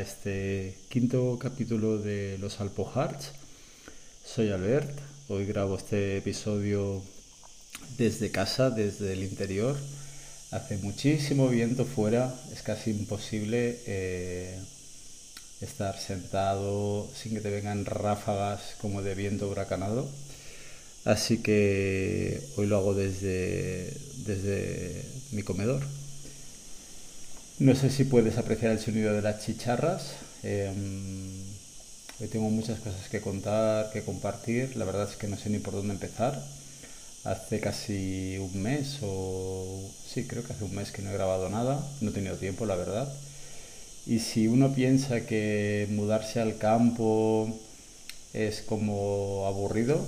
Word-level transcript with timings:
Este 0.00 0.76
quinto 0.88 1.36
capítulo 1.40 1.98
de 1.98 2.38
Los 2.38 2.60
Alpo 2.60 2.88
Hearts. 2.94 3.32
Soy 4.24 4.50
Albert, 4.50 4.96
hoy 5.26 5.44
grabo 5.44 5.76
este 5.76 6.18
episodio 6.18 7.02
desde 7.96 8.30
casa, 8.30 8.70
desde 8.70 9.14
el 9.14 9.24
interior. 9.24 9.76
Hace 10.52 10.76
muchísimo 10.76 11.48
viento 11.48 11.84
fuera, 11.84 12.32
es 12.52 12.62
casi 12.62 12.90
imposible 12.90 13.80
eh, 13.86 14.56
estar 15.60 15.98
sentado 15.98 17.10
sin 17.12 17.34
que 17.34 17.40
te 17.40 17.50
vengan 17.50 17.84
ráfagas 17.84 18.76
como 18.80 19.02
de 19.02 19.16
viento 19.16 19.48
huracanado. 19.48 20.08
Así 21.06 21.38
que 21.38 22.40
hoy 22.56 22.68
lo 22.68 22.76
hago 22.76 22.94
desde, 22.94 23.92
desde 24.24 25.04
mi 25.32 25.42
comedor. 25.42 25.82
No 27.60 27.74
sé 27.74 27.90
si 27.90 28.04
puedes 28.04 28.38
apreciar 28.38 28.70
el 28.70 28.78
sonido 28.78 29.12
de 29.12 29.20
las 29.20 29.44
chicharras. 29.44 30.12
Em, 30.44 31.42
hoy 32.20 32.28
tengo 32.28 32.48
muchas 32.50 32.78
cosas 32.78 33.08
que 33.08 33.20
contar, 33.20 33.90
que 33.92 34.02
compartir. 34.02 34.76
La 34.76 34.84
verdad 34.84 35.08
es 35.10 35.16
que 35.16 35.26
no 35.26 35.36
sé 35.36 35.50
ni 35.50 35.58
por 35.58 35.74
dónde 35.74 35.94
empezar. 35.94 36.40
Hace 37.24 37.58
casi 37.58 38.38
un 38.38 38.62
mes 38.62 38.98
o... 39.02 39.90
Sí, 40.06 40.24
creo 40.28 40.44
que 40.44 40.52
hace 40.52 40.62
un 40.62 40.74
mes 40.76 40.92
que 40.92 41.02
no 41.02 41.10
he 41.10 41.14
grabado 41.14 41.48
nada. 41.50 41.84
No 42.00 42.10
he 42.10 42.12
tenido 42.12 42.36
tiempo, 42.36 42.64
la 42.64 42.76
verdad. 42.76 43.12
Y 44.06 44.20
si 44.20 44.46
uno 44.46 44.72
piensa 44.72 45.26
que 45.26 45.88
mudarse 45.90 46.40
al 46.40 46.58
campo 46.58 47.52
es 48.34 48.62
como 48.62 49.46
aburrido, 49.48 50.06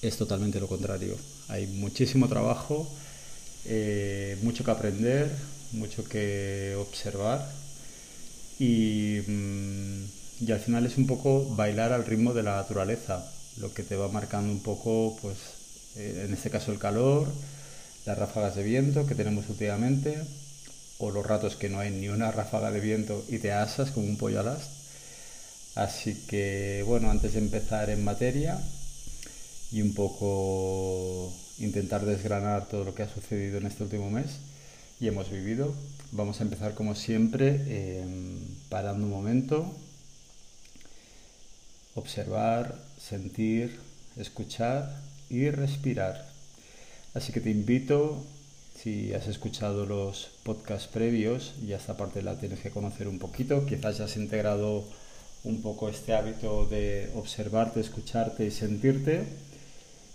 es 0.00 0.16
totalmente 0.16 0.58
lo 0.58 0.68
contrario. 0.68 1.18
Hay 1.48 1.66
muchísimo 1.66 2.28
trabajo, 2.28 2.88
eh, 3.66 4.38
mucho 4.42 4.64
que 4.64 4.70
aprender, 4.70 5.30
mucho 5.72 6.04
que 6.04 6.76
observar 6.78 7.46
mm, 8.58 10.04
y, 10.40 10.52
al 10.52 10.60
final 10.60 10.86
es 10.86 10.96
un 10.98 11.06
poco 11.06 11.44
bailar 11.54 11.92
al 11.92 12.06
ritmo 12.06 12.32
de 12.34 12.42
la 12.42 12.56
naturaleza, 12.56 13.30
lo 13.58 13.72
que 13.72 13.82
te 13.82 13.96
va 13.96 14.08
marcando 14.08 14.52
un 14.52 14.62
poco, 14.62 15.18
pues 15.20 15.36
eh, 15.96 16.24
en 16.26 16.34
este 16.34 16.50
caso 16.50 16.72
el 16.72 16.78
calor, 16.78 17.28
las 18.06 18.18
ráfagas 18.18 18.56
de 18.56 18.62
viento 18.62 19.06
que 19.06 19.14
tenemos 19.14 19.48
últimamente, 19.48 20.18
o 20.98 21.10
los 21.10 21.26
ratos 21.26 21.56
que 21.56 21.68
no 21.68 21.80
hay 21.80 21.90
ni 21.90 22.08
una 22.08 22.30
ráfaga 22.30 22.70
de 22.70 22.80
viento 22.80 23.24
y 23.28 23.38
te 23.38 23.52
asas 23.52 23.90
como 23.90 24.06
un 24.06 24.18
pollo 24.18 24.40
alas. 24.40 24.80
Así 25.74 26.14
que 26.28 26.84
bueno, 26.86 27.10
antes 27.10 27.34
de 27.34 27.38
empezar 27.38 27.90
en 27.90 28.04
materia 28.04 28.60
y 29.72 29.82
un 29.82 29.94
poco 29.94 31.32
intentar 31.58 32.04
desgranar 32.04 32.68
todo 32.68 32.84
lo 32.84 32.94
que 32.94 33.02
ha 33.02 33.08
sucedido 33.08 33.58
en 33.58 33.66
este 33.66 33.84
último 33.84 34.10
mes, 34.10 34.40
y 35.00 35.08
hemos 35.08 35.30
vivido. 35.30 35.74
Vamos 36.12 36.40
a 36.40 36.44
empezar 36.44 36.74
como 36.74 36.94
siempre 36.94 38.02
em, 38.02 38.38
parando 38.68 39.06
un 39.06 39.10
momento, 39.10 39.72
observar, 41.94 42.78
sentir, 42.98 43.78
escuchar 44.16 45.00
y 45.30 45.50
respirar. 45.50 46.28
Así 47.14 47.32
que 47.32 47.40
te 47.40 47.50
invito, 47.50 48.22
si 48.76 49.14
has 49.14 49.26
escuchado 49.26 49.86
los 49.86 50.30
podcasts 50.42 50.88
previos, 50.88 51.54
ya 51.66 51.76
esta 51.76 51.96
parte 51.96 52.22
la 52.22 52.38
tienes 52.38 52.60
que 52.60 52.70
conocer 52.70 53.08
un 53.08 53.18
poquito, 53.18 53.64
quizás 53.66 53.98
ya 53.98 54.04
has 54.04 54.16
integrado 54.16 54.84
un 55.44 55.62
poco 55.62 55.88
este 55.88 56.14
hábito 56.14 56.66
de 56.66 57.10
observarte, 57.14 57.80
escucharte 57.80 58.44
y 58.46 58.50
sentirte 58.50 59.24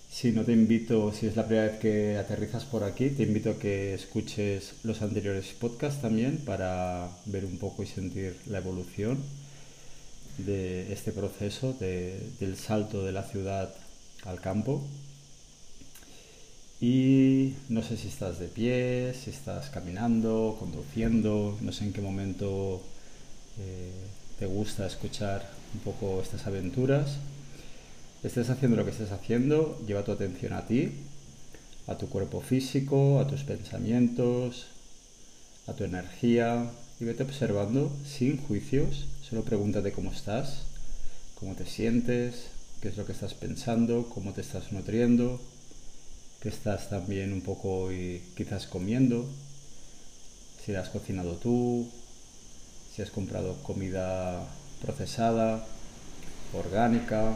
si 0.10 0.32
no 0.32 0.44
te 0.44 0.54
invito, 0.54 1.12
si 1.12 1.28
es 1.28 1.36
la 1.36 1.46
primera 1.46 1.68
vez 1.68 1.80
que 1.80 2.18
aterrizas 2.18 2.64
por 2.64 2.84
aquí, 2.84 3.10
te 3.10 3.24
invito 3.24 3.52
a 3.52 3.60
que 3.60 3.94
escuches 3.94 4.76
los 4.84 5.02
anteriores 5.02 5.48
podcasts 5.60 6.02
también 6.02 6.38
para 6.38 7.10
ver 7.26 7.46
un 7.46 7.58
poco 7.58 7.84
y 7.84 7.88
sentir 7.88 8.36
la 8.48 8.60
evolución 8.60 9.18
de 10.38 10.92
este 10.94 11.12
proceso 11.12 11.74
del 11.74 12.58
salto 12.58 13.04
de 13.04 13.12
la 13.12 13.24
ciudad 13.24 13.74
al 14.24 14.40
campo. 14.42 14.82
Y 16.80 17.54
no 17.70 17.84
sé 17.84 17.98
si 17.98 18.08
estás 18.08 18.40
de 18.40 18.48
pie, 18.48 19.14
si 19.14 19.30
estás 19.30 19.70
caminando, 19.70 20.56
conduciendo, 20.60 21.58
no 21.62 21.72
sé 21.72 21.86
en 21.86 21.94
qué 21.94 22.02
momento 22.02 22.82
eh, 23.60 23.92
te 24.40 24.46
gusta 24.46 24.86
escuchar 24.86 25.50
un 25.74 25.80
poco 25.80 26.22
estas 26.22 26.48
aventuras 26.48 27.18
estés 28.28 28.50
haciendo 28.50 28.78
lo 28.78 28.86
que 28.86 28.92
estés 28.92 29.12
haciendo, 29.12 29.80
lleva 29.86 30.04
tu 30.04 30.12
atención 30.12 30.54
a 30.54 30.66
ti, 30.66 30.92
a 31.88 31.98
tu 31.98 32.10
cuerpo 32.10 32.42
físico, 32.42 33.20
a 33.20 33.28
tus 33.28 33.44
pensamientos, 33.44 34.68
a 35.68 35.74
tu 35.74 35.84
energía 35.84 36.72
y 37.00 37.06
vete 37.06 37.24
observando 37.24 37.92
sin 38.06 38.38
juicios. 38.38 39.08
Solo 39.28 39.44
pregúntate 39.44 39.92
cómo 39.92 40.12
estás, 40.12 40.64
cómo 41.40 41.56
te 41.56 41.66
sientes, 41.66 42.48
qué 42.82 42.90
es 42.90 42.98
lo 42.98 43.06
que 43.06 43.12
estás 43.12 43.34
pensando, 43.34 44.10
cómo 44.10 44.34
te 44.34 44.42
estás 44.42 44.72
nutriendo, 44.72 45.40
qué 46.42 46.50
estás 46.50 46.90
también 46.90 47.34
un 47.34 47.42
poco 47.42 47.92
y 47.92 48.24
quizás 48.36 48.68
comiendo, 48.68 49.28
si 50.64 50.72
la 50.72 50.82
has 50.82 50.90
cocinado 50.90 51.36
tú, 51.36 51.88
si 52.96 53.02
has 53.02 53.12
comprado 53.12 53.62
comida 53.62 54.48
procesada, 54.82 55.66
orgánica, 56.54 57.36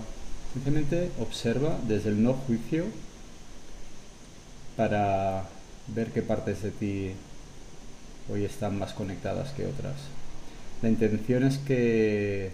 Simplemente 0.53 1.11
observa 1.19 1.79
desde 1.87 2.09
el 2.09 2.23
no 2.23 2.33
juicio 2.33 2.85
para 4.75 5.43
ver 5.87 6.11
qué 6.11 6.21
partes 6.21 6.63
de 6.63 6.71
ti 6.71 7.11
hoy 8.31 8.45
están 8.45 8.77
más 8.79 8.93
conectadas 8.93 9.51
que 9.51 9.65
otras. 9.65 9.95
La 10.81 10.89
intención 10.89 11.43
es 11.43 11.57
que, 11.57 12.51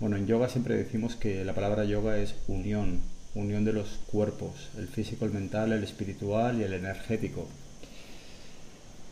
bueno, 0.00 0.16
en 0.16 0.26
yoga 0.26 0.48
siempre 0.48 0.76
decimos 0.76 1.16
que 1.16 1.44
la 1.44 1.54
palabra 1.54 1.84
yoga 1.84 2.18
es 2.18 2.34
unión, 2.48 3.00
unión 3.34 3.64
de 3.64 3.72
los 3.72 4.00
cuerpos, 4.10 4.70
el 4.78 4.88
físico, 4.88 5.26
el 5.26 5.32
mental, 5.32 5.72
el 5.72 5.84
espiritual 5.84 6.60
y 6.60 6.64
el 6.64 6.72
energético. 6.72 7.46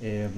Em, 0.00 0.31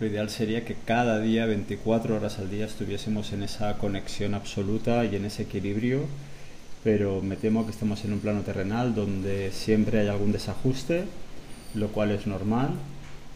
lo 0.00 0.06
ideal 0.06 0.30
sería 0.30 0.64
que 0.64 0.76
cada 0.76 1.18
día, 1.20 1.46
24 1.46 2.14
horas 2.14 2.38
al 2.38 2.50
día, 2.50 2.66
estuviésemos 2.66 3.32
en 3.32 3.42
esa 3.42 3.78
conexión 3.78 4.34
absoluta 4.34 5.04
y 5.04 5.16
en 5.16 5.24
ese 5.24 5.42
equilibrio, 5.42 6.02
pero 6.84 7.20
me 7.20 7.34
temo 7.34 7.64
que 7.64 7.72
estamos 7.72 8.04
en 8.04 8.12
un 8.12 8.20
plano 8.20 8.42
terrenal 8.42 8.94
donde 8.94 9.50
siempre 9.50 9.98
hay 9.98 10.06
algún 10.06 10.30
desajuste, 10.30 11.04
lo 11.74 11.88
cual 11.88 12.12
es 12.12 12.28
normal, 12.28 12.70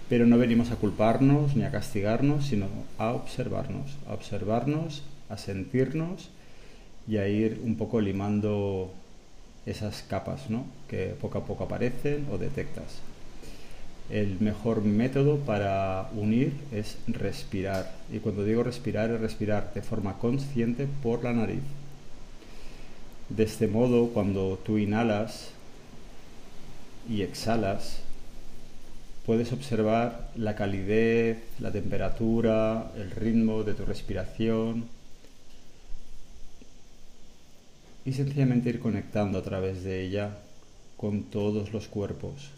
pero 0.08 0.24
no 0.26 0.38
venimos 0.38 0.70
a 0.70 0.76
culparnos 0.76 1.56
ni 1.56 1.64
a 1.64 1.72
castigarnos, 1.72 2.46
sino 2.46 2.68
a 2.96 3.10
observarnos, 3.10 3.96
a 4.06 4.14
observarnos, 4.14 5.02
a 5.30 5.38
sentirnos 5.38 6.30
y 7.08 7.16
a 7.16 7.26
ir 7.26 7.60
un 7.64 7.74
poco 7.74 8.00
limando 8.00 8.92
esas 9.66 10.02
capas 10.02 10.48
¿no? 10.48 10.64
que 10.88 11.16
poco 11.20 11.38
a 11.38 11.44
poco 11.44 11.64
aparecen 11.64 12.26
o 12.30 12.38
detectas 12.38 13.00
el 14.10 14.40
mejor 14.40 14.82
método 14.82 15.38
para 15.38 16.10
unir 16.14 16.52
es 16.72 16.98
respirar. 17.06 17.92
Y 18.12 18.18
cuando 18.18 18.44
digo 18.44 18.62
respirar 18.62 19.10
es 19.10 19.20
respirar 19.20 19.72
de 19.74 19.82
forma 19.82 20.18
consciente 20.18 20.86
por 21.02 21.24
la 21.24 21.32
nariz. 21.32 21.62
De 23.28 23.44
este 23.44 23.66
modo, 23.66 24.08
cuando 24.08 24.58
tú 24.64 24.78
inhalas 24.78 25.50
y 27.08 27.22
exhalas, 27.22 28.00
puedes 29.24 29.52
observar 29.52 30.30
la 30.36 30.56
calidez, 30.56 31.38
la 31.58 31.70
temperatura, 31.72 32.90
el 32.96 33.10
ritmo 33.10 33.62
de 33.62 33.74
tu 33.74 33.84
respiración 33.84 34.84
y 38.04 38.12
sencillamente 38.12 38.68
ir 38.68 38.80
conectando 38.80 39.38
a 39.38 39.42
través 39.42 39.84
de 39.84 40.02
ella 40.02 40.38
con 40.96 41.22
todos 41.22 41.72
los 41.72 41.86
cuerpos. 41.88 42.50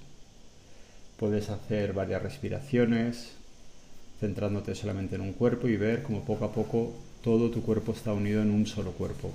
Puedes 1.19 1.49
hacer 1.50 1.93
varias 1.93 2.22
respiraciones, 2.22 3.32
centrándote 4.20 4.75
solamente 4.75 5.14
en 5.14 5.20
un 5.20 5.32
cuerpo 5.32 5.69
y 5.69 5.76
ver 5.76 6.02
cómo 6.02 6.25
poco 6.25 6.44
a 6.44 6.52
poco 6.52 6.93
todo 7.22 7.50
tu 7.50 7.62
cuerpo 7.62 7.93
está 7.93 8.12
unido 8.12 8.43
en 8.43 8.50
un 8.50 8.66
solo 8.66 8.93
cuerpo. 8.93 9.31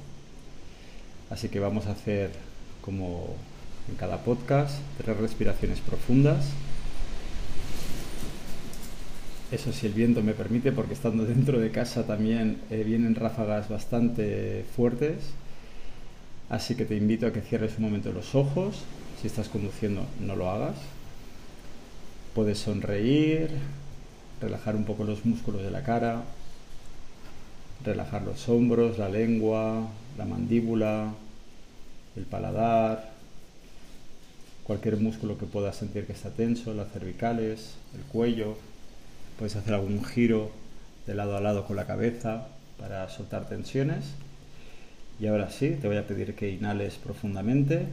Así 1.29 1.49
que 1.49 1.59
vamos 1.59 1.85
a 1.87 1.91
hacer 1.91 2.31
como 2.81 3.35
en 3.89 3.95
cada 3.95 4.17
podcast 4.17 4.79
tres 4.97 5.17
respiraciones 5.17 5.79
profundas. 5.79 6.49
Eso 9.51 9.73
si 9.73 9.87
el 9.87 9.93
viento 9.93 10.21
me 10.21 10.33
permite, 10.33 10.71
porque 10.71 10.93
estando 10.93 11.25
dentro 11.25 11.59
de 11.59 11.71
casa 11.71 12.05
también 12.05 12.59
eh, 12.69 12.83
vienen 12.83 13.15
ráfagas 13.15 13.69
bastante 13.69 14.65
fuertes. 14.75 15.17
Así 16.49 16.75
que 16.75 16.85
te 16.85 16.95
invito 16.95 17.25
a 17.25 17.33
que 17.33 17.41
cierres 17.41 17.77
un 17.77 17.85
momento 17.85 18.11
los 18.11 18.35
ojos. 18.35 18.83
Si 19.21 19.27
estás 19.27 19.49
conduciendo, 19.49 20.05
no 20.19 20.35
lo 20.35 20.49
hagas. 20.49 20.75
Puedes 22.33 22.59
sonreír, 22.59 23.49
relajar 24.41 24.75
un 24.75 24.85
poco 24.85 25.03
los 25.03 25.25
músculos 25.25 25.63
de 25.63 25.71
la 25.71 25.83
cara, 25.83 26.23
relajar 27.83 28.21
los 28.21 28.47
hombros, 28.49 28.97
la 28.97 29.09
lengua, 29.09 29.87
la 30.17 30.25
mandíbula, 30.25 31.13
el 32.15 32.23
paladar, 32.23 33.11
cualquier 34.63 34.97
músculo 34.97 35.37
que 35.37 35.45
puedas 35.45 35.75
sentir 35.75 36.05
que 36.05 36.13
está 36.13 36.29
tenso, 36.29 36.73
las 36.73 36.91
cervicales, 36.91 37.75
el 37.95 38.01
cuello. 38.03 38.55
Puedes 39.37 39.55
hacer 39.55 39.73
algún 39.73 40.03
giro 40.05 40.51
de 41.07 41.15
lado 41.15 41.35
a 41.35 41.41
lado 41.41 41.65
con 41.65 41.75
la 41.75 41.87
cabeza 41.87 42.47
para 42.77 43.09
soltar 43.09 43.49
tensiones. 43.49 44.05
Y 45.19 45.27
ahora 45.27 45.49
sí, 45.49 45.77
te 45.81 45.87
voy 45.87 45.97
a 45.97 46.07
pedir 46.07 46.35
que 46.35 46.51
inhales 46.51 46.95
profundamente, 46.95 47.87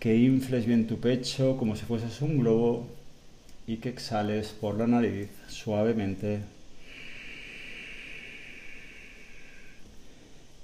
que 0.00 0.16
infles 0.16 0.64
bien 0.64 0.86
tu 0.86 0.98
pecho 0.98 1.58
como 1.58 1.76
si 1.76 1.84
fueses 1.84 2.22
un 2.22 2.38
globo 2.38 2.88
y 3.66 3.76
que 3.76 3.90
exhales 3.90 4.48
por 4.48 4.76
la 4.78 4.86
nariz 4.86 5.28
suavemente 5.48 6.40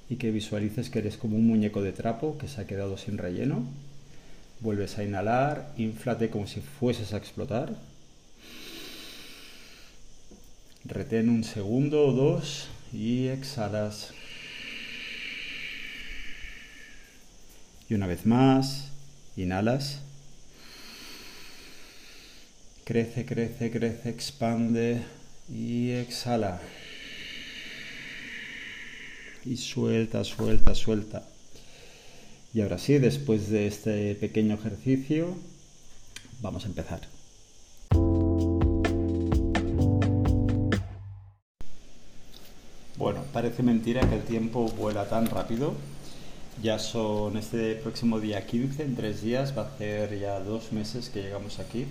y 0.09 0.17
que 0.17 0.31
visualices 0.31 0.89
que 0.89 1.01
eres 1.01 1.19
como 1.19 1.37
un 1.37 1.47
muñeco 1.47 1.83
de 1.83 1.93
trapo 1.93 2.39
que 2.39 2.49
se 2.49 2.63
ha 2.63 2.67
quedado 2.67 2.97
sin 2.97 3.19
relleno. 3.19 3.67
Vuelves 4.61 4.97
a 4.97 5.05
inhalar, 5.05 5.71
inflate 5.77 6.31
como 6.31 6.47
si 6.47 6.61
fueses 6.63 7.13
a 7.13 7.19
explotar. 7.19 7.77
Retén 10.87 11.29
un 11.29 11.45
segundo 11.45 12.07
o 12.07 12.13
dos 12.13 12.69
y 12.91 13.27
exhalas. 13.27 14.15
Y 17.91 17.95
una 17.95 18.07
vez 18.07 18.25
más, 18.25 18.96
inhalas. 19.37 20.01
Crece, 22.85 23.27
crece, 23.27 23.71
crece, 23.71 24.09
expande 24.09 25.03
y 25.49 25.91
exhala. 25.91 26.61
Y 29.45 29.57
suelta, 29.57 30.25
suelta, 30.25 30.75
suelta. 30.75 31.23
Y 32.55 32.63
ahora 32.63 32.79
sí, 32.79 32.99
después 32.99 33.51
de 33.51 33.67
este 33.67 34.15
pequeño 34.15 34.55
ejercicio, 34.55 35.37
vamos 36.41 36.65
a 36.65 36.69
empezar. 36.69 37.01
Bueno, 42.97 43.23
parece 43.33 43.63
mentira 43.63 44.09
que 44.09 44.15
el 44.15 44.23
tiempo 44.23 44.69
vuela 44.69 45.09
tan 45.09 45.27
rápido. 45.27 45.75
Ya 46.63 46.79
son 46.79 47.37
este 47.37 47.75
próximo 47.77 48.19
día 48.19 48.47
15, 48.47 48.83
en 48.83 48.97
tres 48.97 49.23
días, 49.23 49.57
va 49.57 49.63
a 49.63 49.79
ser 49.79 50.19
ya 50.19 50.41
dos 50.41 50.73
meses 50.73 51.11
que 51.11 51.23
llegamos 51.23 51.59
aquí 51.59 51.87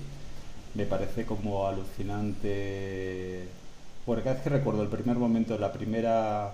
me 0.76 0.86
parece 0.86 1.26
como 1.26 1.68
alucinante. 1.68 3.48
Porque 4.06 4.24
cada 4.24 4.36
vez 4.36 4.44
que 4.44 4.50
recuerdo 4.50 4.84
el 4.84 4.90
primer 4.90 5.18
momento, 5.18 5.58
la 5.58 5.74
primera 5.74 6.54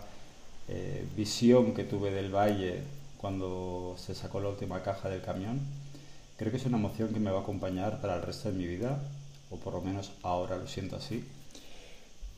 eh, 0.69 1.05
visión 1.17 1.73
que 1.73 1.83
tuve 1.83 2.11
del 2.11 2.33
valle 2.33 2.83
cuando 3.17 3.95
se 3.97 4.15
sacó 4.15 4.39
la 4.39 4.49
última 4.49 4.81
caja 4.83 5.09
del 5.09 5.21
camión, 5.21 5.59
creo 6.37 6.51
que 6.51 6.57
es 6.57 6.65
una 6.65 6.77
emoción 6.77 7.09
que 7.13 7.19
me 7.19 7.31
va 7.31 7.39
a 7.39 7.41
acompañar 7.41 7.99
para 8.01 8.15
el 8.15 8.21
resto 8.21 8.49
de 8.51 8.57
mi 8.57 8.65
vida, 8.65 8.99
o 9.49 9.57
por 9.57 9.73
lo 9.73 9.81
menos 9.81 10.11
ahora 10.23 10.55
lo 10.57 10.67
siento 10.67 10.95
así, 10.95 11.23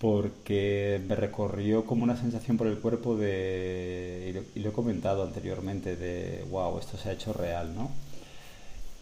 porque 0.03 1.01
me 1.07 1.15
recorrió 1.15 1.85
como 1.85 2.03
una 2.03 2.17
sensación 2.17 2.57
por 2.57 2.67
el 2.67 2.79
cuerpo 2.79 3.15
de, 3.15 4.43
y 4.53 4.59
lo, 4.59 4.69
he 4.69 4.73
comentado 4.73 5.23
anteriormente, 5.23 5.95
de 5.95 6.43
wow, 6.49 6.77
esto 6.77 6.97
se 6.97 7.07
ha 7.07 7.13
hecho 7.13 7.31
real, 7.31 7.73
¿no? 7.73 7.89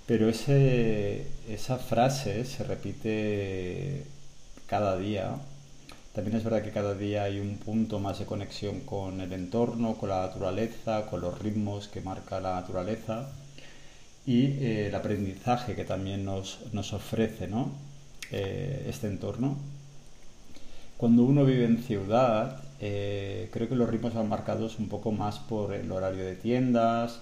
Pero 0.06 0.30
ese, 0.30 1.26
esa 1.50 1.80
frase 1.80 2.46
se 2.46 2.64
repite 2.64 4.04
cada 4.68 4.96
día. 4.96 5.38
También 6.14 6.38
es 6.38 6.44
verdad 6.44 6.62
que 6.62 6.70
cada 6.70 6.94
día 6.94 7.24
hay 7.24 7.40
un 7.40 7.58
punto 7.58 8.00
más 8.00 8.20
de 8.20 8.26
conexión 8.26 8.82
con 8.82 9.22
el 9.22 9.34
entorno, 9.34 9.96
con 9.96 10.10
la 10.10 10.28
naturaleza, 10.28 11.08
con 11.08 11.22
los 11.22 11.40
ritmos 11.40 11.88
que 11.88 12.02
marca 12.02 12.40
la 12.40 12.54
naturaleza 12.54 13.28
y 14.28 14.46
eh, 14.64 14.88
el 14.90 14.96
aprendizaje 14.96 15.76
que 15.76 15.84
también 15.84 16.26
nos, 16.26 16.60
nos 16.74 16.94
ofrece 16.94 17.48
¿no? 17.48 17.72
Eh, 18.32 18.86
este 18.88 19.08
entorno. 19.08 19.58
Cuando 21.02 21.24
uno 21.24 21.46
vive 21.46 21.66
en 21.66 21.80
ciudad, 21.80 22.62
eh, 22.80 23.50
creo 23.52 23.68
que 23.68 23.74
los 23.74 23.90
ritmos 23.90 24.14
van 24.14 24.30
marcados 24.30 24.78
un 24.78 24.88
poco 24.88 25.12
más 25.12 25.40
por 25.40 25.74
el 25.74 25.92
horario 25.92 26.24
de 26.24 26.36
tiendas, 26.36 27.22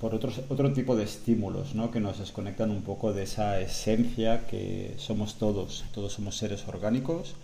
por 0.00 0.14
otros, 0.14 0.40
otro 0.48 0.72
tipo 0.72 0.96
de 0.96 1.04
estímulos 1.04 1.74
¿no? 1.74 1.90
que 1.90 2.00
nos 2.00 2.18
desconectan 2.18 2.70
un 2.70 2.80
poco 2.80 3.12
de 3.12 3.24
esa 3.24 3.60
esencia 3.60 4.46
que 4.46 4.94
somos 4.96 5.34
todos. 5.34 5.84
Todos 5.92 6.14
somos 6.14 6.34
seres 6.38 6.66
orgánicos, 6.66 7.34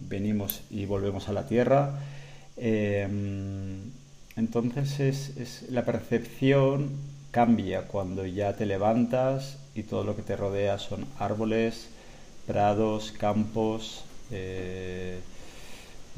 venimos 0.00 0.62
y 0.68 0.86
volvemos 0.86 1.28
a 1.28 1.32
la 1.32 1.46
tierra. 1.46 2.00
Em, 2.56 3.92
entonces 4.34 4.98
es, 4.98 5.36
es, 5.36 5.70
la 5.70 5.84
percepción 5.84 6.90
cambia 7.30 7.82
cuando 7.82 8.26
ya 8.26 8.56
te 8.56 8.66
levantas 8.66 9.56
y 9.76 9.84
todo 9.84 10.02
lo 10.02 10.16
que 10.16 10.22
te 10.22 10.34
rodea 10.34 10.80
son 10.80 11.06
árboles, 11.20 11.90
prados, 12.50 13.12
campos, 13.12 14.02
eh, 14.32 15.20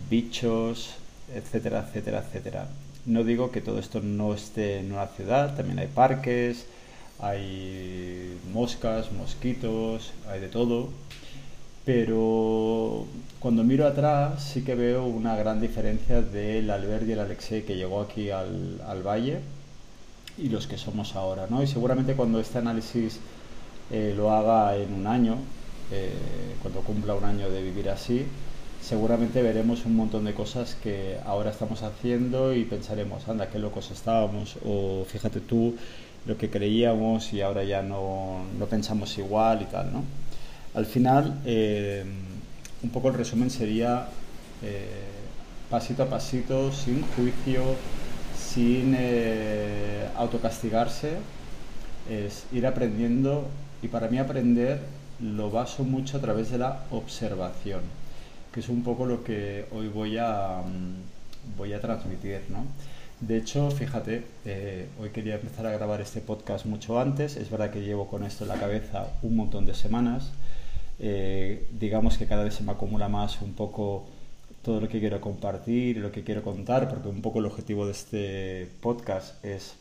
bichos, 0.08 0.94
etcétera, 1.34 1.84
etcétera, 1.86 2.24
etcétera. 2.26 2.68
No 3.04 3.22
digo 3.22 3.50
que 3.50 3.60
todo 3.60 3.78
esto 3.78 4.00
no 4.00 4.32
esté 4.32 4.78
en 4.78 4.92
una 4.92 5.08
ciudad, 5.08 5.54
también 5.54 5.78
hay 5.78 5.88
parques, 5.88 6.64
hay 7.20 8.38
moscas, 8.50 9.12
mosquitos, 9.12 10.12
hay 10.26 10.40
de 10.40 10.48
todo, 10.48 10.88
pero 11.84 13.04
cuando 13.38 13.62
miro 13.62 13.86
atrás 13.86 14.42
sí 14.42 14.62
que 14.62 14.74
veo 14.74 15.04
una 15.04 15.36
gran 15.36 15.60
diferencia 15.60 16.22
del 16.22 16.70
Albert 16.70 17.06
y 17.08 17.12
el 17.12 17.20
Alexei 17.20 17.62
que 17.62 17.76
llegó 17.76 18.00
aquí 18.00 18.30
al, 18.30 18.80
al 18.86 19.02
valle 19.02 19.40
y 20.38 20.48
los 20.48 20.66
que 20.66 20.78
somos 20.78 21.14
ahora, 21.14 21.46
¿no? 21.50 21.62
Y 21.62 21.66
seguramente 21.66 22.14
cuando 22.14 22.40
este 22.40 22.58
análisis 22.58 23.20
eh, 23.90 24.14
lo 24.16 24.32
haga 24.32 24.76
en 24.76 24.94
un 24.94 25.06
año, 25.06 25.36
eh, 25.92 26.10
cuando 26.62 26.80
cumpla 26.80 27.14
un 27.14 27.24
año 27.24 27.50
de 27.50 27.62
vivir 27.62 27.90
así, 27.90 28.26
seguramente 28.82 29.42
veremos 29.42 29.84
un 29.86 29.94
montón 29.94 30.24
de 30.24 30.34
cosas 30.34 30.76
que 30.82 31.18
ahora 31.24 31.50
estamos 31.50 31.82
haciendo 31.82 32.54
y 32.54 32.64
pensaremos, 32.64 33.28
anda, 33.28 33.48
qué 33.48 33.58
locos 33.58 33.90
estábamos, 33.90 34.56
o 34.64 35.04
fíjate 35.06 35.40
tú 35.40 35.76
lo 36.26 36.36
que 36.36 36.50
creíamos 36.50 37.32
y 37.32 37.40
ahora 37.40 37.64
ya 37.64 37.82
no, 37.82 38.40
no 38.58 38.66
pensamos 38.66 39.16
igual 39.18 39.62
y 39.62 39.66
tal, 39.66 39.92
¿no? 39.92 40.04
Al 40.74 40.86
final, 40.86 41.40
eh, 41.44 42.04
un 42.82 42.90
poco 42.90 43.08
el 43.08 43.14
resumen 43.14 43.50
sería 43.50 44.08
eh, 44.62 44.88
pasito 45.70 46.04
a 46.04 46.06
pasito, 46.06 46.72
sin 46.72 47.02
juicio, 47.02 47.62
sin 48.36 48.94
eh, 48.96 50.08
autocastigarse, 50.16 51.18
es 52.10 52.44
ir 52.52 52.66
aprendiendo 52.66 53.48
y 53.82 53.88
para 53.88 54.08
mí 54.08 54.18
aprender 54.18 54.80
lo 55.22 55.50
baso 55.50 55.84
mucho 55.84 56.18
a 56.18 56.20
través 56.20 56.50
de 56.50 56.58
la 56.58 56.82
observación 56.90 57.80
que 58.52 58.60
es 58.60 58.68
un 58.68 58.82
poco 58.82 59.06
lo 59.06 59.24
que 59.24 59.66
hoy 59.72 59.88
voy 59.88 60.18
a, 60.18 60.62
mm, 60.64 61.56
voy 61.56 61.72
a 61.72 61.80
transmitir, 61.80 62.42
¿no? 62.50 62.66
De 63.20 63.38
hecho, 63.38 63.70
fíjate, 63.70 64.24
eh, 64.44 64.88
hoy 65.00 65.10
quería 65.10 65.36
empezar 65.36 65.66
a 65.66 65.72
grabar 65.72 66.00
este 66.00 66.20
podcast 66.20 66.66
mucho 66.66 66.98
antes, 67.00 67.36
es 67.36 67.50
verdad 67.50 67.70
que 67.70 67.80
llevo 67.82 68.08
con 68.08 68.24
esto 68.24 68.44
en 68.44 68.48
la 68.48 68.56
cabeza 68.56 69.08
un 69.22 69.36
montón 69.36 69.64
de 69.64 69.74
semanas, 69.74 70.30
eh, 70.98 71.68
digamos 71.78 72.18
que 72.18 72.26
cada 72.26 72.44
vez 72.44 72.54
se 72.54 72.64
me 72.64 72.72
acumula 72.72 73.08
más 73.08 73.40
un 73.42 73.54
poco 73.54 74.06
todo 74.62 74.80
lo 74.80 74.88
que 74.88 75.00
quiero 75.00 75.20
compartir, 75.20 75.96
lo 75.98 76.12
que 76.12 76.24
quiero 76.24 76.42
contar, 76.42 76.88
porque 76.88 77.08
un 77.08 77.22
poco 77.22 77.38
el 77.38 77.46
objetivo 77.46 77.86
de 77.86 77.92
este 77.92 78.68
podcast 78.80 79.42
es, 79.44 79.74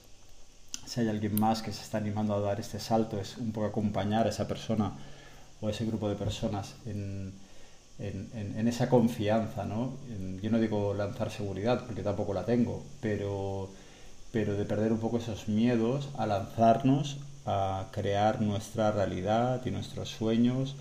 si 0.86 1.02
hay 1.02 1.10
alguien 1.10 1.40
más 1.40 1.62
que 1.62 1.74
se 1.74 1.84
está 1.84 1.98
animando 1.98 2.36
a 2.36 2.40
dar 2.42 2.60
este 2.60 2.80
salto, 2.80 3.20
es 3.20 3.38
un 3.38 3.52
poco 3.52 3.68
acompañar 3.68 4.28
a 4.28 4.30
esa 4.30 4.48
persona 4.48 4.94
o 5.62 5.70
ese 5.70 5.86
grupo 5.86 6.10
de 6.10 6.16
personas 6.16 6.76
en 6.86 7.34
esa 8.68 8.90
confianza, 8.90 9.66
¿no? 9.66 9.94
yo 10.42 10.50
no 10.50 10.60
digo 10.60 10.94
lanzar 10.94 11.30
seguridad, 11.32 11.86
porque 11.86 12.02
tampoco 12.02 12.34
la 12.34 12.46
tengo, 12.46 12.84
pero, 13.00 13.70
pero 14.32 14.56
de 14.56 14.66
perder 14.66 14.92
un 14.92 15.00
poco 15.00 15.18
esos 15.18 15.48
miedos 15.48 16.10
a 16.18 16.26
lanzarnos 16.26 17.18
a 17.46 17.88
crear 17.92 18.42
nuestra 18.42 18.92
realidad 18.92 19.62
y 19.66 19.72
nuestros 19.72 20.10
sueños 20.10 20.76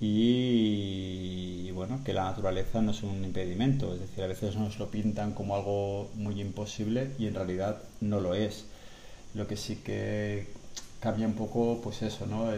y, 0.00 1.70
bueno, 1.72 2.00
que 2.04 2.12
la 2.12 2.24
naturaleza 2.24 2.82
no 2.82 2.90
es 2.90 3.02
un 3.04 3.24
impedimento, 3.24 3.94
es 3.94 4.00
decir, 4.00 4.24
a 4.24 4.26
veces 4.26 4.56
nos 4.56 4.78
lo 4.80 4.90
pintan 4.90 5.32
como 5.32 5.54
algo 5.54 6.10
muy 6.14 6.40
imposible 6.40 7.12
y 7.18 7.26
en 7.26 7.34
realidad 7.34 7.78
no 8.00 8.20
lo 8.20 8.34
es. 8.34 8.64
Lo 9.34 9.46
que 9.46 9.56
sí 9.56 9.76
que 9.76 10.48
cambia 11.00 11.26
un 11.26 11.34
poco, 11.34 11.80
pues 11.82 12.02
eso, 12.02 12.26
¿no? 12.26 12.50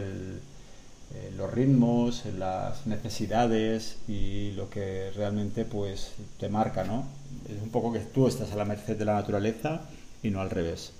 Eh, 1.15 1.31
los 1.37 1.51
ritmos, 1.53 2.23
las 2.37 2.85
necesidades 2.87 3.97
y 4.07 4.51
lo 4.51 4.69
que 4.69 5.11
realmente 5.15 5.63
pues 5.63 6.11
te 6.39 6.49
marca, 6.49 6.83
¿no? 6.83 7.05
Es 7.49 7.61
un 7.61 7.69
poco 7.69 7.93
que 7.93 7.99
tú 7.99 8.27
estás 8.27 8.51
a 8.51 8.55
la 8.55 8.65
merced 8.65 8.97
de 8.97 9.05
la 9.05 9.13
naturaleza 9.13 9.81
y 10.23 10.29
no 10.29 10.41
al 10.41 10.49
revés. 10.49 10.91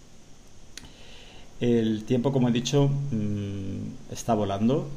El 1.59 2.03
tiempo, 2.05 2.31
como 2.31 2.49
he 2.49 2.51
dicho, 2.51 2.87
mm, 2.87 4.11
está 4.11 4.33
volando. 4.33 4.87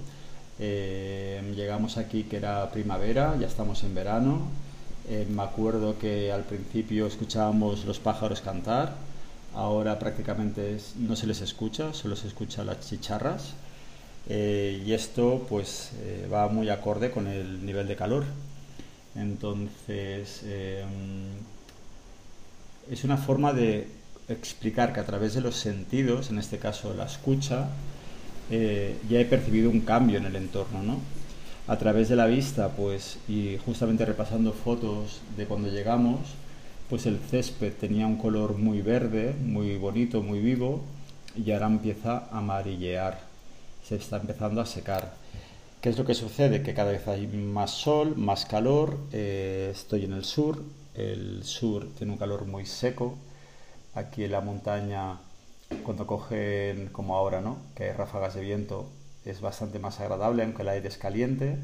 Eh, 0.61 1.53
llegamos 1.57 1.97
aquí 1.99 2.25
que 2.25 2.37
era 2.37 2.71
primavera, 2.71 3.37
ya 3.39 3.47
estamos 3.47 3.85
en 3.85 3.95
verano. 3.95 4.43
Eh, 5.09 5.27
me 5.31 5.43
acuerdo 5.43 5.99
que 5.99 6.31
al 6.33 6.45
principio 6.45 7.07
escuchábamos 7.07 7.85
los 7.87 7.99
pájaros 7.99 8.41
cantar, 8.41 8.95
ahora 9.55 9.99
prácticamente 9.99 10.79
no 10.97 11.17
se 11.17 11.27
les 11.27 11.41
escucha, 11.41 11.95
solo 11.95 12.15
se 12.17 12.29
escuchan 12.29 12.67
las 12.67 12.81
chicharras. 12.81 13.55
Eh, 14.29 14.83
y 14.85 14.93
esto 14.93 15.47
pues 15.49 15.93
va 16.33 16.49
muy 16.49 16.69
acorde 16.69 17.11
con 17.11 17.27
el 17.27 17.65
nivel 17.65 17.89
de 17.89 17.97
calor. 17.97 18.25
Entonces 19.15 20.45
es 22.91 23.05
una 23.05 23.17
forma 23.17 23.53
de 23.53 23.89
explicar 24.29 24.93
que 24.93 25.01
a 25.01 25.07
través 25.07 25.35
de 25.35 25.41
los 25.41 25.57
sentidos, 25.57 26.31
en 26.31 26.39
este 26.39 26.59
caso 26.59 26.95
la 26.95 27.07
escucha, 27.07 27.69
ya 28.51 29.21
he 29.21 29.25
percibido 29.25 29.71
un 29.71 29.81
cambio 29.81 30.19
en 30.19 30.27
el 30.27 30.37
entorno, 30.37 30.83
¿no? 30.83 31.01
a 31.69 31.77
través 31.77 32.09
de 32.09 32.17
la 32.17 32.27
vista, 32.27 32.71
pues, 32.71 33.19
y 33.29 33.59
justamente 33.65 34.07
repasando 34.07 34.53
fotos 34.53 35.21
de 35.37 35.45
cuando 35.45 35.69
llegamos, 35.69 36.21
pues 36.89 37.05
el 37.05 37.19
césped 37.19 37.75
tenía 37.75 38.07
un 38.07 38.17
color 38.17 38.57
muy 38.57 38.81
verde, 38.81 39.35
muy 39.39 39.77
bonito, 39.77 40.23
muy 40.23 40.41
vivo, 40.41 40.81
y 41.37 41.51
ahora 41.53 41.67
empieza 41.67 42.27
a 42.33 42.39
amarillear, 42.39 43.21
se 43.89 43.97
está 43.97 44.19
empezando 44.19 44.61
a 44.61 44.67
secar. 44.67 45.15
¿Qué 45.81 45.89
es 45.89 45.97
lo 45.97 46.05
que 46.05 46.15
sucede? 46.15 46.63
Que 46.63 46.75
cada 46.75 46.93
vez 46.93 47.09
hay 47.09 47.27
más 47.27 47.71
sol, 47.71 48.17
más 48.17 48.45
calor, 48.45 48.99
eh, 49.13 49.71
estoy 49.73 50.05
en 50.05 50.13
el 50.13 50.25
sur, 50.25 50.63
el 50.95 51.43
sur 51.45 51.89
tiene 51.97 52.13
un 52.13 52.19
calor 52.19 52.45
muy 52.45 52.67
seco, 52.67 53.17
aquí 53.95 54.25
en 54.25 54.33
la 54.33 54.43
montaña, 54.43 55.19
cuando 55.85 56.07
cogen, 56.07 56.89
como 56.89 57.17
ahora, 57.17 57.41
¿no? 57.41 57.57
que 57.75 57.85
hay 57.85 57.93
ráfagas 57.93 58.35
de 58.35 58.43
viento, 58.43 58.91
es 59.25 59.41
bastante 59.41 59.79
más 59.79 60.01
agradable, 60.01 60.43
aunque 60.43 60.63
el 60.63 60.69
aire 60.69 60.89
es 60.89 60.99
caliente, 60.99 61.57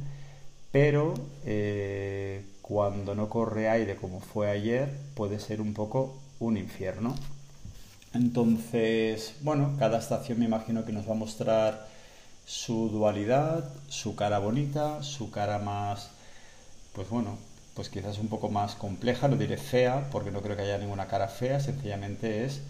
pero 0.73 1.13
eh, 1.45 2.43
cuando 2.63 3.15
no 3.15 3.29
corre 3.29 3.69
aire 3.69 3.97
como 3.97 4.21
fue 4.21 4.49
ayer, 4.51 4.89
puede 5.15 5.39
ser 5.41 5.61
un 5.61 5.75
poco 5.75 6.15
un 6.41 6.57
infierno. 6.57 7.15
Entonces, 8.15 9.35
bueno, 9.43 9.75
cada 9.79 9.99
estación 9.99 10.39
me 10.39 10.47
imagino 10.47 10.85
que 10.87 10.93
nos 10.93 11.07
va 11.07 11.13
a 11.13 11.17
mostrar 11.17 11.94
su 12.47 12.89
dualidad, 12.91 13.65
su 13.89 14.17
cara 14.17 14.39
bonita, 14.39 15.03
su 15.03 15.31
cara 15.31 15.59
más, 15.59 16.11
pues 16.93 17.09
bueno, 17.09 17.39
pues 17.75 17.89
quizás 17.89 18.19
un 18.19 18.29
poco 18.29 18.49
más 18.49 18.75
compleja, 18.75 19.29
no 19.29 19.37
diré 19.37 19.57
fea, 19.57 20.09
porque 20.13 20.31
no 20.31 20.43
creo 20.43 20.57
que 20.57 20.63
haya 20.63 20.79
ninguna 20.79 21.09
cara 21.09 21.29
fea, 21.29 21.61
sencillamente 21.61 22.45
es 22.45 22.61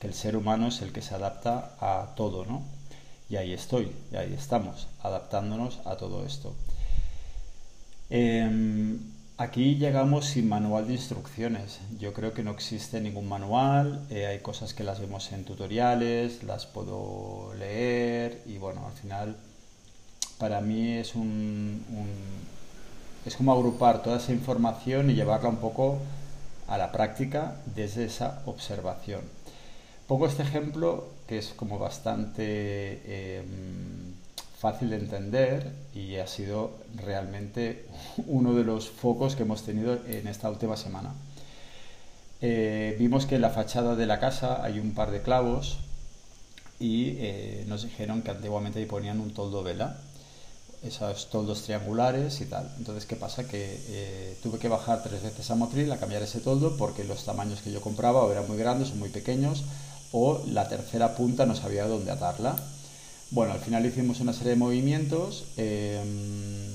que 0.00 0.06
el 0.06 0.14
ser 0.14 0.36
humano 0.36 0.68
es 0.68 0.82
el 0.82 0.92
que 0.92 1.02
se 1.02 1.14
adapta 1.14 1.74
a 1.80 2.14
todo, 2.16 2.44
¿no? 2.44 2.62
Y 3.28 3.36
ahí 3.36 3.52
estoy, 3.52 3.92
y 4.12 4.16
ahí 4.16 4.34
estamos, 4.34 4.88
adaptándonos 5.02 5.80
a 5.84 5.96
todo 5.96 6.24
esto. 6.24 6.54
Em, 8.10 9.15
aquí 9.38 9.76
llegamos 9.76 10.26
sin 10.26 10.48
manual 10.48 10.86
de 10.86 10.94
instrucciones. 10.94 11.80
Yo 11.98 12.12
creo 12.12 12.32
que 12.32 12.42
no 12.42 12.50
existe 12.52 13.00
ningún 13.00 13.28
manual, 13.28 14.06
eh, 14.10 14.26
hay 14.26 14.40
cosas 14.40 14.74
que 14.74 14.84
las 14.84 15.00
vemos 15.00 15.32
en 15.32 15.44
tutoriales, 15.44 16.42
las 16.42 16.66
puedo 16.66 17.52
leer 17.54 18.42
y 18.46 18.58
bueno, 18.58 18.86
al 18.86 18.92
final 18.92 19.36
para 20.38 20.60
mí 20.60 20.92
es 20.92 21.14
un, 21.14 21.82
es 23.24 23.36
como 23.36 23.52
agrupar 23.52 24.02
toda 24.02 24.18
esa 24.18 24.32
información 24.32 25.10
y 25.10 25.14
llevarla 25.14 25.48
un 25.48 25.56
poco 25.56 25.98
a 26.68 26.78
la 26.78 26.92
práctica 26.92 27.56
desde 27.74 28.04
esa 28.04 28.42
observación. 28.46 29.20
Pongo 30.06 30.26
este 30.26 30.42
ejemplo 30.42 31.08
que 31.26 31.38
es 31.38 31.48
como 31.48 31.78
bastante 31.78 33.38
em, 33.38 34.14
fácil 34.58 34.90
de 34.90 34.96
entender 34.96 35.72
y 35.94 36.16
ha 36.16 36.26
sido 36.26 36.78
realmente 36.94 37.86
uno 38.26 38.54
de 38.54 38.64
los 38.64 38.88
focos 38.88 39.36
que 39.36 39.42
hemos 39.42 39.62
tenido 39.62 39.98
en 40.06 40.26
esta 40.26 40.48
última 40.48 40.76
semana. 40.76 41.14
Eh, 42.40 42.96
vimos 42.98 43.26
que 43.26 43.36
en 43.36 43.42
la 43.42 43.50
fachada 43.50 43.96
de 43.96 44.06
la 44.06 44.20
casa 44.20 44.62
hay 44.62 44.78
un 44.78 44.92
par 44.92 45.10
de 45.10 45.22
clavos 45.22 45.78
y 46.78 47.16
eh, 47.18 47.64
nos 47.68 47.82
dijeron 47.84 48.22
que 48.22 48.30
antiguamente 48.30 48.78
ahí 48.78 48.86
ponían 48.86 49.20
un 49.20 49.32
toldo 49.32 49.62
vela, 49.62 49.98
esos 50.82 51.30
toldos 51.30 51.62
triangulares 51.62 52.40
y 52.40 52.46
tal. 52.46 52.70
Entonces, 52.78 53.06
¿qué 53.06 53.16
pasa? 53.16 53.48
Que 53.48 53.80
eh, 53.88 54.38
tuve 54.42 54.58
que 54.58 54.68
bajar 54.68 55.02
tres 55.02 55.22
veces 55.22 55.50
a 55.50 55.54
Motril 55.54 55.90
a 55.92 55.98
cambiar 55.98 56.22
ese 56.22 56.40
toldo 56.40 56.76
porque 56.76 57.04
los 57.04 57.24
tamaños 57.24 57.60
que 57.60 57.72
yo 57.72 57.80
compraba 57.80 58.22
o 58.22 58.32
eran 58.32 58.46
muy 58.46 58.58
grandes 58.58 58.90
o 58.92 58.96
muy 58.96 59.08
pequeños 59.08 59.64
o 60.12 60.42
la 60.46 60.68
tercera 60.68 61.14
punta 61.14 61.46
no 61.46 61.54
sabía 61.54 61.86
dónde 61.86 62.10
atarla. 62.10 62.56
Bueno, 63.36 63.52
al 63.52 63.60
final 63.60 63.84
hicimos 63.84 64.20
una 64.20 64.32
serie 64.32 64.52
de 64.52 64.56
movimientos 64.56 65.44
em, 65.58 66.72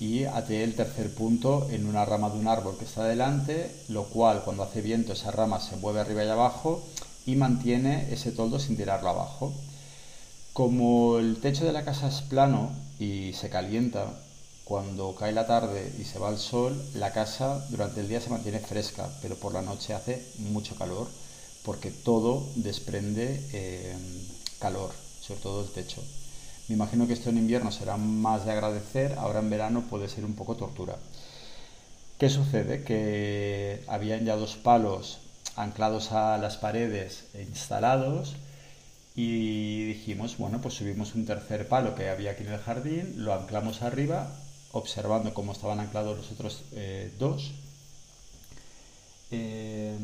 y 0.00 0.24
até 0.24 0.64
el 0.64 0.74
tercer 0.74 1.14
punto 1.14 1.68
en 1.70 1.86
una 1.86 2.04
rama 2.04 2.30
de 2.30 2.38
un 2.40 2.48
árbol 2.48 2.76
que 2.76 2.84
está 2.84 3.04
delante, 3.04 3.70
lo 3.86 4.06
cual 4.06 4.42
cuando 4.42 4.64
hace 4.64 4.82
viento 4.82 5.12
esa 5.12 5.30
rama 5.30 5.60
se 5.60 5.76
mueve 5.76 6.00
arriba 6.00 6.24
y 6.24 6.28
abajo 6.28 6.82
y 7.26 7.36
mantiene 7.36 8.12
ese 8.12 8.32
toldo 8.32 8.58
sin 8.58 8.76
tirarlo 8.76 9.08
abajo. 9.08 9.54
Como 10.52 11.18
el 11.20 11.36
techo 11.36 11.64
de 11.64 11.72
la 11.72 11.84
casa 11.84 12.08
es 12.08 12.22
plano 12.22 12.72
y 12.98 13.32
se 13.34 13.48
calienta 13.48 14.18
cuando 14.64 15.14
cae 15.14 15.30
la 15.30 15.46
tarde 15.46 15.92
y 15.96 16.02
se 16.02 16.18
va 16.18 16.30
el 16.30 16.38
sol, 16.38 16.76
la 16.94 17.12
casa 17.12 17.64
durante 17.70 18.00
el 18.00 18.08
día 18.08 18.20
se 18.20 18.30
mantiene 18.30 18.58
fresca, 18.58 19.08
pero 19.22 19.36
por 19.36 19.52
la 19.52 19.62
noche 19.62 19.94
hace 19.94 20.26
mucho 20.38 20.74
calor 20.74 21.06
porque 21.62 21.92
todo 21.92 22.44
desprende 22.56 23.40
eh, 23.52 23.94
calor, 24.58 24.90
sobre 25.26 25.40
todo 25.40 25.62
el 25.62 25.70
techo. 25.70 26.02
Me 26.68 26.74
imagino 26.74 27.06
que 27.06 27.12
esto 27.12 27.30
en 27.30 27.38
invierno 27.38 27.70
será 27.70 27.96
más 27.96 28.44
de 28.44 28.52
agradecer, 28.52 29.14
ahora 29.18 29.40
en 29.40 29.50
verano 29.50 29.82
puede 29.88 30.08
ser 30.08 30.24
un 30.24 30.34
poco 30.34 30.56
tortura. 30.56 30.96
¿Qué 32.18 32.28
sucede? 32.28 32.82
Que 32.82 33.84
habían 33.88 34.24
ya 34.24 34.36
dos 34.36 34.56
palos 34.56 35.18
anclados 35.56 36.12
a 36.12 36.38
las 36.38 36.56
paredes 36.56 37.24
e 37.34 37.42
instalados 37.42 38.36
y 39.14 39.84
dijimos, 39.86 40.36
bueno, 40.38 40.60
pues 40.60 40.74
subimos 40.74 41.14
un 41.14 41.24
tercer 41.24 41.68
palo 41.68 41.94
que 41.94 42.08
había 42.08 42.32
aquí 42.32 42.42
en 42.44 42.52
el 42.52 42.60
jardín, 42.60 43.24
lo 43.24 43.34
anclamos 43.34 43.82
arriba, 43.82 44.30
observando 44.72 45.34
cómo 45.34 45.52
estaban 45.52 45.80
anclados 45.80 46.16
los 46.16 46.32
otros 46.32 46.62
eh, 46.72 47.12
dos. 47.18 47.52
Eh, 49.30 49.96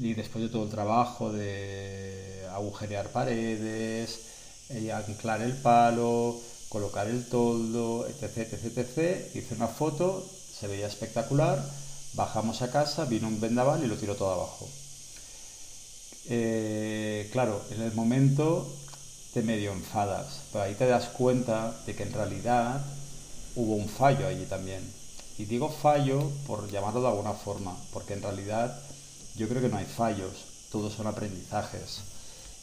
y 0.00 0.14
después 0.14 0.44
de 0.44 0.50
todo 0.50 0.64
el 0.64 0.70
trabajo 0.70 1.32
de 1.32 2.46
agujerear 2.52 3.08
paredes, 3.08 4.33
eh, 4.70 4.92
anclar 4.92 5.42
el 5.42 5.52
palo, 5.52 6.40
colocar 6.68 7.06
el 7.06 7.26
toldo, 7.26 8.06
etc, 8.06 8.38
etc, 8.52 8.78
etc, 8.78 9.36
hice 9.36 9.54
una 9.54 9.68
foto, 9.68 10.26
se 10.58 10.66
veía 10.66 10.86
espectacular, 10.86 11.64
bajamos 12.14 12.62
a 12.62 12.70
casa, 12.70 13.04
vino 13.04 13.28
un 13.28 13.40
vendaval 13.40 13.84
y 13.84 13.86
lo 13.86 13.96
tiró 13.96 14.16
todo 14.16 14.32
abajo. 14.32 14.68
Eh, 16.26 17.28
claro, 17.32 17.62
en 17.70 17.82
el 17.82 17.92
momento 17.92 18.66
te 19.34 19.42
medio 19.42 19.72
enfadas, 19.72 20.40
pero 20.52 20.64
ahí 20.64 20.74
te 20.74 20.86
das 20.86 21.10
cuenta 21.10 21.76
de 21.86 21.94
que 21.94 22.04
en 22.04 22.12
realidad 22.12 22.84
hubo 23.56 23.74
un 23.74 23.88
fallo 23.88 24.26
allí 24.26 24.46
también. 24.46 24.82
Y 25.38 25.44
digo 25.44 25.68
fallo 25.68 26.30
por 26.46 26.70
llamarlo 26.70 27.02
de 27.02 27.08
alguna 27.08 27.34
forma, 27.34 27.76
porque 27.92 28.14
en 28.14 28.22
realidad 28.22 28.80
yo 29.36 29.48
creo 29.48 29.60
que 29.60 29.68
no 29.68 29.76
hay 29.76 29.86
fallos, 29.86 30.46
todos 30.70 30.94
son 30.94 31.06
aprendizajes 31.06 32.13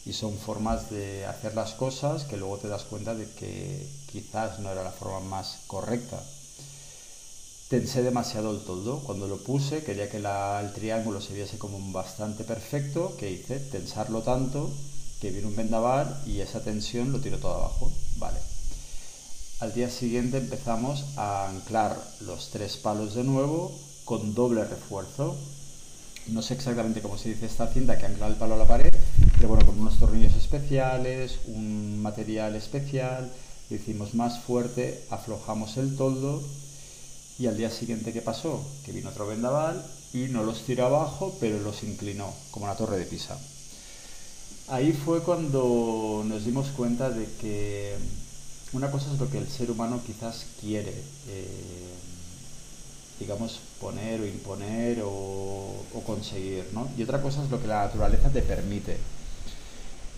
y 0.04 0.12
son 0.12 0.36
formas 0.36 0.90
de 0.90 1.26
hacer 1.26 1.54
las 1.54 1.72
cosas 1.72 2.24
que 2.24 2.36
luego 2.36 2.58
te 2.58 2.68
das 2.68 2.84
cuenta 2.84 3.14
de 3.14 3.28
que 3.30 3.88
quizás 4.10 4.58
no 4.58 4.70
era 4.70 4.82
la 4.82 4.90
forma 4.90 5.20
más 5.20 5.60
correcta. 5.66 6.22
Tensé 7.68 8.02
demasiado 8.02 8.50
el 8.50 8.64
toldo. 8.64 9.00
Cuando 9.00 9.28
lo 9.28 9.38
puse 9.38 9.82
quería 9.84 10.10
que 10.10 10.18
el 10.18 10.72
triángulo 10.74 11.20
se 11.20 11.34
viese 11.34 11.58
como 11.58 11.78
bastante 11.92 12.44
perfecto. 12.44 13.16
que 13.16 13.30
hice? 13.30 13.60
Tensarlo 13.60 14.22
tanto 14.22 14.70
que 15.20 15.30
vino 15.30 15.48
un 15.48 15.56
vendaval 15.56 16.20
y 16.26 16.40
esa 16.40 16.60
tensión 16.62 17.12
lo 17.12 17.20
tiró 17.20 17.38
todo 17.38 17.54
abajo. 17.54 17.92
Vale. 18.16 18.38
Al 19.60 19.72
día 19.72 19.88
siguiente 19.88 20.38
empezamos 20.38 21.04
a 21.16 21.48
anclar 21.48 21.96
los 22.20 22.50
tres 22.50 22.76
palos 22.76 23.14
de 23.14 23.22
nuevo 23.22 23.72
con 24.04 24.34
doble 24.34 24.64
refuerzo 24.64 25.36
no 26.28 26.40
sé 26.40 26.54
exactamente 26.54 27.02
cómo 27.02 27.18
se 27.18 27.30
dice 27.30 27.46
esta 27.46 27.66
cinta 27.66 27.98
que 27.98 28.06
ancla 28.06 28.28
el 28.28 28.36
palo 28.36 28.54
a 28.54 28.58
la 28.58 28.66
pared, 28.66 28.90
pero 29.42 29.54
bueno, 29.54 29.66
con 29.66 29.80
unos 29.80 29.98
tornillos 29.98 30.36
especiales, 30.36 31.40
un 31.48 32.00
material 32.00 32.54
especial, 32.54 33.28
lo 33.68 33.74
hicimos 33.74 34.14
más 34.14 34.38
fuerte, 34.38 35.02
aflojamos 35.10 35.78
el 35.78 35.96
toldo 35.96 36.40
y 37.40 37.48
al 37.48 37.56
día 37.56 37.68
siguiente 37.68 38.12
¿qué 38.12 38.22
pasó? 38.22 38.64
Que 38.84 38.92
vino 38.92 39.10
otro 39.10 39.26
vendaval 39.26 39.84
y 40.12 40.28
no 40.28 40.44
los 40.44 40.64
tiró 40.64 40.86
abajo, 40.86 41.36
pero 41.40 41.58
los 41.58 41.82
inclinó, 41.82 42.32
como 42.52 42.66
una 42.66 42.76
torre 42.76 42.98
de 42.98 43.04
Pisa. 43.04 43.36
Ahí 44.68 44.92
fue 44.92 45.24
cuando 45.24 46.22
nos 46.24 46.44
dimos 46.44 46.68
cuenta 46.68 47.10
de 47.10 47.26
que 47.40 47.96
una 48.72 48.92
cosa 48.92 49.12
es 49.12 49.18
lo 49.18 49.28
que 49.28 49.38
el 49.38 49.48
ser 49.48 49.72
humano 49.72 50.00
quizás 50.06 50.46
quiere. 50.60 50.94
Eh, 51.26 51.92
digamos, 53.22 53.60
poner 53.80 54.20
o 54.20 54.26
imponer 54.26 55.02
o, 55.04 55.84
conseguir, 56.04 56.68
¿no? 56.72 56.88
Y 56.96 57.02
otra 57.02 57.22
cosa 57.22 57.42
es 57.44 57.50
lo 57.50 57.60
que 57.60 57.68
la 57.68 57.84
naturaleza 57.86 58.30
te 58.30 58.42
permite. 58.42 58.98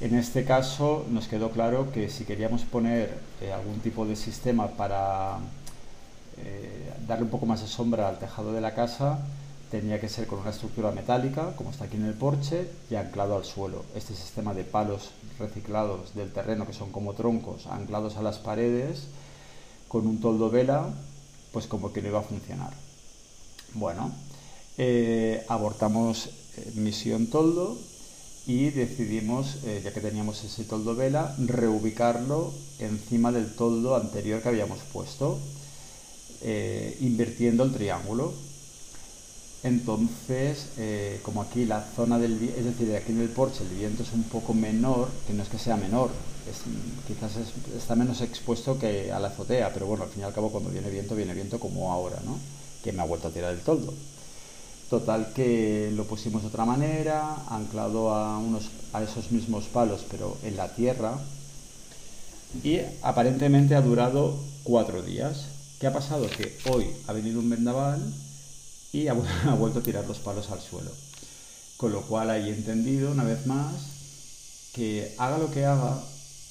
En 0.01 0.15
este 0.17 0.45
caso 0.45 1.07
nos 1.09 1.29
quedó 1.29 1.51
claro 1.51 1.93
que 1.93 2.09
si 2.11 2.25
queríamos 2.25 2.63
poner 2.63 3.17
eh, 3.41 3.53
algún 3.53 3.79
tipo 3.79 4.05
de 4.05 4.17
sistema 4.17 4.69
para 4.69 5.39
eh, 6.37 6.93
darle 7.07 7.25
un 7.25 7.31
poco 7.31 7.47
más 7.47 7.63
de 7.63 7.69
sombra 7.69 8.09
al 8.09 8.19
tejado 8.19 8.53
de 8.53 8.61
la 8.61 8.75
casa, 8.75 9.21
tenía 9.71 10.01
que 10.01 10.09
ser 10.09 10.27
con 10.27 10.41
una 10.41 10.51
estructura 10.51 10.91
metálica, 10.91 11.55
como 11.55 11.71
está 11.71 11.85
aquí 11.85 11.97
en 11.97 12.07
el 12.07 12.15
porche, 12.15 12.69
y 12.91 12.97
anclado 12.97 13.37
al 13.37 13.45
suelo. 13.45 13.85
Este 13.95 14.15
sistema 14.15 14.53
de 14.53 14.65
palos 14.65 15.13
reciclados 15.39 16.15
del 16.15 16.33
terreno, 16.33 16.67
que 16.67 16.73
son 16.73 16.91
como 16.91 17.15
troncos, 17.15 17.67
anclados 17.69 18.17
a 18.17 18.23
las 18.23 18.39
paredes, 18.39 19.07
con 19.87 20.09
un 20.09 20.21
toldo 20.21 20.51
vela, 20.51 20.89
pues 21.53 21.69
como 21.69 21.93
que 21.93 22.03
no 22.03 22.09
iba 22.09 22.19
a 22.19 22.23
funcionar. 22.23 22.73
Bueno, 23.75 24.11
eh, 24.77 25.45
abortamos 25.49 26.31
misión 26.75 27.29
toldo 27.29 27.79
y 28.47 28.71
decidimos, 28.71 29.57
eh, 29.65 29.81
ya 29.83 29.93
que 29.93 30.01
teníamos 30.01 30.43
ese 30.45 30.65
toldo 30.65 30.95
vela, 30.95 31.35
reubicarlo 31.39 32.53
encima 32.79 33.33
del 33.33 33.55
toldo 33.55 33.97
anterior 33.97 34.43
que 34.43 34.49
habíamos 34.49 34.81
puesto, 34.93 35.39
invirtiendo 37.01 37.65
el 37.65 37.73
triángulo. 37.73 38.35
Entonces, 39.63 40.67
como 41.23 41.41
aquí 41.41 41.65
la 41.65 41.81
zona 41.97 42.19
del 42.19 42.35
es 42.43 42.67
decir, 42.67 42.95
aquí 42.95 43.13
en 43.13 43.23
el 43.23 43.31
porche 43.31 43.65
el 43.65 43.75
viento 43.75 44.03
es 44.03 44.13
un 44.13 44.25
poco 44.25 44.53
menor, 44.53 45.09
que 45.27 45.33
no 45.33 45.43
es 45.43 45.49
que 45.49 45.59
sea 45.59 45.79
menor, 45.79 46.11
quizás 47.07 47.33
está 47.75 47.95
menos 47.95 48.21
expuesto 48.21 48.79
que 48.79 49.11
a 49.11 49.19
la 49.19 49.29
azotea, 49.29 49.73
pero 49.73 49.87
bueno, 49.87 50.05
al 50.05 50.11
fin 50.11 50.21
y 50.21 50.25
al 50.25 50.35
cabo 50.35 50.51
cuando 50.51 50.69
viene 50.69 50.91
viento, 50.91 51.15
viene 51.15 51.33
viento 51.33 51.59
como 51.59 51.91
ahora, 51.91 52.21
¿no? 52.25 52.39
Que 52.83 52.93
me 52.93 53.01
ha 53.01 53.07
vuelto 53.07 53.29
a 53.29 53.31
tirar 53.31 53.55
el 53.55 53.61
toldo. 53.61 53.95
Total 54.95 55.33
que 55.33 55.91
lo 55.93 56.05
pusimos 56.05 56.43
de 56.43 56.49
otra 56.55 56.65
manera, 56.65 57.35
anclado 57.51 58.15
a, 58.15 58.39
unos, 58.39 58.71
a 58.93 59.03
esos 59.03 59.33
mismos 59.33 59.65
palos, 59.65 60.07
pero 60.09 60.39
en 60.45 60.57
la 60.57 60.73
tierra. 60.73 61.19
Y 62.63 62.79
aparentemente 63.03 63.75
ha 63.75 63.81
durado 63.81 64.39
cuatro 64.63 65.03
días. 65.03 65.47
¿Qué 65.81 65.89
ha 65.89 65.93
pasado? 65.93 66.29
Que 66.31 66.57
hoy 66.71 66.87
ha 67.09 67.13
venido 67.13 67.41
un 67.41 67.51
vendaval 67.51 68.01
y 68.93 69.09
ha, 69.09 69.15
vuelto 69.59 69.81
a 69.81 69.83
tirar 69.83 70.07
los 70.07 70.21
palos 70.21 70.49
al 70.53 70.61
suelo. 70.61 70.93
Con 71.77 71.91
lo 71.91 72.03
cual 72.03 72.31
he 72.31 72.49
entendido 72.51 73.11
una 73.11 73.25
vez 73.25 73.47
más 73.47 73.75
que 74.75 75.13
haga 75.19 75.39
lo 75.39 75.51
que 75.51 75.65
haga, 75.65 76.01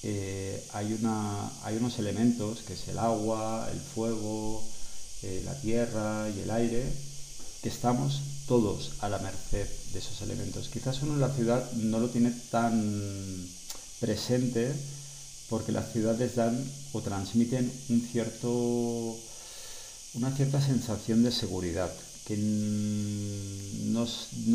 eh, 0.03 0.61
hay, 0.73 0.91
una, 0.99 1.49
hay 1.63 1.77
unos 1.77 1.97
elementos, 1.97 2.59
que 2.63 2.73
es 2.73 2.89
el 2.89 2.99
agua, 2.99 3.69
el 3.71 3.79
fuego, 3.79 4.61
eh, 5.21 5.41
la 5.45 5.57
tierra 5.61 6.27
y 6.27 6.41
el 6.41 6.51
aire, 6.51 6.83
que 7.61 7.69
estamos 7.69 8.32
todos 8.47 8.93
a 8.99 9.09
la 9.09 9.19
merced 9.19 9.67
de 9.93 9.99
esos 9.99 10.21
elementos. 10.21 10.69
Quizás 10.69 11.01
uno 11.01 11.13
en 11.13 11.21
la 11.21 11.33
ciudad 11.33 11.71
no 11.73 11.99
lo 11.99 12.09
tiene 12.09 12.31
tan 12.51 13.47
presente 13.99 14.73
porque 15.49 15.71
las 15.71 15.91
ciudades 15.91 16.35
dan 16.35 16.63
o 16.93 17.01
transmiten 17.01 17.71
un 17.89 18.01
cierto, 18.01 19.17
una 20.15 20.31
cierta 20.35 20.61
sensación 20.61 21.23
de 21.23 21.31
seguridad, 21.31 21.91
que 22.25 22.37
no, 22.37 24.05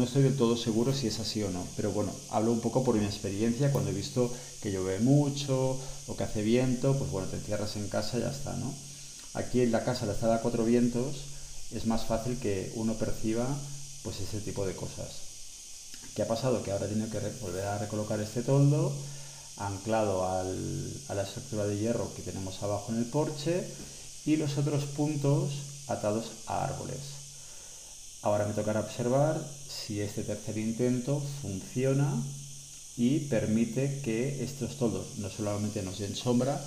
estoy 0.04 0.22
del 0.22 0.36
todo 0.36 0.56
seguro 0.56 0.94
si 0.94 1.06
es 1.06 1.20
así 1.20 1.42
o 1.42 1.50
no, 1.50 1.64
pero 1.76 1.92
bueno, 1.92 2.12
hablo 2.30 2.52
un 2.52 2.60
poco 2.60 2.82
por 2.82 2.96
mi 2.96 3.04
experiencia, 3.04 3.70
cuando 3.70 3.90
he 3.90 3.94
visto 3.94 4.32
que 4.62 4.72
llueve 4.72 5.00
mucho 5.00 5.78
o 6.06 6.16
que 6.16 6.24
hace 6.24 6.42
viento, 6.42 6.96
pues 6.96 7.10
bueno, 7.10 7.28
te 7.28 7.36
encierras 7.36 7.76
en 7.76 7.88
casa 7.88 8.18
y 8.18 8.22
ya 8.22 8.30
está, 8.30 8.56
¿no? 8.56 8.74
Aquí 9.34 9.60
en 9.60 9.70
la 9.70 9.84
casa, 9.84 10.06
la 10.06 10.14
estada 10.14 10.36
a 10.36 10.40
cuatro 10.40 10.64
vientos, 10.64 11.16
es 11.70 11.86
más 11.86 12.06
fácil 12.06 12.38
que 12.38 12.72
uno 12.74 12.94
perciba 12.94 13.46
pues 14.02 14.20
ese 14.20 14.40
tipo 14.40 14.66
de 14.66 14.74
cosas. 14.74 15.08
¿Qué 16.14 16.22
ha 16.22 16.28
pasado? 16.28 16.62
Que 16.62 16.72
ahora 16.72 16.86
tiene 16.86 17.08
que 17.08 17.20
volver 17.40 17.64
a 17.64 17.78
recolocar 17.78 18.20
este 18.20 18.42
toldo 18.42 18.92
anclado 19.56 20.24
a 20.24 20.44
la 21.14 21.22
estructura 21.22 21.66
de 21.66 21.78
hierro 21.78 22.12
que 22.14 22.22
tenemos 22.22 22.62
abajo 22.62 22.92
en 22.92 22.98
el 22.98 23.06
porche 23.06 23.66
y 24.24 24.36
los 24.36 24.56
otros 24.58 24.84
puntos 24.84 25.50
atados 25.88 26.26
a 26.46 26.64
árboles. 26.64 26.98
Ahora 28.22 28.46
me 28.46 28.54
tocará 28.54 28.80
observar 28.80 29.40
si 29.68 30.00
este 30.00 30.22
tercer 30.22 30.58
intento 30.58 31.22
funciona 31.42 32.22
y 32.96 33.20
permite 33.20 34.00
que 34.00 34.42
estos 34.42 34.76
toldos 34.76 35.18
no 35.18 35.30
solamente 35.30 35.82
nos 35.82 35.98
den 35.98 36.16
sombra, 36.16 36.60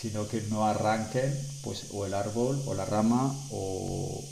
sino 0.00 0.26
que 0.28 0.42
no 0.42 0.66
arranquen 0.66 1.32
pues, 1.62 1.84
o 1.92 2.06
el 2.06 2.14
árbol 2.14 2.60
o 2.66 2.74
la 2.74 2.84
rama 2.84 3.34
o, 3.50 4.22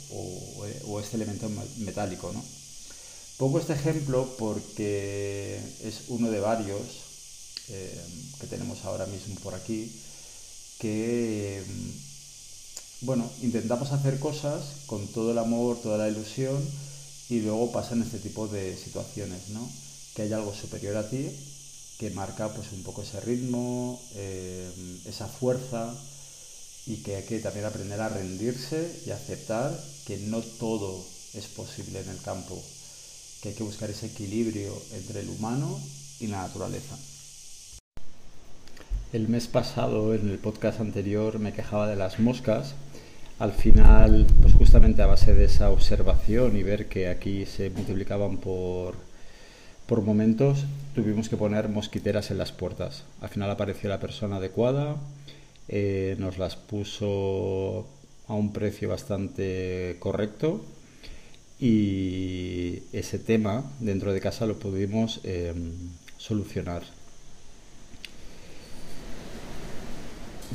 este 1.01 1.17
elemento 1.17 1.49
metálico. 1.77 2.31
¿no? 2.31 2.43
Pongo 3.37 3.59
este 3.59 3.73
ejemplo 3.73 4.35
porque 4.37 5.59
es 5.83 6.03
uno 6.07 6.31
de 6.31 6.39
varios 6.39 6.81
eh, 7.69 8.05
que 8.39 8.47
tenemos 8.47 8.85
ahora 8.85 9.05
mismo 9.05 9.35
por 9.41 9.53
aquí 9.55 9.91
que 10.79 11.63
bueno, 13.01 13.29
intentamos 13.41 13.91
hacer 13.91 14.19
cosas 14.19 14.63
con 14.85 15.07
todo 15.07 15.31
el 15.31 15.37
amor, 15.37 15.81
toda 15.81 15.97
la 15.97 16.09
ilusión 16.09 16.57
y 17.29 17.39
luego 17.39 17.71
pasan 17.71 18.01
este 18.01 18.19
tipo 18.19 18.47
de 18.47 18.77
situaciones, 18.77 19.49
¿no? 19.49 19.69
Que 20.15 20.21
hay 20.23 20.33
algo 20.33 20.53
superior 20.53 20.95
a 20.95 21.09
ti 21.09 21.29
que 22.03 22.09
marca 22.09 22.49
pues 22.49 22.73
un 22.73 22.83
poco 22.83 23.01
ese 23.01 23.21
ritmo, 23.21 23.97
eh, 24.15 24.69
esa 25.05 25.25
fuerza 25.25 25.95
y 26.85 26.97
que 26.97 27.15
hay 27.15 27.23
que 27.23 27.39
también 27.39 27.65
aprender 27.65 28.01
a 28.01 28.09
rendirse 28.09 29.03
y 29.05 29.11
aceptar 29.11 29.71
que 30.05 30.17
no 30.17 30.41
todo 30.41 31.01
es 31.33 31.47
posible 31.47 32.01
en 32.01 32.09
el 32.09 32.21
campo, 32.21 32.61
que 33.41 33.49
hay 33.49 33.55
que 33.55 33.63
buscar 33.63 33.89
ese 33.89 34.07
equilibrio 34.07 34.73
entre 34.91 35.21
el 35.21 35.29
humano 35.29 35.79
y 36.19 36.27
la 36.27 36.41
naturaleza. 36.41 36.97
El 39.13 39.29
mes 39.29 39.47
pasado, 39.47 40.13
en 40.13 40.29
el 40.29 40.39
podcast 40.39 40.81
anterior, 40.81 41.39
me 41.39 41.53
quejaba 41.53 41.87
de 41.87 41.95
las 41.95 42.19
moscas. 42.19 42.73
Al 43.39 43.53
final, 43.53 44.27
pues 44.41 44.53
justamente 44.55 45.01
a 45.01 45.05
base 45.05 45.33
de 45.33 45.45
esa 45.45 45.69
observación 45.69 46.57
y 46.57 46.63
ver 46.63 46.89
que 46.89 47.07
aquí 47.07 47.45
se 47.45 47.69
multiplicaban 47.69 48.39
por 48.39 49.12
por 49.87 50.01
momentos 50.01 50.65
tuvimos 50.95 51.29
que 51.29 51.37
poner 51.37 51.69
mosquiteras 51.69 52.31
en 52.31 52.37
las 52.37 52.51
puertas. 52.51 53.03
Al 53.21 53.29
final 53.29 53.49
apareció 53.49 53.89
la 53.89 53.99
persona 53.99 54.37
adecuada, 54.37 54.95
eh, 55.67 56.15
nos 56.19 56.37
las 56.37 56.55
puso 56.55 57.87
a 58.27 58.33
un 58.33 58.53
precio 58.53 58.89
bastante 58.89 59.97
correcto 59.99 60.63
y 61.59 62.83
ese 62.91 63.19
tema 63.19 63.63
dentro 63.79 64.13
de 64.13 64.21
casa 64.21 64.45
lo 64.45 64.59
pudimos 64.59 65.21
em, 65.23 65.71
solucionar. 66.17 66.83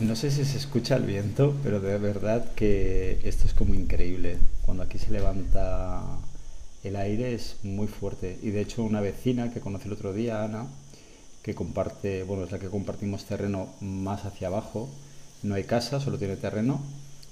No 0.00 0.14
sé 0.14 0.30
si 0.30 0.44
se 0.44 0.58
escucha 0.58 0.96
el 0.96 1.04
viento, 1.04 1.56
pero 1.62 1.80
de 1.80 1.98
verdad 1.98 2.52
que 2.54 3.18
esto 3.24 3.46
es 3.46 3.54
como 3.54 3.74
increíble. 3.74 4.38
Cuando 4.64 4.84
aquí 4.84 4.98
se 4.98 5.10
levanta 5.10 6.02
el 6.84 6.96
aire 6.96 7.34
es 7.34 7.56
muy 7.62 7.86
fuerte. 7.86 8.38
Y 8.42 8.50
de 8.50 8.60
hecho 8.60 8.82
una 8.82 9.00
vecina 9.00 9.52
que 9.52 9.60
conocí 9.60 9.86
el 9.86 9.94
otro 9.94 10.12
día, 10.12 10.42
Ana, 10.42 10.66
que 11.42 11.54
comparte, 11.54 12.22
bueno, 12.24 12.44
es 12.44 12.52
la 12.52 12.58
que 12.58 12.68
compartimos 12.68 13.24
terreno 13.24 13.68
más 13.80 14.24
hacia 14.24 14.48
abajo, 14.48 14.88
no 15.42 15.54
hay 15.54 15.64
casa, 15.64 16.00
solo 16.00 16.18
tiene 16.18 16.36
terreno, 16.36 16.80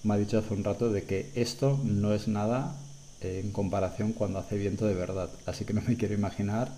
me 0.04 0.14
ha 0.14 0.16
dicho 0.18 0.38
hace 0.38 0.54
un 0.54 0.64
rato 0.64 0.90
de 0.90 1.02
que 1.02 1.30
esto 1.35 1.80
no 1.85 2.14
es 2.14 2.28
nada 2.28 2.76
eh, 3.20 3.40
en 3.44 3.50
comparación 3.50 4.12
cuando 4.12 4.38
hace 4.38 4.56
viento 4.56 4.87
de 4.87 4.94
verdad. 4.94 5.28
Así 5.46 5.64
que 5.64 5.72
no 5.72 5.82
me 5.82 5.96
quiero 5.98 6.14
imaginar 6.14 6.70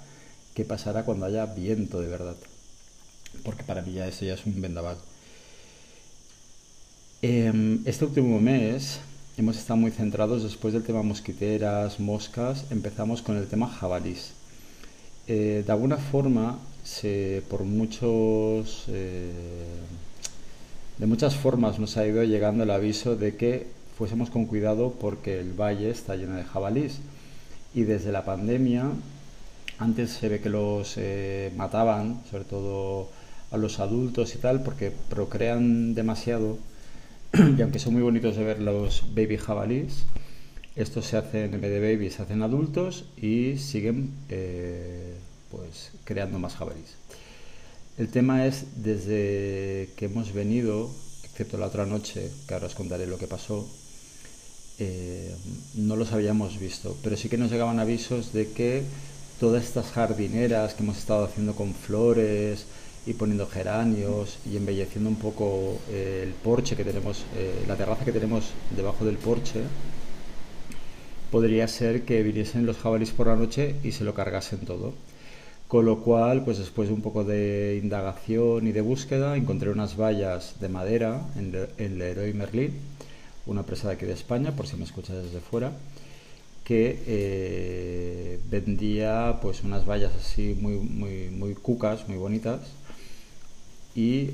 qué 0.55 0.65
pasará 0.65 1.05
cuando 1.05 1.27
haya 1.27 1.47
viento 1.47 2.01
de 2.01 2.09
verdad. 2.09 2.37
Porque 3.45 3.65
para 3.65 3.83
mí 3.83 3.93
ya 3.93 4.07
eso 4.07 4.25
ya 4.25 4.35
es 4.35 4.47
un 4.47 4.61
vendaval. 4.61 4.97
Em, 7.21 7.83
este 7.85 8.05
último 8.05 8.41
mes 8.41 9.01
hemos 9.39 9.57
estado 9.57 9.77
muy 9.77 9.93
centrados 9.93 10.43
después 10.43 10.75
del 10.75 10.83
tema 10.83 11.03
mosquiteras, 11.03 12.01
moscas, 12.01 12.65
empezamos 12.71 13.23
con 13.23 13.37
el 13.37 13.47
tema 13.47 13.69
jabalís. 13.69 14.33
Eh, 15.29 15.63
de 15.65 15.73
alguna 15.73 15.97
forma, 15.97 16.59
por 17.49 17.63
muchos, 17.63 18.87
eh, 18.89 19.31
de 20.99 21.07
muchas 21.07 21.37
formas 21.37 21.79
nos 21.79 21.97
ha 21.97 22.07
ido 22.07 22.25
llegando 22.25 22.65
el 22.65 22.71
aviso 22.73 23.15
de 23.15 23.37
que 23.37 23.69
fuésemos 23.97 24.29
con 24.29 24.47
cuidado 24.47 24.95
porque 25.01 25.39
el 25.39 25.53
valle 25.53 25.91
está 25.91 26.17
lleno 26.17 26.35
de 26.35 26.43
jabalís. 26.43 26.99
Y 27.75 27.83
desde 27.83 28.11
la 28.11 28.25
pandemia, 28.25 28.91
antes 29.79 30.11
se 30.11 30.29
ve 30.29 30.41
que 30.41 30.49
los 30.49 30.95
eh, 30.97 31.53
mataban, 31.57 32.23
sobre 32.29 32.43
todo 32.45 33.09
a 33.53 33.57
los 33.57 33.79
adultos 33.79 34.35
y 34.35 34.39
tal, 34.39 34.65
porque 34.65 34.93
procrean 35.09 35.95
demasiado 35.95 36.59
y 37.59 37.63
aunque 37.63 37.79
son 37.79 37.95
muy 37.95 38.03
bonitos 38.03 38.37
de 38.37 38.45
ver 38.45 38.61
los 38.61 39.15
baby 39.15 39.37
jabalís, 39.37 40.05
estos 40.77 41.07
se 41.07 41.17
hacen, 41.17 41.55
en 41.55 41.61
vez 41.61 41.71
de 41.71 41.81
babies, 41.81 42.15
se 42.15 42.23
hacen 42.23 42.43
adultos 42.43 43.05
y 43.17 43.59
siguen 43.59 44.11
eh, 44.29 45.15
pues, 45.51 45.91
creando 46.05 46.39
más 46.39 46.55
jabalís. 46.55 46.95
El 47.99 48.09
tema 48.09 48.47
es, 48.47 48.83
desde 48.83 49.91
que 49.97 50.05
hemos 50.05 50.33
venido, 50.33 50.89
excepto 51.25 51.59
la 51.59 51.67
otra 51.67 51.85
noche, 51.85 52.31
que 52.47 52.55
ahora 52.55 52.67
os 52.67 52.77
contaré 52.77 53.07
lo 53.07 53.19
que 53.19 53.27
pasó, 53.27 53.69
eh, 54.79 55.35
no 55.75 55.97
los 55.97 56.13
habíamos 56.13 56.61
visto, 56.61 56.97
pero 57.03 57.17
sí 57.17 57.29
que 57.29 57.37
nos 57.37 57.51
llegaban 57.51 57.81
avisos 57.81 58.33
de 58.33 58.53
que 58.53 58.85
todas 59.41 59.65
estas 59.65 59.87
jardineras 59.87 60.75
que 60.75 60.85
hemos 60.85 60.99
estado 60.99 61.25
haciendo 61.25 61.57
con 61.57 61.75
flores, 61.75 62.67
y 63.09 63.15
poniendo 63.15 63.47
geranios 63.47 64.39
y 64.45 64.59
embelleciendo 64.59 65.09
un 65.09 65.17
poco 65.17 65.79
eh, 65.91 66.21
el 66.25 66.35
porche 66.35 66.77
que 66.77 66.85
tenemos, 66.85 67.25
eh, 67.37 67.65
la 67.67 67.75
terraza 67.75 68.05
que 68.05 68.13
tenemos 68.13 68.51
debajo 68.77 69.07
del 69.07 69.17
porche, 69.17 69.63
podría 71.31 71.67
ser 71.69 72.03
que 72.03 72.23
viniesen 72.23 72.67
los 72.67 72.77
jabalíes 72.77 73.13
por 73.13 73.29
la 73.29 73.37
noche 73.37 73.77
y 73.83 73.93
se 73.93 74.05
lo 74.05 74.13
cargasen 74.13 74.61
todo. 74.61 74.93
Con 75.69 75.87
lo 75.87 76.01
cual, 76.01 76.45
pues 76.45 76.59
después 76.59 76.89
de 76.89 76.95
un 76.95 77.01
poco 77.01 77.25
de 77.25 77.81
indagación 77.83 78.67
y 78.67 78.73
de 78.73 78.81
búsqueda, 78.83 79.37
encontré 79.37 79.71
unas 79.71 79.99
vallas 79.99 80.57
de 80.61 80.69
madera 80.69 81.23
en, 81.37 81.55
el 81.79 81.99
Leroy 81.99 82.35
Merlin, 82.35 82.75
una 83.47 83.61
empresa 83.61 83.89
de 83.89 83.95
aquí 83.95 84.05
de 84.05 84.13
España, 84.13 84.53
por 84.53 84.67
si 84.67 84.77
me 84.77 84.85
escuchas 84.85 85.23
desde 85.23 85.41
fuera, 85.41 85.73
que 86.65 87.03
eh, 87.07 88.41
vendía 88.51 89.39
pues 89.41 89.63
unas 89.63 89.87
vallas 89.87 90.13
así 90.15 90.57
muy, 90.61 90.75
muy, 90.75 91.31
muy 91.31 91.55
cucas, 91.55 92.07
muy 92.09 92.19
bonitas, 92.19 92.61
y 93.95 94.31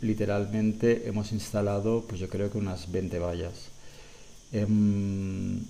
literalmente 0.00 1.08
hemos 1.08 1.32
instalado, 1.32 2.04
pues 2.06 2.20
yo 2.20 2.28
creo 2.28 2.50
que 2.50 2.58
unas 2.58 2.90
20 2.90 3.18
vallas. 3.18 3.70
Em, 4.52 5.60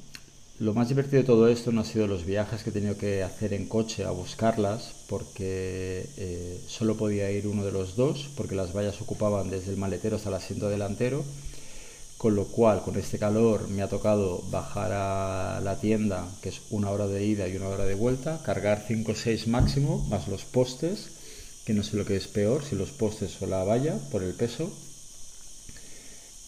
lo 0.61 0.73
más 0.73 0.88
divertido 0.88 1.23
de 1.23 1.27
todo 1.27 1.49
esto 1.49 1.73
no 1.73 1.81
ha 1.81 1.85
sido 1.85 2.07
los 2.07 2.25
viajes 2.25 2.62
que 2.62 2.70
he 2.70 2.73
tenido 2.73 2.97
que 2.97 3.23
hacer 3.23 3.53
en 3.55 3.66
coche 3.66 4.05
a 4.05 4.11
buscarlas, 4.11 4.94
porque 5.09 6.07
eh, 6.16 6.61
solo 6.68 6.97
podía 6.97 7.31
ir 7.31 7.47
uno 7.49 7.64
de 7.64 7.73
los 7.73 7.97
dos, 7.97 8.31
porque 8.37 8.55
las 8.55 8.73
vallas 8.73 9.01
ocupaban 9.01 9.51
desde 9.51 9.73
el 9.73 9.79
maletero 9.79 10.16
hasta 10.16 10.29
el 10.29 10.37
asiento 10.37 10.68
delantero, 10.68 11.25
con 12.18 12.37
lo 12.37 12.44
cual 12.44 12.83
con 12.83 12.97
este 12.97 13.18
calor 13.18 13.68
me 13.68 13.83
ha 13.83 13.88
tocado 13.88 14.42
bajar 14.51 14.92
a 14.92 15.61
la 15.61 15.81
tienda, 15.81 16.29
que 16.40 16.51
es 16.51 16.61
una 16.70 16.90
hora 16.90 17.09
de 17.09 17.25
ida 17.27 17.49
y 17.49 17.57
una 17.57 17.68
hora 17.68 17.85
de 17.85 17.94
vuelta, 17.94 18.40
cargar 18.44 18.85
5 18.87 19.12
o 19.12 19.14
6 19.14 19.49
máximo, 19.49 20.07
más 20.09 20.29
los 20.29 20.44
postes, 20.44 21.09
que 21.64 21.74
no 21.74 21.83
sé 21.83 21.96
lo 21.96 22.05
que 22.05 22.16
es 22.16 22.29
peor, 22.29 22.64
si 22.64 22.77
los 22.77 22.90
postes 22.90 23.40
o 23.40 23.46
la 23.46 23.64
valla, 23.64 23.96
por 24.11 24.22
el 24.22 24.35
peso, 24.35 24.70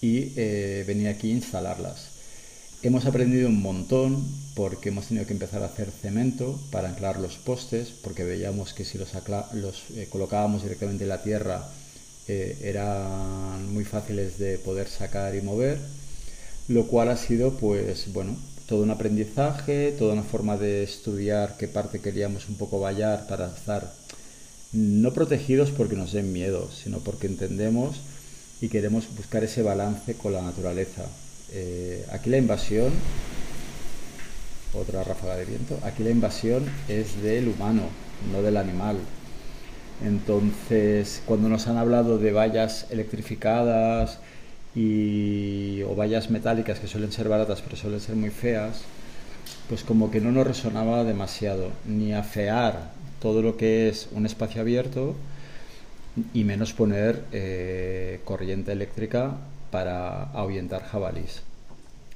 y 0.01 0.33
eh, 0.37 0.85
venir 0.87 1.09
aquí 1.09 1.31
a 1.31 1.35
instalarlas. 1.35 2.09
Hemos 2.83 3.07
aprendido 3.07 3.49
un 3.49 3.63
montón 3.63 4.25
porque 4.55 4.91
hemos 4.91 5.07
tenido 5.07 5.27
que 5.27 5.33
empezar 5.33 5.63
a 5.63 5.67
hacer 5.67 5.91
cemento 5.91 6.61
para 6.71 6.89
anclar 6.91 7.19
los 7.19 7.37
postes, 7.37 7.89
porque 8.03 8.25
veíamos 8.25 8.75
que 8.75 8.85
si 8.85 8.99
los, 8.99 9.13
eh, 9.15 10.07
colocábamos 10.11 10.63
directamente 10.63 11.05
en 11.05 11.09
la 11.09 11.23
tierra 11.23 11.69
eh, 12.29 12.59
eran 12.63 13.73
muy 13.73 13.85
fáciles 13.85 14.39
de 14.39 14.59
poder 14.59 14.89
sacar 14.89 15.35
y 15.35 15.41
mover, 15.41 15.79
lo 16.69 16.87
cual 16.87 17.09
ha 17.09 17.17
sido 17.17 17.57
pues 17.57 18.13
bueno, 18.13 18.37
todo 18.67 18.83
un 18.83 18.91
aprendizaje, 18.91 19.93
toda 19.93 20.13
una 20.13 20.23
forma 20.23 20.57
de 20.57 20.83
estudiar 20.83 21.57
qué 21.57 21.69
parte 21.69 22.01
queríamos 22.01 22.49
un 22.49 22.57
poco 22.57 22.81
vallar 22.81 23.27
para 23.27 23.47
estar 23.55 23.93
no 24.73 25.13
protegidos 25.13 25.71
porque 25.71 25.97
nos 25.97 26.13
den 26.13 26.33
miedo, 26.33 26.71
sino 26.71 26.99
porque 26.99 27.27
entendemos 27.27 28.01
y 28.61 28.69
queremos 28.69 29.07
buscar 29.17 29.45
ese 29.45 29.63
balance 29.63 30.15
con 30.15 30.33
la 30.33 30.43
naturaleza. 30.43 31.07
Eh, 31.53 32.05
aquí 32.13 32.31
la 32.31 32.39
invasión, 32.39 32.93
otra 34.75 35.05
ráfaga 35.05 35.37
de 35.37 35.45
viento, 35.45 35.79
aquí 35.83 36.03
la 36.03 36.11
invasión 36.11 36.65
es 36.89 37.23
del 37.23 37.49
humano, 37.49 37.83
no 38.33 38.43
del 38.43 38.57
animal. 38.57 38.99
Entonces, 40.05 41.23
cuando 41.27 41.49
nos 41.49 41.67
han 41.69 41.79
hablado 41.79 42.19
de 42.19 42.33
vallas 42.33 42.87
electrificadas 42.91 44.19
y, 44.75 45.83
o 45.83 45.95
vallas 45.95 46.29
metálicas 46.31 46.79
que 46.79 46.87
suelen 46.87 47.13
ser 47.13 47.29
baratas 47.29 47.63
pero 47.63 47.77
suelen 47.77 48.01
ser 48.01 48.17
muy 48.17 48.31
feas, 48.31 48.83
pues 49.69 49.85
como 49.85 50.11
que 50.11 50.21
no 50.21 50.33
nos 50.33 50.47
resonaba 50.47 51.05
demasiado, 51.05 51.71
ni 51.87 52.13
afear 52.13 52.91
todo 53.21 53.43
lo 53.43 53.57
que 53.57 53.89
es 53.89 54.09
un 54.13 54.27
espacio 54.27 54.61
abierto 54.61 55.15
y 56.33 56.45
menos 56.45 56.73
poner 56.73 57.25
eh, 57.33 58.21
corriente 58.25 58.73
eléctrica 58.73 59.37
para 59.71 60.25
ahuyentar 60.33 60.85
jabalís. 60.85 61.43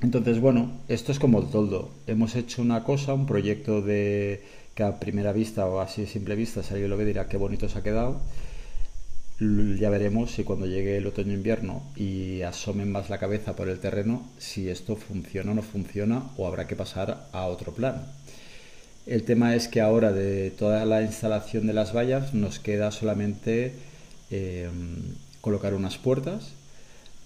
Entonces, 0.02 0.40
bueno, 0.40 0.72
esto 0.88 1.12
es 1.12 1.18
como 1.18 1.40
el 1.40 1.48
toldo. 1.48 1.90
Hemos 2.06 2.34
hecho 2.34 2.62
una 2.62 2.84
cosa, 2.84 3.12
un 3.12 3.26
proyecto 3.26 3.82
de 3.82 4.42
que 4.74 4.82
a 4.82 4.98
primera 4.98 5.32
vista 5.32 5.66
o 5.66 5.80
así 5.80 6.04
a 6.04 6.06
simple 6.06 6.36
vista, 6.36 6.62
si 6.62 6.72
alguien 6.72 6.90
lo 6.90 6.96
ve 6.96 7.04
dirá 7.04 7.28
qué 7.28 7.36
bonito 7.36 7.68
se 7.68 7.78
ha 7.78 7.82
quedado. 7.82 8.20
Ya 9.40 9.88
veremos 9.88 10.32
si 10.32 10.44
cuando 10.44 10.66
llegue 10.66 10.98
el 10.98 11.06
otoño-invierno 11.06 11.82
y 11.96 12.42
asomen 12.42 12.92
más 12.92 13.08
la 13.08 13.18
cabeza 13.18 13.56
por 13.56 13.68
el 13.68 13.78
terreno, 13.78 14.22
si 14.38 14.68
esto 14.68 14.96
funciona 14.96 15.52
o 15.52 15.54
no 15.54 15.62
funciona 15.62 16.22
o 16.36 16.46
habrá 16.46 16.66
que 16.66 16.76
pasar 16.76 17.28
a 17.32 17.46
otro 17.46 17.72
plan. 17.72 18.06
El 19.06 19.22
tema 19.22 19.54
es 19.54 19.66
que 19.66 19.80
ahora 19.80 20.12
de 20.12 20.50
toda 20.50 20.84
la 20.84 21.02
instalación 21.02 21.66
de 21.66 21.72
las 21.72 21.94
vallas 21.94 22.34
nos 22.34 22.58
queda 22.58 22.92
solamente 22.92 23.72
eh, 24.30 24.68
colocar 25.40 25.74
unas 25.74 25.96
puertas 25.96 26.50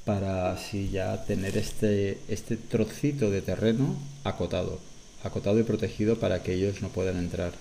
para 0.04 0.52
así 0.52 0.90
ya 0.90 1.24
tener 1.24 1.56
este, 1.56 2.18
este 2.28 2.56
trocito 2.56 3.30
de 3.30 3.42
terreno 3.42 3.96
acotado, 4.22 4.78
acotado 5.24 5.58
y 5.58 5.64
protegido 5.64 6.16
para 6.16 6.42
que 6.42 6.54
ellos 6.54 6.80
no 6.80 6.88
puedan 6.88 7.18
entrar. 7.18 7.52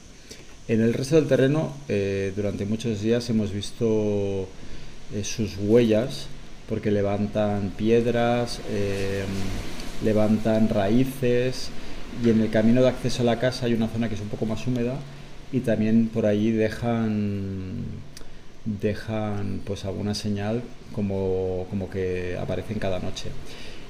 En 0.67 0.81
el 0.81 0.93
resto 0.93 1.15
del 1.15 1.27
terreno, 1.27 1.75
eh, 1.89 2.31
durante 2.35 2.65
muchos 2.65 3.01
días 3.01 3.29
hemos 3.29 3.51
visto 3.51 4.47
eh, 5.13 5.23
sus 5.23 5.57
huellas, 5.57 6.27
porque 6.69 6.91
levantan 6.91 7.71
piedras, 7.71 8.61
levantan 10.01 10.69
raíces, 10.69 11.69
y 12.23 12.29
en 12.29 12.41
el 12.41 12.49
camino 12.49 12.81
de 12.81 12.89
acceso 12.89 13.21
a 13.21 13.25
la 13.25 13.39
casa 13.39 13.65
hay 13.65 13.73
una 13.73 13.87
zona 13.87 14.09
que 14.09 14.15
es 14.15 14.21
un 14.21 14.29
poco 14.29 14.45
más 14.45 14.65
húmeda, 14.67 14.95
y 15.51 15.59
también 15.61 16.09
por 16.11 16.25
allí 16.25 16.51
dejan 16.51 17.85
dejan 18.65 19.61
pues 19.65 19.85
alguna 19.85 20.15
señal 20.15 20.61
como, 20.93 21.67
como 21.69 21.89
que 21.89 22.37
aparecen 22.39 22.79
cada 22.79 22.99
noche. 22.99 23.29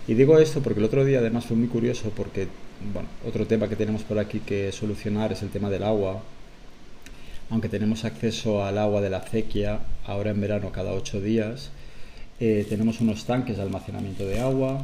Y 0.07 0.15
digo 0.15 0.38
esto 0.39 0.62
porque 0.62 0.79
el 0.79 0.86
otro 0.86 1.05
día 1.05 1.19
además 1.19 1.45
fue 1.45 1.55
muy 1.55 1.67
curioso 1.67 2.12
porque, 2.15 2.47
bueno, 2.93 3.07
otro 3.25 3.47
tema 3.47 3.69
que 3.69 3.75
tenemos 3.75 4.03
por 4.03 4.19
aquí 4.19 4.39
que 4.39 4.71
solucionar 4.71 5.31
es 5.31 5.41
el 5.43 5.49
tema 5.49 5.69
del 5.69 5.83
agua. 5.83 6.21
Aunque 7.49 7.69
tenemos 7.69 8.03
acceso 8.03 8.65
al 8.65 8.77
agua 8.77 9.01
de 9.01 9.09
la 9.09 9.17
acequia, 9.17 9.79
ahora 10.05 10.31
en 10.31 10.41
verano 10.41 10.71
cada 10.71 10.91
ocho 10.93 11.21
días, 11.21 11.69
eh, 12.39 12.65
tenemos 12.67 12.99
unos 12.99 13.25
tanques 13.25 13.57
de 13.57 13.63
almacenamiento 13.63 14.25
de 14.25 14.39
agua. 14.39 14.83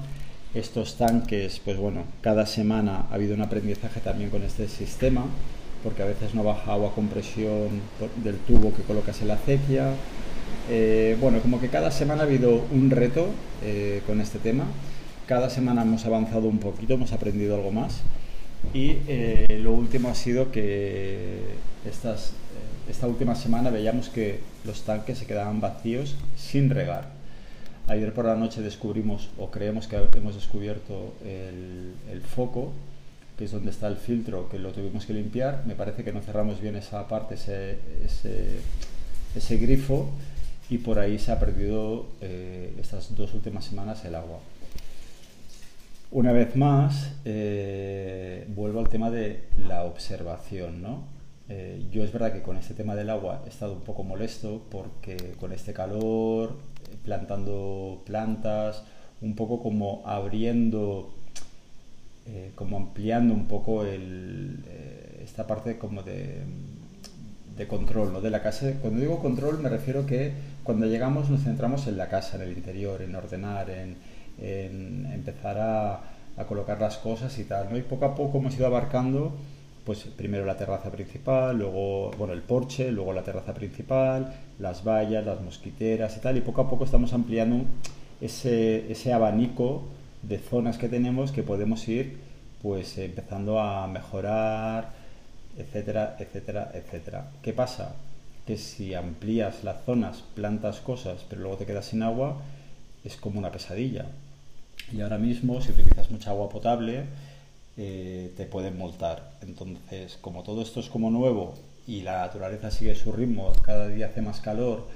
Estos 0.53 0.95
tanques, 0.95 1.62
pues 1.63 1.77
bueno, 1.77 2.03
cada 2.21 2.45
semana 2.45 3.05
ha 3.09 3.13
habido 3.13 3.35
un 3.35 3.41
aprendizaje 3.41 3.99
también 3.99 4.29
con 4.29 4.43
este 4.43 4.67
sistema 4.67 5.25
porque 5.83 6.03
a 6.03 6.05
veces 6.05 6.33
no 6.35 6.43
baja 6.43 6.73
agua 6.73 6.93
con 6.93 7.07
presión 7.07 7.81
del 8.23 8.38
tubo 8.39 8.73
que 8.73 8.83
colocas 8.83 9.21
en 9.21 9.29
la 9.29 9.35
acequia. 9.35 9.93
Eh, 10.69 11.17
bueno, 11.19 11.39
como 11.41 11.59
que 11.59 11.69
cada 11.69 11.91
semana 11.91 12.23
ha 12.23 12.25
habido 12.25 12.65
un 12.71 12.89
reto 12.91 13.27
eh, 13.63 14.01
con 14.05 14.21
este 14.21 14.39
tema. 14.39 14.65
Cada 15.25 15.49
semana 15.49 15.83
hemos 15.83 16.05
avanzado 16.05 16.47
un 16.47 16.59
poquito, 16.59 16.95
hemos 16.95 17.13
aprendido 17.13 17.55
algo 17.55 17.71
más. 17.71 18.01
Y 18.73 18.97
eh, 19.07 19.59
lo 19.62 19.71
último 19.71 20.09
ha 20.09 20.15
sido 20.15 20.51
que 20.51 21.39
esta 21.85 23.07
última 23.07 23.35
semana 23.35 23.69
veíamos 23.69 24.09
que 24.09 24.39
los 24.65 24.81
tanques 24.81 25.17
se 25.19 25.25
quedaban 25.25 25.62
vacíos 25.62 26.15
sin 26.35 26.69
regar. 26.69 27.18
Ayer 27.89 28.13
por 28.13 28.25
la 28.25 28.36
noche 28.36 28.62
descubrimos, 28.62 29.30
o 29.39 29.49
creemos 29.49 29.88
que 29.88 29.97
hemos 30.13 30.36
descubierto 30.36 31.15
el, 31.25 32.21
foco 32.21 32.71
que 33.36 33.45
es 33.45 33.52
donde 33.52 33.71
está 33.71 33.88
el 33.88 33.95
filtro, 33.95 34.47
que 34.47 34.60
lo 34.60 34.71
tuvimos 34.71 35.08
que 35.08 35.13
limpiar. 35.13 35.63
Me 35.65 35.73
parece 35.73 36.04
que 36.04 36.13
no 36.13 36.21
cerramos 36.21 36.62
bien 36.62 36.75
esa 36.75 37.08
parte, 37.08 37.34
ese, 37.34 37.80
ese, 39.36 39.58
grifo, 39.58 40.12
y 40.69 40.78
por 40.78 40.99
ahí 40.99 41.17
se 41.17 41.32
ha 41.32 41.39
perdido 41.39 42.06
eh, 42.21 42.75
estas 42.80 43.15
dos 43.15 43.34
últimas 43.34 43.65
semanas 43.65 44.06
el 44.06 44.13
agua. 44.13 44.38
Una 46.12 46.32
vez 46.32 46.56
más, 46.56 47.13
eh, 47.25 48.45
vuelvo 48.49 48.82
al 48.82 48.89
tema 48.89 49.10
de 49.10 49.45
la 49.67 49.86
observación. 49.86 50.84
¿no? 50.84 51.06
Eh, 51.47 51.88
yo 51.91 52.04
es 52.04 52.13
verdad 52.13 52.34
que 52.34 52.43
con 52.43 52.58
este 52.58 52.75
tema 52.75 52.93
del 52.93 53.10
agua 53.10 53.41
he 53.47 53.49
estado 53.49 53.73
un 53.73 53.82
poco 53.82 54.04
molesto 54.04 54.62
porque 54.69 55.34
con 55.39 55.52
este 55.52 55.73
calor, 55.73 56.56
plantando 57.04 58.02
plantas, 58.06 58.84
un 59.21 59.36
poco 59.36 59.62
como 59.62 60.02
abriendo 60.06 61.13
eh, 62.32 62.52
como 62.54 62.78
ampliando 62.78 63.34
un 63.34 63.47
poco 63.47 63.84
el, 63.86 64.63
eh, 64.67 65.21
esta 65.23 65.47
parte 65.47 65.80
como 65.80 66.04
de, 66.04 66.43
control 67.67 68.13
¿no? 68.13 68.21
de 68.21 68.30
la 68.30 68.43
casa. 68.43 68.71
Cuando 68.82 69.02
digo 69.02 69.19
control 69.19 69.60
me 69.60 69.67
refiero 69.67 70.06
que 70.06 70.32
cuando 70.63 70.86
llegamos 70.86 71.30
nos 71.30 71.43
centramos 71.43 71.88
en 71.88 71.97
la 71.97 72.08
casa, 72.08 72.38
en 72.38 72.43
el 72.43 72.52
interior, 72.52 73.02
en 73.02 73.15
ordenar, 73.15 73.69
en, 73.71 73.97
en 74.39 75.08
empezar 75.12 75.58
a, 75.58 76.02
a, 76.38 76.45
colocar 76.47 76.80
las 76.80 76.97
cosas 76.97 77.38
y 77.39 77.45
tal. 77.45 77.69
¿no? 77.71 77.78
Y 77.78 77.82
poco 77.82 78.06
a 78.06 78.15
poco 78.15 78.38
hemos 78.38 78.56
ido 78.56 78.67
abarcando 78.67 79.34
pues 79.84 80.04
primero 80.04 80.45
la 80.45 80.56
terraza 80.56 80.91
principal, 80.91 81.58
luego 81.58 82.12
bueno, 82.12 82.34
el 82.34 82.43
porche, 82.43 82.91
luego 82.91 83.12
la 83.12 83.23
terraza 83.23 83.56
principal, 83.56 84.32
las 84.60 84.84
vallas, 84.84 85.26
las 85.26 85.41
mosquiteras 85.41 86.15
y 86.17 86.19
tal, 86.19 86.38
y 86.38 86.41
poco 86.41 86.62
a 86.62 86.69
poco 86.69 86.84
estamos 86.84 87.13
ampliando 87.13 87.65
ese, 88.22 88.91
ese 88.91 89.13
abanico 89.13 89.84
de 90.22 90.38
zonas 90.38 90.78
que 90.78 90.89
tenemos 90.89 91.32
que 91.32 91.43
podemos 91.43 91.88
ir 91.88 92.17
pues 92.62 92.98
empezando 92.98 93.60
a 93.60 93.88
mejorar, 93.88 94.91
etcétera, 95.58 96.17
etcétera, 96.19 96.72
etcétera. 96.74 97.32
¿Qué 97.41 97.54
pasa? 97.54 97.95
Que 98.45 98.58
si 98.58 98.93
amplías 98.93 99.63
las 99.63 99.84
zonas, 99.86 100.24
plantas 100.36 100.82
cosas, 100.82 101.26
pero 101.30 101.41
luego 101.41 101.58
te 101.58 101.65
quedas 101.65 101.86
sin 101.86 102.04
agua, 102.04 102.41
es 103.06 103.15
como 103.15 103.39
una 103.39 103.52
pesadilla. 103.52 104.08
Y 104.91 105.02
ahora 105.02 105.17
mismo, 105.17 105.62
si 105.62 105.72
utilizas 105.72 106.12
mucha 106.12 106.32
agua 106.32 106.50
potable, 106.50 107.06
eh, 107.78 108.34
te 108.36 108.45
pueden 108.45 108.78
multar. 108.78 109.32
Entonces, 109.41 110.17
como 110.19 110.43
todo 110.43 110.62
esto 110.62 110.82
es 110.82 110.89
como 110.89 111.10
nuevo 111.12 111.56
y 111.89 112.02
la 112.02 112.19
naturaleza 112.19 112.69
sigue 112.69 112.93
su 112.93 113.12
ritmo, 113.12 113.52
cada 113.63 113.88
día 113.88 114.06
hace 114.06 114.21
más 114.21 114.41
calor, 114.41 114.88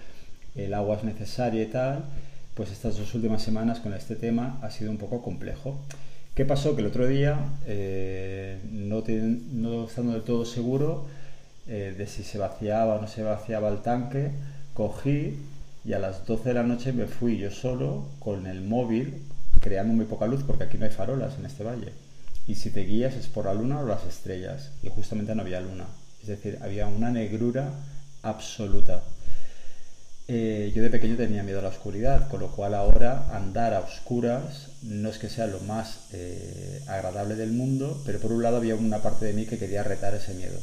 el 0.53 0.75
agua 0.75 0.97
es 0.97 1.03
necesaria 1.03 1.63
y 1.63 1.65
tal, 1.65 2.05
pues 2.53 2.71
estas 2.71 2.97
dos 2.97 3.15
últimas 3.15 3.41
semanas 3.41 3.79
con 3.79 3.95
este 3.95 4.15
tema 4.15 4.59
ha 4.61 4.69
sido 4.69 4.91
un 4.91 4.97
poco 4.97 5.23
complejo. 5.23 5.79
¿Qué 6.35 6.45
pasó? 6.45 6.75
Que 6.75 6.81
el 6.81 6.87
otro 6.87 7.07
día, 7.07 7.39
eh, 7.65 8.59
no, 8.71 8.99
estando 8.99 10.13
del 10.13 10.21
todo 10.21 10.45
seguro 10.45 11.07
eh, 11.67 11.95
de 11.97 12.05
si 12.05 12.21
se 12.21 12.37
vaciaba 12.37 12.95
o 12.95 13.01
no 13.01 13.07
se 13.07 13.23
vaciaba 13.23 13.69
el 13.69 13.81
tanque, 13.81 14.29
cogí 14.75 15.39
y 15.83 15.93
a 15.93 15.99
las 15.99 16.27
12 16.27 16.49
de 16.49 16.53
la 16.53 16.63
noche 16.63 16.93
me 16.93 17.07
fui 17.07 17.39
yo 17.39 17.49
solo 17.49 18.05
con 18.19 18.45
el 18.45 18.61
móvil, 18.61 19.15
creando 19.61 19.95
muy 19.95 20.05
poca 20.05 20.27
luz 20.27 20.43
porque 20.45 20.65
aquí 20.65 20.77
no 20.77 20.85
hay 20.85 20.91
farolas 20.91 21.39
en 21.39 21.47
este 21.47 21.63
valle. 21.63 21.91
Y 22.45 22.53
si 22.53 22.69
te 22.69 22.81
guías 22.81 23.15
es 23.15 23.25
por 23.25 23.45
la 23.45 23.55
luna 23.55 23.79
o 23.79 23.87
las 23.87 24.05
estrellas. 24.05 24.71
Y 24.83 24.89
justamente 24.89 25.33
no 25.33 25.41
había 25.41 25.59
luna. 25.59 25.85
Es 26.23 26.29
decir, 26.29 26.57
había 26.61 26.87
una 26.87 27.11
negrura 27.11 27.69
absoluta. 28.21 29.03
Eh, 30.29 30.71
yo 30.73 30.81
de 30.81 30.89
pequeño 30.89 31.17
tenía 31.17 31.43
miedo 31.43 31.59
a 31.59 31.63
la 31.63 31.67
oscuridad, 31.67 32.29
con 32.29 32.39
lo 32.39 32.49
cual 32.51 32.75
ahora 32.75 33.27
andar 33.35 33.73
a 33.73 33.81
oscuras 33.81 34.69
no 34.83 35.09
es 35.09 35.17
que 35.17 35.27
sea 35.27 35.47
lo 35.47 35.59
más 35.59 35.97
eh, 36.13 36.81
agradable 36.87 37.35
del 37.35 37.51
mundo, 37.51 38.01
pero 38.05 38.19
por 38.19 38.31
un 38.31 38.41
lado 38.41 38.55
había 38.55 38.75
una 38.75 38.99
parte 38.99 39.25
de 39.25 39.33
mí 39.33 39.45
que 39.45 39.57
quería 39.57 39.83
retar 39.83 40.15
ese 40.15 40.33
miedo. 40.33 40.57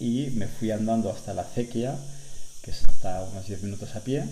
Y 0.00 0.30
me 0.34 0.48
fui 0.48 0.72
andando 0.72 1.08
hasta 1.08 1.34
la 1.34 1.42
acequia, 1.42 1.94
que 2.62 2.72
está 2.72 3.22
unos 3.30 3.46
10 3.46 3.62
minutos 3.62 3.94
a 3.94 4.00
pie, 4.00 4.24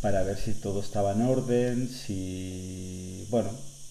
para 0.00 0.24
ver 0.24 0.36
si 0.36 0.52
todo 0.52 0.80
estaba 0.80 1.12
en 1.12 1.22
orden, 1.22 1.88
si... 1.88 3.24
bueno, 3.30 3.50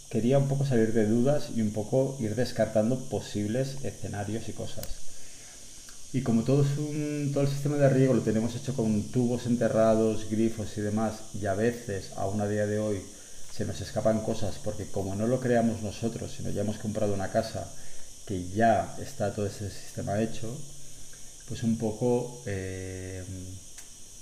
quería 0.10 0.40
un 0.40 0.50
poco 0.50 0.66
salir 0.66 0.92
de 0.92 1.08
dudas 1.08 1.52
y 1.56 1.62
un 1.62 1.72
poco 1.72 2.18
ir 2.20 2.36
descartando 2.36 3.00
posibles 3.06 3.78
escenarios 3.86 4.50
y 4.50 4.52
cosas. 4.52 5.03
Y 6.14 6.22
como 6.22 6.44
todo, 6.44 6.62
es 6.62 6.78
un, 6.78 7.32
todo 7.34 7.44
el 7.44 7.50
sistema 7.50 7.76
de 7.78 7.90
riego 7.90 8.14
lo 8.14 8.22
tenemos 8.22 8.56
hecho 8.56 8.76
con 8.76 9.02
tubos 9.12 9.48
enterrados, 9.48 10.30
grifos 10.30 10.78
y 10.78 10.82
demás, 10.82 11.16
y 11.34 11.48
a 11.48 11.56
veces, 11.56 12.12
aún 12.16 12.40
a 12.40 12.48
día 12.48 12.68
de 12.68 12.78
hoy, 12.78 13.02
se 13.52 13.66
nos 13.66 13.82
escapan 13.82 14.22
cosas 14.22 14.60
porque 14.64 14.86
como 14.86 15.16
no 15.16 15.26
lo 15.26 15.40
creamos 15.40 15.82
nosotros, 15.82 16.32
sino 16.38 16.52
ya 16.52 16.62
hemos 16.62 16.78
comprado 16.78 17.16
una 17.16 17.32
casa 17.32 17.68
que 18.28 18.48
ya 18.50 18.96
está 19.02 19.34
todo 19.34 19.48
ese 19.48 19.72
sistema 19.72 20.22
hecho, 20.22 20.56
pues 21.48 21.64
un 21.64 21.78
poco 21.78 22.42
eh, 22.46 23.24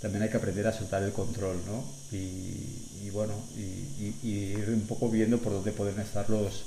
también 0.02 0.24
hay 0.24 0.30
que 0.30 0.38
aprender 0.38 0.68
a 0.68 0.74
soltar 0.74 1.04
el 1.04 1.12
control, 1.12 1.58
¿no? 1.66 1.84
Y, 2.12 3.10
bueno, 3.12 3.34
y, 3.58 4.16
y, 4.24 4.30
ir 4.58 4.70
un 4.70 4.88
poco 4.88 5.10
viendo 5.10 5.40
por 5.40 5.52
dónde 5.52 5.74
pueden 5.74 6.00
estar 6.00 6.30
los, 6.30 6.64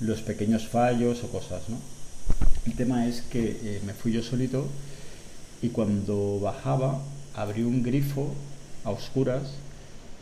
los 0.00 0.20
pequeños 0.20 0.68
fallos 0.68 1.24
o 1.24 1.30
cosas, 1.30 1.62
¿no? 1.68 1.78
El 2.66 2.74
tema 2.74 3.06
es 3.06 3.22
que 3.22 3.58
eh, 3.62 3.80
me 3.86 3.92
fui 3.92 4.12
yo 4.12 4.22
solito 4.22 4.66
y 5.62 5.68
cuando 5.68 6.40
bajaba 6.40 7.00
abrí 7.34 7.62
un 7.62 7.82
grifo 7.82 8.32
a 8.84 8.90
oscuras 8.90 9.42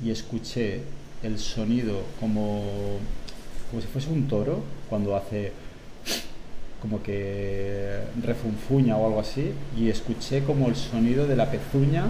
y 0.03 0.11
escuché 0.11 0.83
el 1.23 1.39
sonido 1.39 2.03
como, 2.21 2.63
como 3.71 3.83
si 3.83 3.89
fuese 3.89 4.11
un 4.11 4.29
toro 4.29 4.63
cuando 4.89 5.17
hace 5.17 5.53
como 6.83 7.03
que 7.03 8.01
refunfuña 8.23 8.99
o 8.99 9.07
algo 9.07 9.21
así 9.21 9.53
y 9.79 9.89
escuché 9.89 10.45
como 10.45 10.69
el 10.69 10.77
sonido 10.77 11.27
de 11.27 11.37
la 11.37 11.51
pezuña 11.51 12.05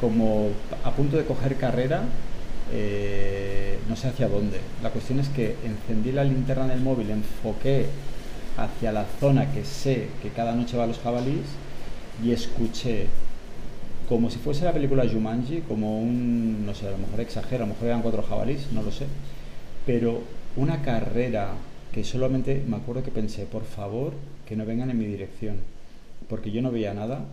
como 0.00 0.50
a 0.84 0.92
punto 0.92 1.16
de 1.16 1.24
coger 1.24 1.56
carrera 1.56 2.04
eh, 2.72 3.78
no 3.88 3.96
sé 3.96 4.08
hacia 4.08 4.28
dónde. 4.28 4.60
La 4.82 4.90
cuestión 4.90 5.20
es 5.20 5.28
que 5.28 5.56
encendí 5.64 6.12
la 6.12 6.24
linterna 6.24 6.66
del 6.66 6.80
móvil 6.80 7.10
enfoqué 7.10 7.86
hacia 8.56 8.92
la 8.92 9.04
zona 9.20 9.52
que 9.52 9.64
sé 9.64 10.08
que 10.22 10.30
cada 10.30 10.54
noche 10.54 10.76
va 10.76 10.86
los 10.86 10.98
jabalíes 10.98 11.46
y 12.22 12.32
escuché 12.32 13.08
como 14.08 14.30
si 14.30 14.38
fuese 14.38 14.64
la 14.64 14.72
película 14.72 15.04
Jumanji, 15.08 15.62
como 15.62 16.00
un, 16.00 16.64
no 16.64 16.74
sé, 16.74 16.86
a 16.86 16.92
lo 16.92 16.98
mejor 16.98 17.20
exagero, 17.20 17.64
a 17.64 17.66
lo 17.66 17.74
mejor 17.74 17.88
eran 17.88 18.02
cuatro 18.02 18.22
jabalíes, 18.22 18.70
no 18.72 18.82
lo 18.82 18.92
sé, 18.92 19.06
pero 19.84 20.20
una 20.54 20.82
carrera 20.82 21.50
que 21.92 22.04
solamente 22.04 22.62
me 22.66 22.76
acuerdo 22.76 23.02
que 23.02 23.10
pensé, 23.10 23.46
por 23.46 23.64
favor, 23.64 24.12
que 24.46 24.54
no 24.54 24.64
vengan 24.64 24.90
en 24.90 24.98
mi 24.98 25.06
dirección, 25.06 25.56
porque 26.28 26.52
yo 26.52 26.62
no 26.62 26.70
veía 26.70 26.94
nada, 26.94 27.24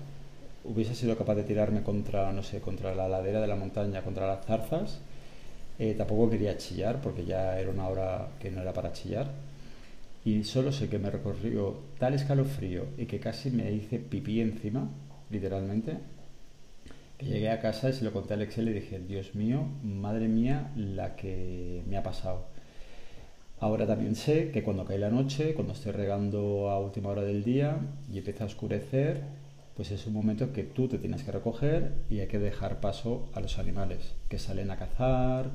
hubiese 0.64 0.96
sido 0.96 1.16
capaz 1.16 1.36
de 1.36 1.44
tirarme 1.44 1.84
contra, 1.84 2.32
no 2.34 2.42
sé, 2.42 2.60
contra 2.60 2.96
la 2.96 3.08
ladera 3.08 3.40
de 3.40 3.48
la 3.48 3.56
montaña, 3.56 4.02
contra 4.02 4.26
las 4.26 4.46
zarzas, 4.46 5.00
eh, 5.78 5.94
tampoco 5.98 6.32
quería 6.32 6.58
chillar, 6.58 7.02
porque 7.02 7.26
ya 7.26 7.60
era 7.60 7.70
una 7.70 7.88
hora 7.88 8.28
que 8.42 8.50
no 8.50 8.62
era 8.62 8.74
para 8.74 8.94
chillar, 8.94 9.28
y 10.26 10.44
solo 10.46 10.72
sé 10.72 10.90
que 10.90 11.00
me 11.00 11.10
recorrió 11.10 11.82
tal 12.00 12.14
escalofrío 12.14 12.86
y 12.98 13.06
que 13.06 13.20
casi 13.20 13.52
me 13.52 13.72
hice 13.72 14.00
pipí 14.00 14.40
encima, 14.40 14.90
literalmente, 15.30 15.98
que 17.18 17.26
llegué 17.26 17.50
a 17.50 17.60
casa 17.60 17.90
y 17.90 17.94
se 17.94 18.06
lo 18.06 18.14
conté 18.14 18.34
a 18.34 18.38
Alex 18.38 18.58
y 18.58 18.62
le 18.62 18.74
dije, 18.74 19.00
Dios 19.00 19.36
mío, 19.36 19.68
madre 19.84 20.28
mía, 20.30 20.72
la 20.76 21.16
que 21.16 21.84
me 21.88 21.98
ha 21.98 22.04
pasado. 22.04 22.46
Ahora 23.60 23.86
también 23.86 24.16
sé 24.16 24.52
que 24.52 24.64
cuando 24.64 24.86
cae 24.86 24.98
la 24.98 25.10
noche, 25.10 25.54
cuando 25.54 25.74
estoy 25.74 25.92
regando 25.92 26.70
a 26.70 26.80
última 26.80 27.10
hora 27.10 27.22
del 27.22 27.44
día 27.44 27.78
y 28.12 28.18
empieza 28.18 28.46
a 28.46 28.48
oscurecer, 28.48 29.22
pues 29.76 29.92
es 29.92 30.06
un 30.08 30.14
momento 30.14 30.54
que 30.54 30.64
tú 30.64 30.88
te 30.88 31.00
tienes 31.00 31.24
que 31.24 31.32
recoger 31.32 31.94
y 32.10 32.20
hay 32.20 32.28
que 32.28 32.40
dejar 32.40 32.80
paso 32.80 33.30
a 33.34 33.42
los 33.42 33.60
animales, 33.60 34.14
que 34.30 34.40
salen 34.40 34.72
a 34.72 34.78
cazar, 34.78 35.52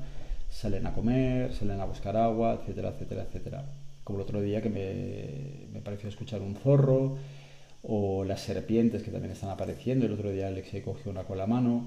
salen 0.49 0.85
a 0.87 0.93
comer, 0.93 1.53
salen 1.53 1.79
a 1.79 1.85
buscar 1.85 2.17
agua, 2.17 2.59
etcétera, 2.61 2.89
etcétera, 2.89 3.23
etcétera 3.23 3.65
como 4.09 4.17
el 4.17 4.23
otro 4.23 4.41
día 4.41 4.59
que 4.59 4.69
me, 4.71 5.81
pareció 5.81 6.09
escuchar 6.09 6.41
un 6.41 6.55
zorro, 6.55 7.17
o 7.83 8.23
las 8.23 8.41
serpientes 8.41 9.03
que 9.03 9.11
también 9.11 9.33
están 9.33 9.51
apareciendo. 9.51 10.07
El 10.07 10.13
otro 10.13 10.31
día 10.31 10.47
Alexei 10.47 10.81
cogió 10.81 11.11
una 11.11 11.25
con 11.25 11.37
la 11.37 11.45
mano. 11.45 11.85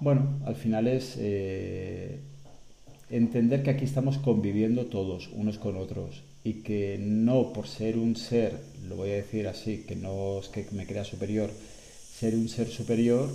Bueno, 0.00 0.40
al 0.44 0.56
final 0.56 0.88
es 0.88 1.14
eh, 1.16 2.18
entender 3.08 3.62
que 3.62 3.70
aquí 3.70 3.84
estamos 3.84 4.18
conviviendo 4.18 4.86
todos, 4.86 5.28
unos 5.32 5.58
con 5.58 5.76
otros, 5.76 6.24
y 6.42 6.54
que 6.54 6.98
no 7.00 7.52
por 7.52 7.68
ser 7.68 7.96
un 7.98 8.16
ser, 8.16 8.58
lo 8.88 8.96
voy 8.96 9.10
a 9.10 9.14
decir 9.14 9.46
así, 9.46 9.84
que 9.86 9.94
no 9.94 10.40
es 10.40 10.48
que 10.48 10.66
me 10.72 10.86
crea 10.86 11.04
superior, 11.04 11.50
ser 12.18 12.34
un 12.34 12.48
ser 12.48 12.66
superior, 12.66 13.30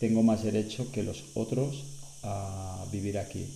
tengo 0.00 0.22
más 0.22 0.44
derecho 0.44 0.92
que 0.92 1.02
los 1.02 1.24
otros 1.34 1.82
a 2.22 2.84
vivir 2.92 3.16
aquí. 3.16 3.46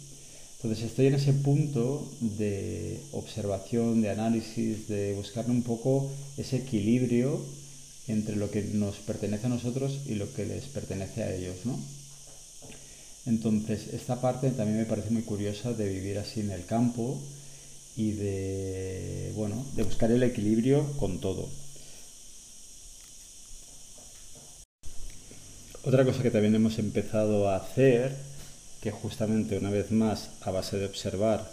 Entonces 0.63 0.91
estoy 0.91 1.07
en 1.07 1.15
ese 1.15 1.33
punto 1.33 2.09
de 2.21 3.01
observación, 3.11 4.01
de 4.01 4.11
análisis, 4.11 4.87
de 4.87 5.13
buscar 5.15 5.51
un 5.51 5.65
poco 5.65 6.09
ese 6.37 6.59
equilibrio 6.59 7.45
entre 8.07 8.37
lo 8.37 8.49
que 8.49 8.63
nos 8.63 8.97
pertenece 8.99 9.47
a 9.47 9.49
nosotros 9.49 9.99
y 10.07 10.15
lo 10.15 10.33
que 10.33 10.47
les 10.47 10.65
pertenece 10.67 11.25
a 11.25 11.35
ellos, 11.35 11.57
¿no? 11.65 11.77
Entonces, 13.27 13.93
esta 13.93 14.21
parte 14.21 14.51
también 14.51 14.79
me 14.79 14.85
parece 14.85 15.11
muy 15.11 15.23
curiosa 15.23 15.73
de 15.73 15.89
vivir 15.89 16.19
así 16.19 16.41
en 16.41 16.53
el 16.53 16.65
campo 16.65 17.21
y 17.97 18.13
de, 18.13 19.33
bueno, 19.35 19.65
de 19.75 19.83
buscar 19.83 20.13
el 20.13 20.23
equilibrio 20.23 20.87
con 20.97 21.21
todo. 21.21 21.49
Otra 25.85 26.05
cosa 26.05 26.23
que 26.23 26.31
también 26.31 26.55
hemos 26.55 26.79
empezado 26.79 27.49
a 27.49 27.57
hacer 27.57 28.32
que 28.83 28.91
justamente 28.91 29.57
una 29.57 29.71
vez 29.71 29.93
más 29.93 30.31
a 30.43 30.51
base 30.51 30.77
de 30.77 30.87
observar 30.87 31.49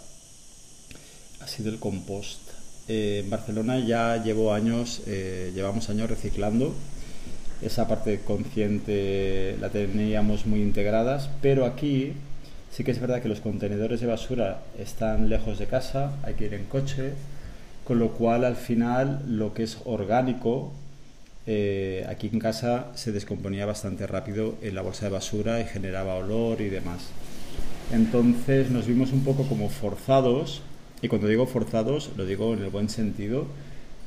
ha 1.40 1.46
sido 1.46 1.70
el 1.70 1.78
compost. 1.78 2.40
Eh, 2.88 3.22
en 3.24 3.30
Barcelona 3.30 3.78
ya 3.78 4.22
llevo 4.22 4.52
años, 4.52 5.02
eh, 5.06 5.52
llevamos 5.54 5.88
años 5.90 6.10
reciclando. 6.10 6.74
Esa 7.62 7.86
parte 7.86 8.20
consciente 8.20 9.56
la 9.60 9.68
teníamos 9.68 10.46
muy 10.46 10.60
integradas, 10.60 11.30
pero 11.40 11.66
aquí 11.66 12.14
sí 12.70 12.84
que 12.84 12.90
es 12.90 13.00
verdad 13.00 13.22
que 13.22 13.28
los 13.28 13.40
contenedores 13.40 14.00
de 14.00 14.06
basura 14.06 14.62
están 14.78 15.28
lejos 15.28 15.58
de 15.58 15.66
casa, 15.66 16.12
hay 16.24 16.34
que 16.34 16.46
ir 16.46 16.54
en 16.54 16.64
coche, 16.64 17.12
con 17.84 17.98
lo 17.98 18.12
cual 18.12 18.44
al 18.44 18.56
final 18.56 19.22
lo 19.28 19.54
que 19.54 19.62
es 19.64 19.78
orgánico 19.84 20.72
eh, 21.52 22.06
aquí 22.08 22.30
en 22.32 22.38
casa 22.38 22.92
se 22.94 23.10
descomponía 23.10 23.66
bastante 23.66 24.06
rápido 24.06 24.54
en 24.62 24.76
la 24.76 24.82
bolsa 24.82 25.06
de 25.06 25.10
basura 25.10 25.60
y 25.60 25.64
generaba 25.64 26.14
olor 26.14 26.60
y 26.60 26.68
demás. 26.68 27.08
Entonces 27.90 28.70
nos 28.70 28.86
vimos 28.86 29.10
un 29.12 29.24
poco 29.24 29.42
como 29.48 29.68
forzados, 29.68 30.62
y 31.02 31.08
cuando 31.08 31.26
digo 31.26 31.48
forzados 31.48 32.12
lo 32.16 32.24
digo 32.24 32.54
en 32.54 32.62
el 32.62 32.70
buen 32.70 32.88
sentido, 32.88 33.48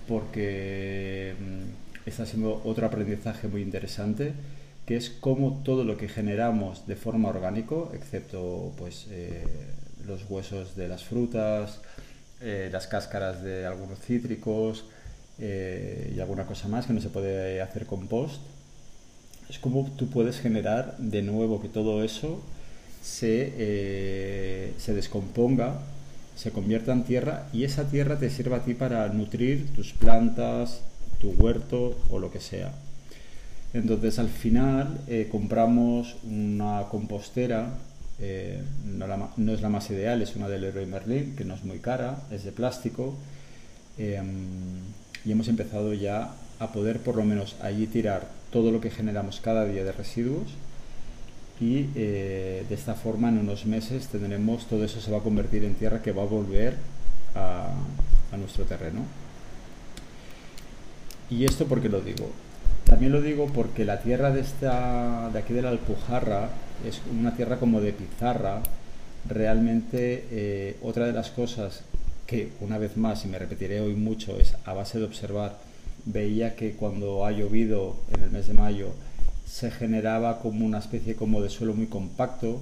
porque 0.08 1.36
mm, 1.38 2.08
está 2.08 2.26
siendo 2.26 2.62
otro 2.64 2.88
aprendizaje 2.88 3.50
muy 3.50 3.62
interesante, 3.62 4.32
que 4.86 4.96
es 4.96 5.10
cómo 5.10 5.64
todo 5.66 5.84
lo 5.84 5.98
que 5.98 6.08
generamos 6.08 6.88
de 6.88 6.96
forma 6.96 7.28
orgánico, 7.28 7.92
excepto 7.94 8.72
pues, 8.78 9.08
eh, 9.12 9.44
los 10.08 10.24
huesos 10.30 10.78
de 10.78 10.88
las 10.88 11.04
frutas, 11.04 11.82
eh, 12.40 12.70
las 12.72 12.88
cáscaras 12.88 13.44
de 13.44 13.66
algunos 13.66 14.00
cítricos, 14.00 14.86
eh, 15.40 16.14
y 16.16 16.20
alguna 16.20 16.46
cosa 16.46 16.68
más 16.68 16.86
que 16.86 16.94
no 16.94 17.02
se 17.02 17.10
puede 17.10 17.62
hacer 17.62 17.86
compost, 17.86 18.42
es 19.50 19.60
como 19.60 19.90
tú 19.98 20.10
puedes 20.10 20.40
generar 20.40 20.98
de 20.98 21.22
nuevo 21.22 21.62
que 21.62 21.70
todo 21.70 22.04
eso 22.04 22.42
se, 23.02 23.54
eh, 23.58 24.74
se 24.78 24.94
descomponga 24.94 25.80
se 26.36 26.52
convierta 26.52 26.92
en 26.92 27.04
tierra 27.04 27.48
y 27.54 27.64
esa 27.64 27.90
tierra 27.90 28.18
te 28.18 28.30
sirva 28.30 28.58
a 28.58 28.64
ti 28.64 28.74
para 28.74 29.08
nutrir 29.10 29.74
tus 29.76 29.94
plantas, 29.94 30.82
tu 31.20 31.32
huerto 31.32 31.98
o 32.10 32.20
lo 32.20 32.32
que 32.32 32.40
sea. 32.40 32.72
Entonces 33.74 34.20
al 34.20 34.30
final 34.30 35.00
eh, 35.08 35.28
compramos 35.32 36.16
una 36.24 36.84
compostera, 36.90 37.74
no, 38.86 39.54
es 39.54 39.62
la 39.62 39.70
más 39.70 39.90
ideal, 39.90 40.22
es 40.22 40.36
una 40.36 40.48
del 40.48 40.62
Leroy 40.62 40.86
Merlin, 40.86 41.36
que 41.36 41.44
no 41.44 41.56
es 41.56 41.64
muy 41.64 41.80
cara, 41.80 42.22
es 42.32 42.44
de 42.44 42.52
plástico, 42.52 43.16
y 45.26 45.32
hemos 45.32 45.48
empezado 45.48 45.94
ya 45.94 46.32
a 46.60 46.72
poder 46.72 47.00
por 47.00 47.16
lo 47.16 47.24
menos 47.24 47.56
allí 47.62 47.88
tirar 47.88 48.28
todo 48.52 48.72
lo 48.72 48.82
que 48.82 48.90
generamos 48.90 49.40
cada 49.42 49.66
día 49.66 49.84
de 49.84 49.92
residuos 49.92 50.50
y 51.60 51.90
eh, 51.96 52.66
de 52.68 52.76
esta 52.76 52.96
forma 52.96 53.30
en 53.30 53.40
unos 53.40 53.66
meses 53.66 54.08
tendremos 54.08 54.66
todo 54.66 54.84
eso 54.84 55.00
se 55.00 55.12
va 55.12 55.20
a 55.20 55.22
convertir 55.22 55.64
en 55.64 55.76
tierra 55.76 56.02
que 56.02 56.12
va 56.12 56.24
a 56.24 56.26
volver 56.26 56.76
a, 57.36 57.72
nuestro 58.38 58.66
terreno. 58.66 59.02
¿Y 61.30 61.46
esto 61.46 61.68
por 61.68 61.84
qué 61.84 61.88
lo 61.88 62.02
digo? 62.02 62.32
También 62.84 63.12
lo 63.12 63.22
digo 63.22 63.46
porque 63.54 63.86
la 63.86 64.02
tierra 64.02 64.32
de, 64.32 64.42
esta, 64.42 65.30
de 65.32 65.38
aquí 65.38 65.54
de 65.54 65.62
la 65.62 65.70
Alpujarra 65.70 66.50
es 66.84 67.00
una 67.12 67.36
tierra 67.36 67.60
como 67.60 67.80
de 67.80 67.94
pizarra. 67.94 68.64
Realmente 69.30 70.26
eh, 70.32 70.78
otra 70.82 71.06
de 71.06 71.14
las 71.14 71.30
cosas 71.30 71.84
una 72.62 72.78
vez 72.78 72.98
más, 72.98 73.26
y 73.26 73.28
me 73.28 73.40
repetiré 73.40 73.80
hoy 73.82 73.96
mucho, 73.96 74.40
es 74.40 74.56
a 74.66 74.74
base 74.74 75.00
de 75.00 75.06
observar, 75.06 75.58
veía 76.06 76.56
que 76.56 76.74
cuando 76.74 77.26
ha 77.26 77.32
llovido 77.32 77.96
en 78.14 78.24
el 78.24 78.32
mes 78.32 78.48
de 78.48 78.54
mayo 78.54 78.90
se 79.46 79.72
generaba 79.72 80.40
como 80.40 80.66
una 80.66 80.80
especie 80.80 81.16
como 81.16 81.42
de 81.42 81.50
suelo 81.50 81.74
muy 81.74 81.88
compacto, 81.88 82.60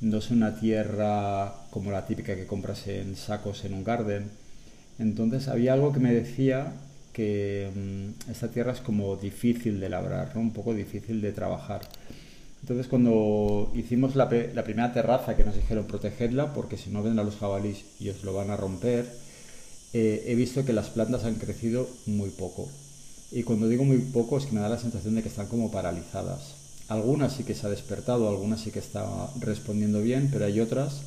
no 0.00 0.18
es 0.18 0.30
una 0.30 0.58
tierra 0.58 1.54
como 1.70 1.90
la 1.90 2.06
típica 2.06 2.34
que 2.34 2.46
compras 2.46 2.86
en 2.88 3.16
sacos 3.16 3.64
en 3.64 3.74
un 3.74 3.84
garden. 3.84 4.30
Entonces 4.98 5.48
había 5.48 5.72
algo 5.72 5.92
que 5.92 6.00
me 6.00 6.12
decía 6.12 6.72
que 7.12 7.70
mm, 7.74 8.30
esta 8.30 8.48
tierra 8.48 8.72
es 8.72 8.80
como 8.80 9.16
difícil 9.16 9.80
de 9.80 9.88
labrar, 9.88 10.32
un 10.34 10.52
poco 10.52 10.74
difícil 10.74 11.20
de 11.20 11.32
trabajar. 11.32 11.82
Entonces 12.64 12.86
cuando 12.86 13.70
hicimos 13.74 14.16
la, 14.16 14.26
primera 14.30 14.90
terraza 14.94 15.36
que 15.36 15.44
nos 15.44 15.54
dijeron 15.54 15.84
protegedla 15.84 16.54
porque 16.54 16.78
si 16.78 16.88
no 16.88 17.02
ven 17.02 17.18
a 17.18 17.22
los 17.22 17.36
jabalís 17.36 17.84
y 18.00 18.08
os 18.08 18.24
lo 18.24 18.32
van 18.32 18.48
a 18.48 18.56
romper, 18.56 19.06
eh, 19.92 20.24
he 20.28 20.34
visto 20.34 20.64
que 20.64 20.72
las 20.72 20.88
plantas 20.88 21.24
han 21.24 21.34
crecido 21.34 21.86
muy 22.06 22.30
poco. 22.30 22.66
Y 23.30 23.42
cuando 23.42 23.68
digo 23.68 23.84
muy 23.84 23.98
poco 23.98 24.38
es 24.38 24.46
que 24.46 24.52
me 24.52 24.62
da 24.62 24.70
la 24.70 24.78
sensación 24.78 25.14
de 25.14 25.22
que 25.22 25.28
están 25.28 25.48
como 25.48 25.70
paralizadas. 25.70 26.54
Algunas 26.88 27.34
sí 27.34 27.44
que 27.44 27.54
se 27.54 27.66
ha 27.66 27.68
despertado, 27.68 28.30
algunas 28.30 28.62
sí 28.62 28.70
que 28.70 28.78
está 28.78 29.04
respondiendo 29.40 30.00
bien, 30.00 30.30
pero 30.32 30.46
hay 30.46 30.58
otras 30.58 31.02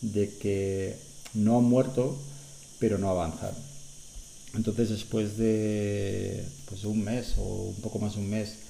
de 0.00 0.28
que 0.28 0.96
no 1.34 1.58
han 1.58 1.66
muerto, 1.66 2.18
pero 2.80 2.98
no 2.98 3.10
avanzan. 3.10 3.54
Entonces 4.56 4.90
después 4.90 5.36
de 5.36 6.44
pues, 6.68 6.82
un 6.82 7.04
mes 7.04 7.34
o 7.38 7.44
un 7.44 7.76
poco 7.76 8.00
más 8.00 8.14
de 8.14 8.22
un 8.22 8.28
mes 8.28 8.65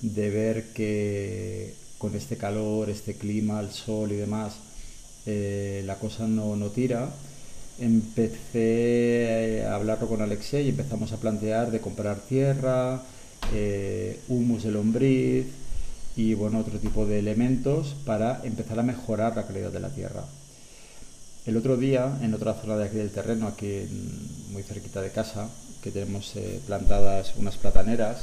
de 0.00 0.30
ver 0.30 0.72
que 0.72 1.74
con 1.98 2.14
este 2.14 2.36
calor, 2.36 2.90
este 2.90 3.14
clima, 3.14 3.60
el 3.60 3.70
sol 3.70 4.12
y 4.12 4.16
demás, 4.16 4.54
eh, 5.26 5.82
la 5.84 5.96
cosa 5.96 6.26
no, 6.26 6.56
no, 6.56 6.68
tira, 6.68 7.10
empecé 7.78 9.64
a 9.68 9.74
hablarlo 9.74 10.08
con 10.08 10.22
Alexei 10.22 10.66
y 10.66 10.70
empezamos 10.70 11.12
a 11.12 11.18
plantear 11.18 11.70
de 11.70 11.80
comprar 11.80 12.18
tierra, 12.20 13.02
eh, 13.52 14.20
humus 14.28 14.64
de 14.64 14.70
lombriz 14.70 15.46
y 16.16 16.34
bueno, 16.34 16.60
otro 16.60 16.78
tipo 16.78 17.06
de 17.06 17.18
elementos 17.18 17.94
para 18.04 18.40
empezar 18.44 18.78
a 18.80 18.82
mejorar 18.82 19.36
la 19.36 19.46
calidad 19.46 19.70
de 19.70 19.80
la 19.80 19.90
tierra. 19.90 20.24
El 21.46 21.56
otro 21.56 21.76
día, 21.76 22.18
en 22.22 22.34
otra 22.34 22.54
zona 22.54 22.76
de 22.76 22.84
aquí 22.84 22.96
del 22.96 23.10
terreno, 23.10 23.46
aquí 23.46 23.86
muy 24.50 24.62
cerquita 24.62 25.00
de 25.00 25.10
casa, 25.10 25.48
que 25.82 25.90
tenemos 25.90 26.34
eh, 26.36 26.60
plantadas 26.66 27.34
unas 27.36 27.56
plataneras, 27.56 28.18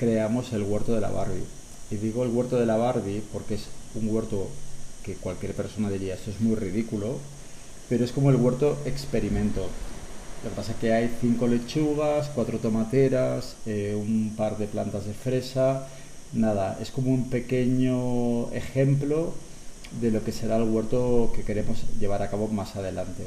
creamos 0.00 0.54
el 0.54 0.62
huerto 0.62 0.94
de 0.94 1.02
la 1.02 1.10
Barbie. 1.10 1.44
Y 1.90 1.96
digo 1.96 2.24
el 2.24 2.30
huerto 2.30 2.58
de 2.58 2.64
la 2.64 2.78
Barbie 2.78 3.22
porque 3.34 3.56
es 3.56 3.66
un 3.94 4.08
huerto 4.08 4.48
que 5.04 5.12
cualquier 5.12 5.52
persona 5.52 5.90
diría 5.90 6.14
esto 6.14 6.30
es 6.30 6.40
muy 6.40 6.56
ridículo, 6.56 7.18
pero 7.90 8.02
es 8.06 8.10
como 8.10 8.30
el 8.30 8.36
huerto 8.36 8.78
experimento. 8.86 9.68
Lo 10.42 10.48
que 10.48 10.56
pasa 10.56 10.72
es 10.72 10.78
que 10.78 10.94
hay 10.94 11.14
cinco 11.20 11.46
lechugas, 11.46 12.30
cuatro 12.34 12.58
tomateras, 12.58 13.56
eh, 13.66 13.94
un 13.94 14.32
par 14.38 14.56
de 14.56 14.68
plantas 14.68 15.04
de 15.04 15.12
fresa, 15.12 15.86
nada, 16.32 16.78
es 16.80 16.90
como 16.90 17.12
un 17.12 17.28
pequeño 17.28 18.50
ejemplo 18.52 19.34
de 20.00 20.12
lo 20.12 20.24
que 20.24 20.32
será 20.32 20.56
el 20.56 20.62
huerto 20.62 21.30
que 21.36 21.42
queremos 21.42 21.84
llevar 21.98 22.22
a 22.22 22.30
cabo 22.30 22.48
más 22.48 22.74
adelante. 22.74 23.24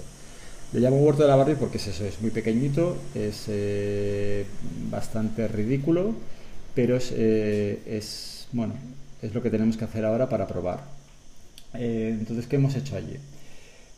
Le 0.71 0.79
llamo 0.79 0.97
huerto 0.97 1.21
de 1.21 1.27
la 1.27 1.35
Barbie 1.35 1.53
porque 1.53 1.77
es 1.77 1.85
eso, 1.85 2.03
es 2.03 2.19
muy 2.19 2.31
pequeñito, 2.31 2.97
es 3.13 3.43
eh, 3.47 4.47
bastante 4.89 5.47
ridículo, 5.47 6.15
pero 6.75 6.97
eh, 7.11 7.81
es, 7.85 8.47
bueno, 8.51 8.73
es 9.21 9.33
lo 9.33 9.41
que 9.41 9.49
tenemos 9.49 9.77
que 9.77 9.85
hacer 9.85 10.05
ahora 10.05 10.29
para 10.29 10.47
probar. 10.47 10.81
Eh, 11.73 12.15
entonces, 12.19 12.47
¿qué 12.47 12.57
hemos 12.57 12.75
hecho 12.75 12.95
allí? 12.95 13.17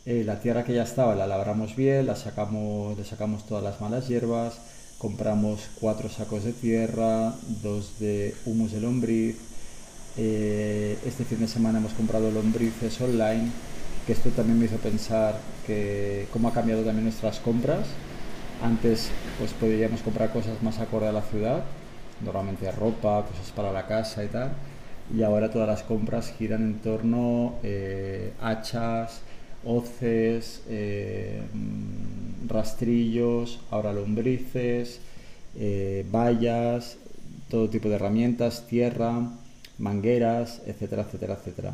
la 0.06 0.40
tierra 0.40 0.64
que 0.64 0.76
ya 0.76 0.84
estaba 0.84 1.16
la 1.16 1.26
labramos 1.26 1.76
bien, 1.76 2.06
la 2.06 2.16
sacamos, 2.16 2.96
le 2.96 3.04
sacamos 3.04 3.48
todas 3.48 3.64
las 3.64 3.82
malas 3.82 4.08
hierbas, 4.08 4.60
compramos 5.00 5.68
cuatro 5.80 6.10
sacos 6.10 6.44
de 6.44 6.54
tierra, 6.54 7.34
dos 7.64 7.98
de 8.00 8.36
humus 8.46 8.72
de 8.72 8.82
lombriz, 8.82 9.36
eh, 10.18 10.98
este 11.06 11.26
fin 11.26 11.40
de 11.40 11.48
semana 11.48 11.80
hemos 11.80 11.94
comprado 11.94 12.32
lombrices 12.32 13.02
online, 13.02 13.52
que 14.08 14.14
esto 14.14 14.30
también 14.30 14.60
me 14.60 14.66
hizo 14.66 14.78
pensar 14.78 15.38
que 15.68 16.28
cómo 16.32 16.48
ha 16.48 16.54
cambiado 16.54 16.84
también 16.84 17.06
nuestras 17.06 17.40
compras. 17.40 17.88
Antes 18.64 19.10
pues 19.38 19.52
podíamos 19.52 20.02
comprar 20.02 20.32
cosas 20.32 20.62
más 20.64 20.80
acorde 20.80 21.08
a 21.08 21.12
la 21.12 21.22
ciudad, 21.22 21.64
normalmente 22.26 22.72
ropa, 22.72 23.26
cosas 23.26 23.52
para 23.56 23.72
la 23.72 23.86
casa 23.88 24.24
y 24.24 24.28
tal. 24.28 24.52
Y 25.16 25.24
ahora 25.24 25.52
todas 25.52 25.68
las 25.68 25.84
compras 25.84 26.34
giran 26.38 26.64
en 26.64 26.80
torno 26.80 27.56
eh, 27.64 28.34
hachas, 28.42 29.22
hoces, 29.64 30.64
eh, 30.68 31.42
rastrillos, 32.48 33.62
ahora 33.72 33.94
lombrices, 33.94 35.00
vallas, 36.12 36.98
todo 37.50 37.70
tipo 37.70 37.88
de 37.90 37.96
herramientas, 37.96 38.66
tierra 38.68 39.30
mangueras, 39.78 40.62
etcétera, 40.66 41.04
etcétera, 41.04 41.36
etcétera. 41.36 41.74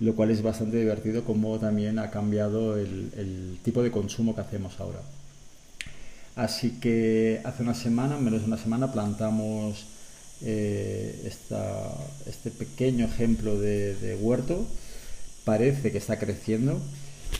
Lo 0.00 0.14
cual 0.14 0.30
es 0.30 0.42
bastante 0.42 0.78
divertido 0.78 1.24
como 1.24 1.58
también 1.58 1.98
ha 1.98 2.10
cambiado 2.10 2.76
el, 2.76 3.58
tipo 3.62 3.82
de 3.82 3.90
consumo 3.90 4.34
que 4.34 4.40
hacemos 4.40 4.80
ahora. 4.80 5.00
Así 6.34 6.70
que 6.80 7.42
hace 7.44 7.62
una 7.62 7.74
semana, 7.74 8.16
menos 8.16 8.40
de 8.40 8.46
una 8.46 8.56
semana, 8.56 8.90
plantamos 8.90 9.84
eh, 10.40 11.30
este 12.26 12.50
pequeño 12.50 13.04
ejemplo 13.04 13.58
de, 13.60 14.16
huerto. 14.20 14.66
Parece 15.44 15.92
que 15.92 15.98
está 15.98 16.18
creciendo 16.18 16.80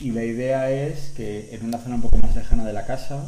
y 0.01 0.11
la 0.11 0.23
idea 0.25 0.69
es 0.71 1.11
que 1.15 1.55
en 1.55 1.65
una 1.65 1.79
zona 1.79 1.95
un 1.95 2.01
poco 2.01 2.17
más 2.17 2.35
lejana 2.35 2.65
de 2.65 2.73
la 2.73 2.85
casa, 2.85 3.23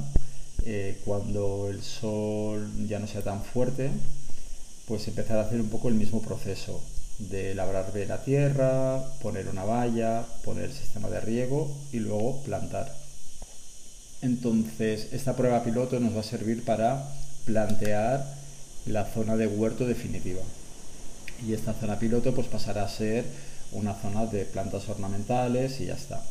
eh, 0.65 1.01
cuando 1.05 1.69
el 1.69 1.81
sol 1.81 2.69
ya 2.87 2.99
no 2.99 3.07
sea 3.07 3.21
tan 3.21 3.43
fuerte, 3.43 3.89
pues 4.87 5.07
empezar 5.07 5.37
a 5.37 5.41
hacer 5.41 5.61
un 5.61 5.69
poco 5.69 5.89
el 5.89 5.95
mismo 5.95 6.21
proceso 6.21 6.83
de 7.17 7.55
labrar 7.55 7.91
la 8.07 8.23
tierra, 8.23 9.03
poner 9.21 9.47
una 9.47 9.63
valla, 9.63 10.25
poner 10.43 10.65
el 10.65 10.73
sistema 10.73 11.09
de 11.09 11.21
riego 11.21 11.73
y 11.91 11.99
luego 11.99 12.43
plantar. 12.43 13.04
Entonces, 14.25 15.09
esta 15.11 15.35
prueba 15.35 15.63
piloto 15.63 15.99
nos 15.99 16.15
va 16.15 16.21
a 16.21 16.23
servir 16.23 16.65
para 16.65 17.07
plantear 17.45 18.25
la 18.87 19.05
zona 19.05 19.37
de 19.37 19.45
huerto 19.45 19.85
definitiva. 19.85 20.41
Y 21.47 21.53
esta 21.53 21.73
zona 21.73 21.99
piloto 21.99 22.33
pues 22.33 22.47
pasará 22.47 22.85
a 22.85 22.89
ser 22.89 23.23
una 23.71 23.93
zona 23.93 24.25
de 24.25 24.45
plantas 24.45 24.89
ornamentales 24.89 25.79
y 25.79 25.85
ya 25.85 25.93
está. 25.93 26.23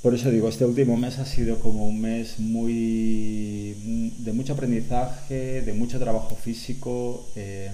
Por 0.00 0.14
eso 0.14 0.30
digo, 0.30 0.48
este 0.48 0.64
último 0.64 0.96
mes 0.96 1.18
ha 1.18 1.26
sido 1.26 1.58
como 1.58 1.88
un 1.88 2.00
mes 2.00 2.38
muy 2.38 3.74
de 4.18 4.32
mucho 4.32 4.52
aprendizaje, 4.52 5.62
de 5.62 5.72
mucho 5.72 5.98
trabajo 5.98 6.36
físico. 6.36 7.26
Em, 7.34 7.72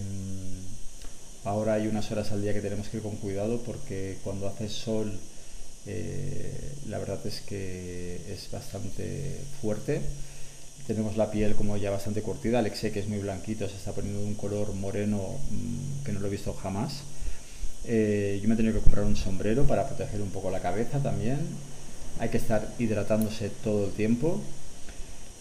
ahora 1.45 1.75
hay 1.75 1.87
unas 1.87 2.11
horas 2.11 2.33
al 2.33 2.41
día 2.41 2.55
que 2.55 2.63
tenemos 2.63 2.89
que 2.89 2.97
ir 2.97 3.03
con 3.03 3.17
cuidado 3.17 3.61
porque 3.61 4.17
cuando 4.25 4.49
hace 4.49 4.71
sol 4.71 5.19
eh, 5.89 6.75
la 6.89 6.99
verdad 6.99 7.19
es 7.27 7.41
que 7.41 8.21
es 8.33 8.51
bastante 8.51 9.41
fuerte. 9.61 10.01
Tenemos 10.87 11.17
la 11.17 11.31
piel 11.31 11.55
como 11.55 11.77
ya 11.77 11.91
bastante 11.91 12.23
curtida. 12.23 12.61
Alexei, 12.61 12.93
que 12.93 13.01
es 13.01 13.09
muy 13.09 13.19
blanquito, 13.19 13.69
se 13.69 13.77
está 13.77 13.93
poniendo 13.93 14.21
un 14.23 14.35
color 14.35 14.75
moreno 14.75 15.39
mm, 15.51 16.05
que 16.05 16.13
no 16.13 16.21
lo 16.21 16.29
he 16.29 16.31
visto 16.31 16.55
jamás. 16.55 17.03
Eh, 17.85 18.39
yo 18.43 18.49
me 18.49 18.55
he 18.55 18.57
tenido 18.57 18.75
que 18.75 18.81
comprar 18.81 19.05
un 19.05 19.17
sombrero 19.17 19.67
para 19.67 19.87
proteger 19.87 20.21
un 20.21 20.31
poco 20.31 20.51
la 20.51 20.61
cabeza 20.61 20.99
también 20.99 21.39
hay 22.19 22.29
que 22.29 22.39
estar 22.39 22.69
hidratándose 22.79 23.51
todo 23.63 23.87
el 23.87 23.93
tiempo. 23.93 24.41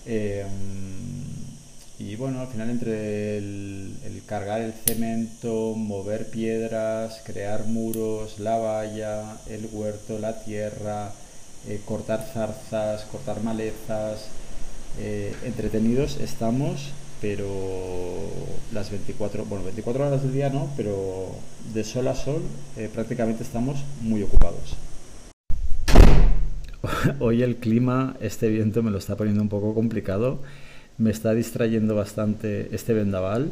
Eh, 0.05 0.45
y 1.99 2.15
bueno, 2.15 2.41
al 2.41 2.47
final 2.47 2.69
entre 2.69 3.37
el, 3.39 4.21
cargar 4.27 4.61
el 4.61 4.73
cemento, 4.73 5.73
mover 5.75 6.29
piedras, 6.29 7.21
crear 7.25 7.65
muros, 7.65 8.39
la 8.39 8.57
valla, 8.57 9.37
el 9.47 9.67
huerto, 9.71 10.19
la 10.19 10.43
tierra, 10.43 11.11
eh, 11.67 11.81
cortar 11.85 12.23
zarzas, 12.33 13.05
cortar 13.05 13.41
malezas, 13.41 14.27
eh, 14.99 15.33
entretenidos 15.43 16.17
estamos, 16.17 16.91
pero 17.19 17.47
las 18.73 18.91
24, 18.91 19.45
bueno, 19.45 19.65
24 19.65 20.07
horas 20.07 20.21
del 20.21 20.33
día 20.33 20.49
no, 20.49 20.69
pero 20.77 21.31
de 21.73 21.83
sol 21.83 22.07
a 22.09 22.15
sol 22.15 22.43
eh, 22.75 22.89
prácticamente 22.93 23.41
estamos 23.43 23.83
muy 24.01 24.21
ocupados. 24.21 24.75
Hoy 27.19 27.41
el 27.41 27.55
clima, 27.55 28.15
este 28.21 28.49
viento 28.49 28.83
me 28.83 28.91
lo 28.91 28.99
está 28.99 29.15
poniendo 29.15 29.41
un 29.41 29.49
poco 29.49 29.73
complicado, 29.73 30.41
me 30.97 31.11
está 31.11 31.33
distrayendo 31.33 31.95
bastante 31.95 32.69
este 32.73 32.93
vendaval 32.93 33.51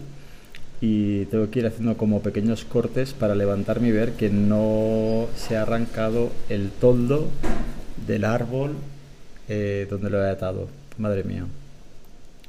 y 0.82 1.26
tengo 1.26 1.50
que 1.50 1.60
ir 1.60 1.68
haciendo 1.68 1.96
como 1.98 2.22
pequeños 2.22 2.66
cortes 2.66 3.14
para 3.14 3.36
levantarme 3.36 3.90
y 3.90 3.92
ver 3.92 4.14
que 4.14 4.30
no 4.30 5.28
se 5.36 5.58
ha 5.58 5.62
arrancado 5.62 6.32
el 6.50 6.70
toldo 6.70 7.30
del 8.08 8.26
árbol 8.26 8.76
eh, 9.48 9.88
donde 9.90 10.10
lo 10.10 10.24
he 10.24 10.30
atado. 10.30 10.68
Madre 10.98 11.24
mía. 11.24 11.46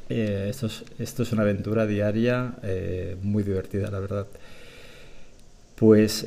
Eh, 0.08 0.46
esto, 0.50 0.66
es, 0.66 0.84
esto, 0.98 1.24
es, 1.24 1.32
una 1.32 1.42
aventura 1.42 1.86
diaria 1.86 2.54
eh, 2.62 3.16
muy 3.22 3.42
divertida, 3.42 3.90
la 3.90 4.00
verdad. 4.00 4.26
Pues 5.74 6.22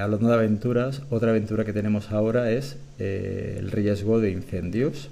hablando 0.00 0.28
de 0.28 0.34
aventuras, 0.34 1.02
otra 1.10 1.30
aventura 1.30 1.66
que 1.66 1.74
tenemos 1.74 2.10
ahora 2.10 2.50
es 2.50 2.78
el 2.98 3.70
riesgo 3.70 4.20
de 4.20 4.30
incendios. 4.30 5.10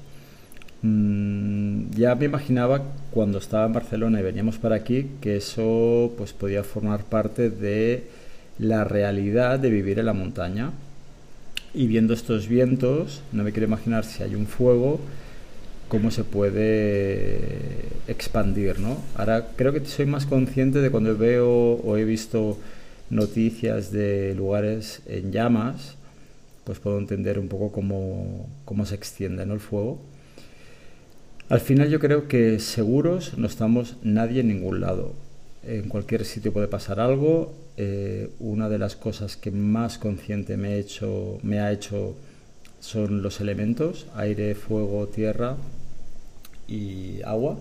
Mm, 0.83 1.91
ya 1.93 2.15
me 2.17 2.25
imaginaba 2.25 2.83
cuando 3.13 3.39
estaba 3.39 3.67
en 3.67 3.73
Barcelona 3.73 4.21
y 4.21 4.25
veníamos 4.25 4.59
para 4.59 4.77
aquí 4.77 5.11
que 5.21 5.37
eso 5.37 6.13
pues 6.19 6.33
podía 6.33 6.65
formar 6.65 7.05
parte 7.05 7.51
de 7.51 8.05
la 8.59 8.85
realidad 8.85 9.61
de 9.61 9.71
vivir 9.71 9.99
en 9.99 10.07
la 10.07 10.13
montaña. 10.13 10.73
Y 11.75 11.87
viendo 11.87 12.13
estos 12.15 12.49
vientos, 12.49 13.23
no 13.33 13.45
me 13.45 13.53
quiero 13.53 13.67
imaginar 13.67 14.05
si 14.05 14.23
hay 14.23 14.35
un 14.35 14.47
fuego, 14.47 15.01
cómo 15.89 16.11
se 16.11 16.25
puede 16.25 17.89
expandir, 18.09 18.79
¿no? 18.79 18.99
Ahora 19.15 19.49
creo 19.57 19.73
que 19.73 19.85
soy 19.87 20.07
más 20.07 20.27
consciente 20.27 20.81
de 20.81 20.91
cuando 20.91 21.17
veo 21.17 21.49
o 21.49 21.97
he 21.97 22.05
visto 22.05 22.59
noticias 23.11 23.93
de 23.93 24.35
lugares 24.35 25.03
en 25.07 25.33
llamas, 25.33 25.97
pues 26.65 26.79
puedo 26.79 26.99
entender 26.99 27.39
un 27.39 27.49
poco 27.49 27.73
cómo, 27.73 28.49
cómo 28.65 28.87
se 28.87 28.95
extiende 28.95 29.43
el 29.45 29.61
fuego. 29.61 29.99
Al 31.53 31.61
final 31.61 31.91
yo 31.91 32.01
creo 32.01 32.29
que 32.29 32.59
seguros 32.61 33.37
no 33.37 33.47
estamos 33.47 33.99
nadie 34.03 34.41
en 34.41 34.49
ningún 34.49 34.81
lado. 34.81 35.13
En 35.63 35.91
cualquier 35.91 36.25
sitio 36.25 36.51
puede 36.51 36.67
pasar 36.67 36.99
algo. 36.99 37.53
Eh, 37.77 38.31
una 38.41 38.71
de 38.71 38.79
las 38.79 38.97
cosas 38.97 39.37
que 39.37 39.51
más 39.51 39.99
consciente 39.99 40.57
me, 40.57 40.77
he 40.77 40.79
hecho, 40.79 41.41
me 41.43 41.61
ha 41.61 41.71
hecho 41.71 42.17
son 42.81 43.21
los 43.21 43.43
elementos, 43.43 44.07
aire, 44.15 44.55
fuego, 44.55 45.09
tierra, 45.09 45.57
y 46.69 47.21
agua. 47.23 47.59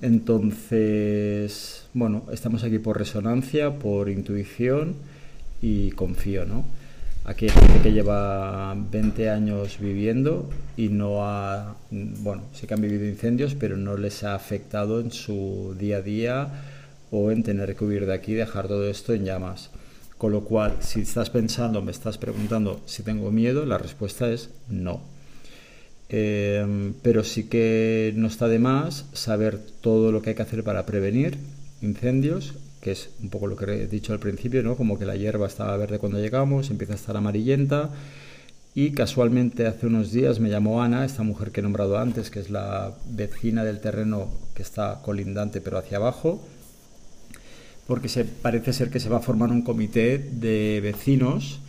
Entonces, 0.00 1.84
bueno, 1.92 2.22
estamos 2.32 2.64
aquí 2.64 2.78
por 2.78 2.96
resonancia, 2.96 3.78
por 3.78 4.08
intuición 4.08 4.94
y 5.60 5.90
confío, 5.90 6.46
¿no? 6.46 6.64
Aquí 7.26 7.46
hay 7.46 7.52
gente 7.52 7.80
que 7.80 7.92
lleva 7.92 8.74
20 8.74 9.30
años 9.30 9.78
viviendo 9.80 10.50
y 10.76 10.90
no 10.90 11.24
ha, 11.24 11.74
bueno, 11.90 12.42
sí 12.52 12.66
que 12.66 12.74
han 12.74 12.82
vivido 12.82 13.06
incendios, 13.06 13.54
pero 13.54 13.78
no 13.78 13.96
les 13.96 14.24
ha 14.24 14.34
afectado 14.34 15.00
en 15.00 15.10
su 15.10 15.74
día 15.78 15.98
a 15.98 16.02
día 16.02 16.48
o 17.10 17.30
en 17.30 17.42
tener 17.42 17.76
que 17.76 17.84
huir 17.84 18.04
de 18.04 18.12
aquí 18.12 18.32
y 18.32 18.34
dejar 18.34 18.68
todo 18.68 18.86
esto 18.90 19.14
en 19.14 19.24
llamas. 19.24 19.70
Con 20.18 20.32
lo 20.32 20.44
cual, 20.44 20.76
si 20.80 21.00
estás 21.00 21.30
pensando, 21.30 21.80
me 21.80 21.92
estás 21.92 22.18
preguntando 22.18 22.82
si 22.84 23.02
tengo 23.02 23.30
miedo, 23.30 23.64
la 23.64 23.78
respuesta 23.78 24.28
es 24.30 24.50
no. 24.68 25.00
Em, 26.10 26.92
pero 27.02 27.24
sí 27.24 27.44
que 27.44 28.12
no 28.16 28.26
está 28.26 28.48
de 28.48 28.58
más 28.58 29.06
saber 29.14 29.58
todo 29.80 30.12
lo 30.12 30.20
que 30.20 30.30
hay 30.30 30.36
que 30.36 30.42
hacer 30.42 30.62
para 30.62 30.84
prevenir 30.84 31.38
incendios, 31.80 32.54
que 32.84 32.92
es 32.92 33.08
un 33.22 33.30
poco 33.30 33.46
lo 33.46 33.56
que 33.56 33.64
he 33.64 33.86
dicho 33.86 34.12
al 34.12 34.18
principio, 34.18 34.62
¿no? 34.62 34.76
como 34.76 34.98
que 34.98 35.06
la 35.06 35.16
hierba 35.16 35.46
estaba 35.46 35.74
verde 35.78 35.98
cuando 35.98 36.20
llegamos, 36.20 36.70
empieza 36.70 36.92
a 36.92 36.96
estar 36.96 37.16
amarillenta. 37.16 37.90
Y 38.74 38.90
casualmente 38.90 39.66
hace 39.66 39.86
unos 39.86 40.12
días 40.12 40.38
me 40.38 40.50
llamó 40.50 40.82
Ana, 40.82 41.04
esta 41.04 41.22
mujer 41.22 41.50
que 41.50 41.60
he 41.60 41.62
nombrado 41.62 41.96
antes, 41.96 42.30
que 42.30 42.40
es 42.40 42.50
la 42.50 42.92
vecina 43.08 43.64
del 43.64 43.80
terreno 43.80 44.28
que 44.54 44.62
está 44.62 45.00
colindante 45.02 45.62
pero 45.62 45.78
hacia 45.78 45.96
abajo, 45.96 46.46
porque 47.86 48.08
se, 48.08 48.24
parece 48.24 48.74
ser 48.74 48.90
que 48.90 49.00
se 49.00 49.08
va 49.08 49.18
a 49.18 49.20
formar 49.20 49.50
un 49.50 49.62
comité 49.62 50.18
de 50.18 50.80
vecinos 50.82 51.60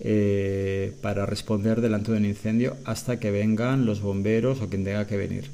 eh, 0.00 0.92
para 1.00 1.24
responder 1.24 1.80
delante 1.80 2.12
de 2.12 2.18
un 2.18 2.26
incendio 2.26 2.76
hasta 2.84 3.18
que 3.18 3.30
vengan 3.30 3.86
los 3.86 4.02
bomberos 4.02 4.60
o 4.60 4.68
quien 4.68 4.84
tenga 4.84 5.06
que 5.06 5.16
venir. 5.16 5.50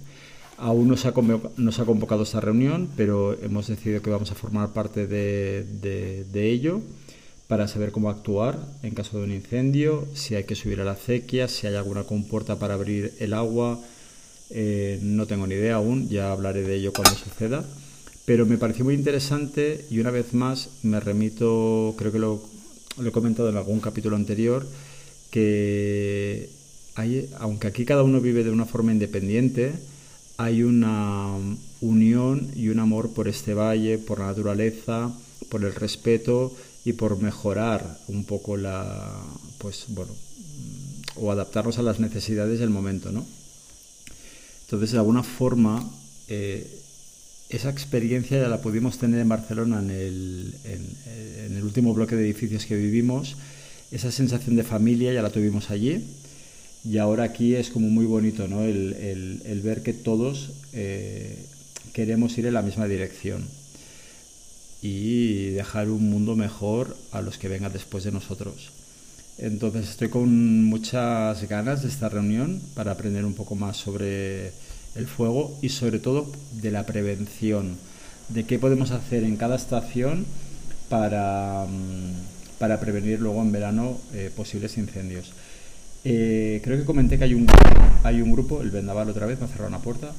Aún 0.59 0.89
no 0.89 0.97
se, 0.97 1.09
ha 1.09 1.13
convocado, 1.13 2.23
esta 2.23 2.41
reunión, 2.41 2.89
pero 2.97 3.37
hemos 3.43 3.67
decidido 3.67 4.01
que 4.01 4.11
vamos 4.11 4.31
a 4.31 4.35
formar 4.35 4.73
parte 4.73 5.07
de, 5.07 6.27
ello 6.35 6.81
para 7.47 7.69
saber 7.69 7.93
cómo 7.93 8.11
actuar 8.11 8.59
en 8.83 8.95
caso 8.95 9.19
de 9.19 9.25
un 9.25 9.33
incendio, 9.33 10.07
si 10.15 10.35
hay 10.35 10.45
que 10.45 10.57
subir 10.57 10.81
a 10.81 10.85
la 10.85 10.93
acequia, 10.93 11.47
si 11.47 11.67
hay 11.67 11.75
alguna 11.75 12.05
compuerta 12.05 12.59
para 12.59 12.75
abrir 12.75 13.13
el 13.21 13.35
agua. 13.35 13.79
Eh, 14.51 14.99
no 15.03 15.27
tengo 15.27 15.47
ni 15.47 15.55
idea 15.55 15.77
aún, 15.77 16.09
ya 16.09 16.33
hablaré 16.33 16.63
de 16.63 16.77
ello 16.77 16.93
cuando 16.93 17.15
suceda. 17.15 17.65
Pero 18.25 18.47
me 18.47 18.59
pareció 18.59 18.85
muy 18.85 18.95
interesante 18.95 19.85
y 19.91 20.01
una 20.01 20.11
vez 20.11 20.35
más 20.35 20.71
me 20.83 20.99
remito, 20.99 21.95
creo 21.97 22.11
que 22.11 22.19
lo 22.19 22.57
lo 22.99 23.09
he 23.09 23.13
comentado 23.13 23.51
en 23.51 23.57
algún 23.57 23.81
capítulo 23.81 24.17
anterior, 24.17 24.67
que 25.31 26.49
hay, 26.95 27.29
aunque 27.39 27.67
aquí 27.67 27.85
cada 27.85 28.03
uno 28.03 28.21
vive 28.21 28.45
de 28.45 28.51
una 28.51 28.65
forma 28.65 28.93
independiente, 28.93 29.73
hay 30.37 30.63
una 30.63 31.37
unión 31.81 32.51
y 32.55 32.69
un 32.69 32.79
amor 32.79 33.13
por 33.13 33.29
este 33.29 33.55
valle, 33.55 33.99
por 33.99 34.19
la 34.19 34.27
naturaleza, 34.27 35.13
por 35.49 35.65
el 35.65 35.75
respeto 35.75 36.55
y 36.85 36.93
por 36.93 37.21
mejorar 37.21 37.99
un 38.09 38.25
poco 38.25 38.57
la, 38.57 39.13
pues 39.59 39.87
bueno, 39.89 40.13
o 41.17 41.33
adaptarnos 41.33 41.79
a 41.79 41.83
las 41.83 42.01
necesidades 42.01 42.61
del 42.61 42.71
momento, 42.71 43.13
¿no? 43.13 43.27
Entonces, 44.63 44.93
de 44.93 44.99
alguna 44.99 45.23
forma, 45.23 45.89
eh, 46.29 46.67
esa 47.49 47.71
experiencia 47.71 48.41
ya 48.41 48.49
la 48.49 48.61
pudimos 48.61 48.99
tener 48.99 49.21
en 49.21 49.29
Barcelona 49.29 49.79
en 49.79 49.91
el, 49.91 50.55
en, 50.65 51.57
el, 51.57 51.63
último 51.63 51.95
bloque 51.95 52.17
de 52.17 52.25
edificios 52.25 52.67
que 52.67 52.77
vivimos. 52.77 53.37
Esa 53.93 54.11
sensación 54.11 54.57
de 54.57 54.65
familia 54.65 55.13
ya 55.13 55.23
la 55.23 55.31
tuvimos 55.31 55.71
allí. 55.71 56.05
Y 56.89 56.99
ahora 56.99 57.25
aquí 57.25 57.57
es 57.57 57.71
como 57.71 57.89
muy 57.89 58.07
bonito 58.07 58.47
¿no? 58.47 58.63
el, 58.63 59.43
el, 59.45 59.61
ver 59.61 59.83
que 59.83 59.93
todos 59.93 60.51
eh, 60.73 61.37
queremos 61.93 62.39
ir 62.39 62.47
en 62.47 62.55
la 62.55 62.63
misma 62.63 62.87
dirección 62.87 63.45
y 64.83 65.47
dejar 65.51 65.91
un 65.91 66.09
mundo 66.09 66.37
mejor 66.37 66.97
a 67.11 67.23
los 67.23 67.39
que 67.39 67.49
vengan 67.49 67.73
después 67.73 68.05
de 68.05 68.13
nosotros. 68.13 68.71
Entonces 69.37 69.91
estoy 69.91 70.11
con 70.11 70.65
muchas 70.65 71.49
ganas 71.49 71.83
de 71.83 71.89
esta 71.89 72.09
reunión 72.09 72.63
para 72.75 72.93
aprender 72.93 73.25
un 73.25 73.35
poco 73.35 73.57
más 73.57 73.77
sobre 73.77 74.53
el 74.95 75.09
fuego 75.09 75.59
y 75.63 75.71
sobre 75.71 75.99
todo 75.99 76.31
de 76.53 76.71
la 76.71 76.87
prevención, 76.87 77.77
de 78.29 78.45
qué 78.45 78.61
podemos 78.61 78.93
hacer 78.93 79.25
en 79.25 79.37
cada 79.37 79.57
estación 79.57 80.25
para, 80.89 81.67
mm, 81.69 82.59
para 82.61 82.79
prevenir 82.79 83.21
luego 83.21 83.43
en 83.43 83.51
verano 83.51 83.99
eh, 84.15 84.31
posibles 84.35 84.79
incendios. 84.79 85.33
Eh, 86.09 86.61
creo 86.63 86.79
que 86.79 86.85
comenté 86.85 87.19
que 87.19 87.25
hay 87.25 87.35
un, 87.35 87.49
hay 88.05 88.23
un 88.23 88.31
grupo, 88.31 88.63
el 88.63 88.71
Vendaval 88.71 89.09
otra 89.09 89.27
vez, 89.27 89.41
me 89.41 89.47
ha 89.47 89.49
cerrado 89.49 89.67
una 89.69 89.81
puerta. 89.81 90.13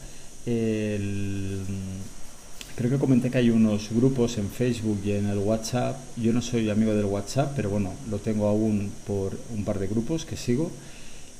creo 2.75 2.91
que 2.91 2.97
comenté 2.97 3.31
que 3.31 3.37
hay 3.37 3.49
unos 3.49 3.89
grupos 3.91 4.37
en 4.37 4.49
Facebook 4.49 4.99
y 5.05 5.11
en 5.11 5.27
el 5.27 5.37
WhatsApp. 5.37 5.95
Yo 6.17 6.33
no 6.33 6.41
soy 6.41 6.69
amigo 6.69 6.93
del 6.93 7.05
WhatsApp, 7.05 7.53
pero 7.55 7.69
bueno, 7.69 7.93
lo 8.11 8.17
tengo 8.19 8.47
aún 8.47 8.91
por 9.05 9.39
un 9.55 9.63
par 9.63 9.79
de 9.79 9.87
grupos 9.87 10.25
que 10.25 10.35
sigo 10.35 10.71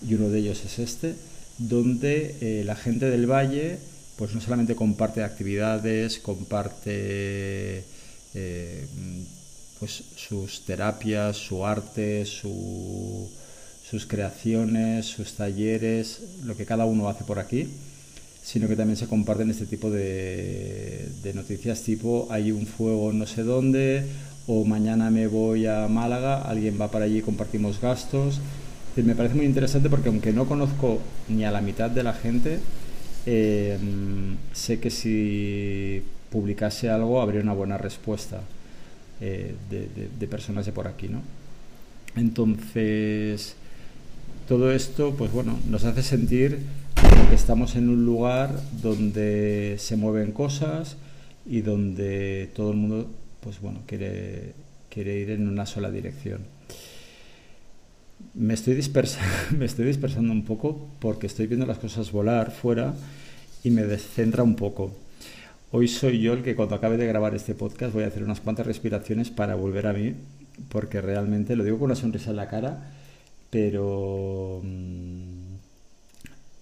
y 0.08 0.14
uno 0.14 0.30
de 0.30 0.40
ellos 0.40 0.64
es 0.64 0.80
este 0.80 1.16
donde 1.58 2.36
eh, 2.40 2.64
la 2.64 2.76
gente 2.76 3.10
del 3.10 3.30
valle 3.30 3.80
pues 4.16 4.34
no 4.34 4.40
solamente 4.40 4.76
comparte 4.76 5.24
actividades, 5.24 6.20
comparte 6.20 7.84
eh, 8.34 8.88
pues 9.80 10.04
sus 10.16 10.64
terapias, 10.66 11.36
su 11.36 11.66
arte, 11.66 12.26
sus 13.90 14.06
creaciones, 14.06 15.06
sus 15.06 15.34
talleres, 15.34 16.22
lo 16.44 16.58
que 16.58 16.66
cada 16.66 16.86
uno 16.86 17.08
hace 17.10 17.24
por 17.24 17.40
aquí, 17.40 17.68
sino 18.44 18.68
que 18.68 18.76
también 18.76 18.98
se 18.98 19.08
comparten 19.08 19.50
este 19.50 19.66
tipo 19.66 19.90
de, 19.90 21.08
de 21.24 21.34
noticias 21.34 21.82
tipo 21.84 22.28
hay 22.30 22.52
un 22.52 22.66
fuego 22.66 23.12
no 23.14 23.26
sé 23.26 23.44
dónde 23.44 24.06
o 24.48 24.64
mañana 24.64 25.10
me 25.12 25.28
voy 25.28 25.68
a 25.68 25.88
Málaga, 25.88 26.42
alguien 26.42 26.80
va 26.80 26.90
para 26.90 27.06
allí 27.06 27.20
y 27.20 27.22
compartimos 27.22 27.82
gastos 27.82 28.40
me 29.04 29.16
parece 29.16 29.36
muy 29.36 29.46
interesante 29.46 29.90
porque 29.90 30.10
aunque 30.10 30.34
no 30.34 30.46
conozco 30.46 31.00
ni 31.30 31.44
a 31.46 31.52
la 31.52 31.62
mitad 31.62 31.90
de 31.90 32.04
la 32.04 32.14
gente, 32.14 32.60
eh, 33.26 33.78
sé 34.54 34.80
que 34.80 34.90
si 34.90 36.02
publicase 36.32 36.90
algo 36.90 37.22
habría 37.22 37.42
una 37.42 37.54
buena 37.54 37.78
respuesta 37.78 38.42
eh, 39.22 39.56
de, 39.70 40.28
personas 40.28 40.66
de 40.66 40.72
por 40.72 40.88
aquí, 40.88 41.08
¿no? 41.08 41.22
Entonces, 42.16 43.56
todo 44.48 44.72
esto, 44.72 45.14
pues 45.18 45.32
bueno, 45.34 45.60
nos 45.70 45.84
hace 45.84 46.02
sentir 46.02 46.60
que 47.30 47.36
estamos 47.36 47.76
en 47.76 47.90
un 47.90 48.06
lugar 48.06 48.50
donde 48.82 49.76
se 49.78 49.98
mueven 49.98 50.32
cosas 50.32 50.96
y 51.46 51.60
donde 51.62 52.50
todo 52.56 52.72
el 52.72 52.78
mundo, 52.78 53.12
pues 53.42 53.60
bueno, 53.60 53.82
quiere, 53.86 54.54
quiere 54.90 55.20
ir 55.20 55.32
en 55.32 55.50
una 55.50 55.66
sola 55.66 55.92
dirección. 55.92 56.40
Me 58.36 58.54
estoy, 58.54 58.76
me 59.58 59.66
estoy 59.66 59.86
dispersando 59.86 60.32
un 60.32 60.46
poco 60.46 60.88
porque 61.00 61.28
estoy 61.28 61.48
viendo 61.48 61.66
las 61.66 61.80
cosas 61.80 62.14
volar 62.14 62.52
fuera 62.52 62.94
y 63.66 63.70
me 63.70 63.84
descentra 63.84 64.44
un 64.44 64.56
poco. 64.56 64.96
Hoy 65.72 65.90
soy 65.90 66.22
yo 66.22 66.32
el 66.32 66.44
que 66.44 66.56
cuando 66.56 66.76
acabe 66.76 66.96
de 66.96 67.06
grabar 67.06 67.36
este 67.36 67.54
podcast 67.54 67.94
voy 67.94 68.06
a 68.06 68.08
hacer 68.08 68.24
unas 68.24 68.40
cuantas 68.40 68.66
respiraciones 68.66 69.30
para 69.30 69.56
volver 69.56 69.88
a 69.88 69.94
mí, 69.94 70.14
porque 70.70 71.02
realmente 71.02 71.58
lo 71.58 71.66
digo 71.66 71.80
con 71.80 71.88
una 71.88 71.96
sonrisa 71.96 72.30
en 72.30 72.38
la 72.38 72.48
cara 72.48 72.94
pero, 73.50 74.62
mm, 74.64 75.56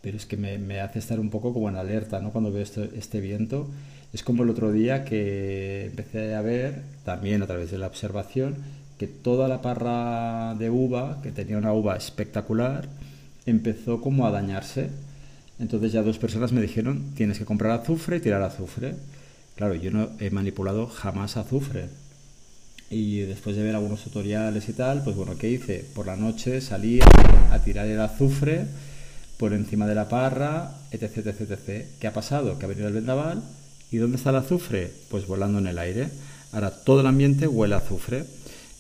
pero 0.02 0.18
es 0.18 0.26
que 0.26 0.38
me, 0.38 0.80
hace 0.80 1.00
estar 1.00 1.20
un 1.20 1.30
poco 1.30 1.54
como 1.54 1.70
en 1.70 1.76
alerta 1.76 2.20
¿no? 2.20 2.32
cuando 2.32 2.52
veo 2.52 2.64
este 2.64 3.22
viento. 3.22 3.68
Es 4.14 4.24
como 4.24 4.44
el 4.44 4.50
otro 4.50 4.72
día 4.72 5.04
que 5.04 5.86
empecé 5.86 6.36
a 6.36 6.42
ver, 6.42 6.84
también 7.04 7.44
a 7.44 7.48
través 7.48 7.72
de 7.72 7.78
la 7.78 7.88
observación, 7.88 8.56
que 8.98 9.08
toda 9.08 9.48
la 9.48 9.62
parra 9.62 10.56
de 10.56 10.70
uva, 10.70 11.22
que 11.22 11.32
tenía 11.32 11.58
una 11.58 11.74
uva 11.74 11.98
espectacular, 11.98 12.88
empezó 13.46 14.02
como 14.02 14.26
a 14.26 14.32
dañarse. 14.32 14.90
Entonces 15.60 15.92
ya 15.92 16.02
dos 16.02 16.18
personas 16.20 16.52
me 16.52 16.62
dijeron, 16.62 17.14
tienes 17.16 17.40
que 17.40 17.46
comprar 17.46 17.72
azufre 17.72 18.18
y 18.18 18.20
tirar 18.22 18.42
azufre. 18.42 18.96
Claro, 19.56 19.76
yo 19.76 19.92
no 19.92 20.10
he 20.20 20.30
manipulado 20.30 20.88
jamás 20.88 21.38
azufre. 21.38 21.90
Y 22.90 23.20
después 23.22 23.56
de 23.56 23.64
ver 23.64 23.76
algunos 23.76 24.04
tutoriales 24.04 24.70
y 24.70 24.74
tal, 24.74 25.04
pues 25.04 25.16
bueno, 25.16 25.38
¿qué 25.38 25.50
hice? 25.50 25.86
Por 25.96 26.06
la 26.06 26.16
noche 26.16 26.62
salí 26.62 27.00
a 27.52 27.60
tirar 27.64 27.88
el 27.88 28.00
azufre 28.00 28.66
por 29.38 29.54
encima 29.54 29.88
de 29.88 29.96
la 29.96 30.08
parra, 30.08 30.72
etc, 30.92 31.18
etc, 31.18 31.52
etc. 31.52 31.86
¿Qué 32.00 32.08
ha 32.08 32.14
pasado? 32.14 32.58
Que 32.58 32.66
ha 32.66 32.70
venido 32.70 32.88
el 32.88 32.94
vendaval 32.94 33.44
y 33.92 33.98
¿dónde 33.98 34.18
está 34.18 34.30
el 34.30 34.38
azufre? 34.38 34.92
Pues 35.10 35.28
volando 35.28 35.60
en 35.60 35.68
el 35.68 35.80
aire. 35.80 36.10
Ahora 36.52 36.72
todo 36.72 37.02
el 37.02 37.08
ambiente 37.08 37.48
huele 37.48 37.76
a 37.76 37.80
azufre. 37.80 38.26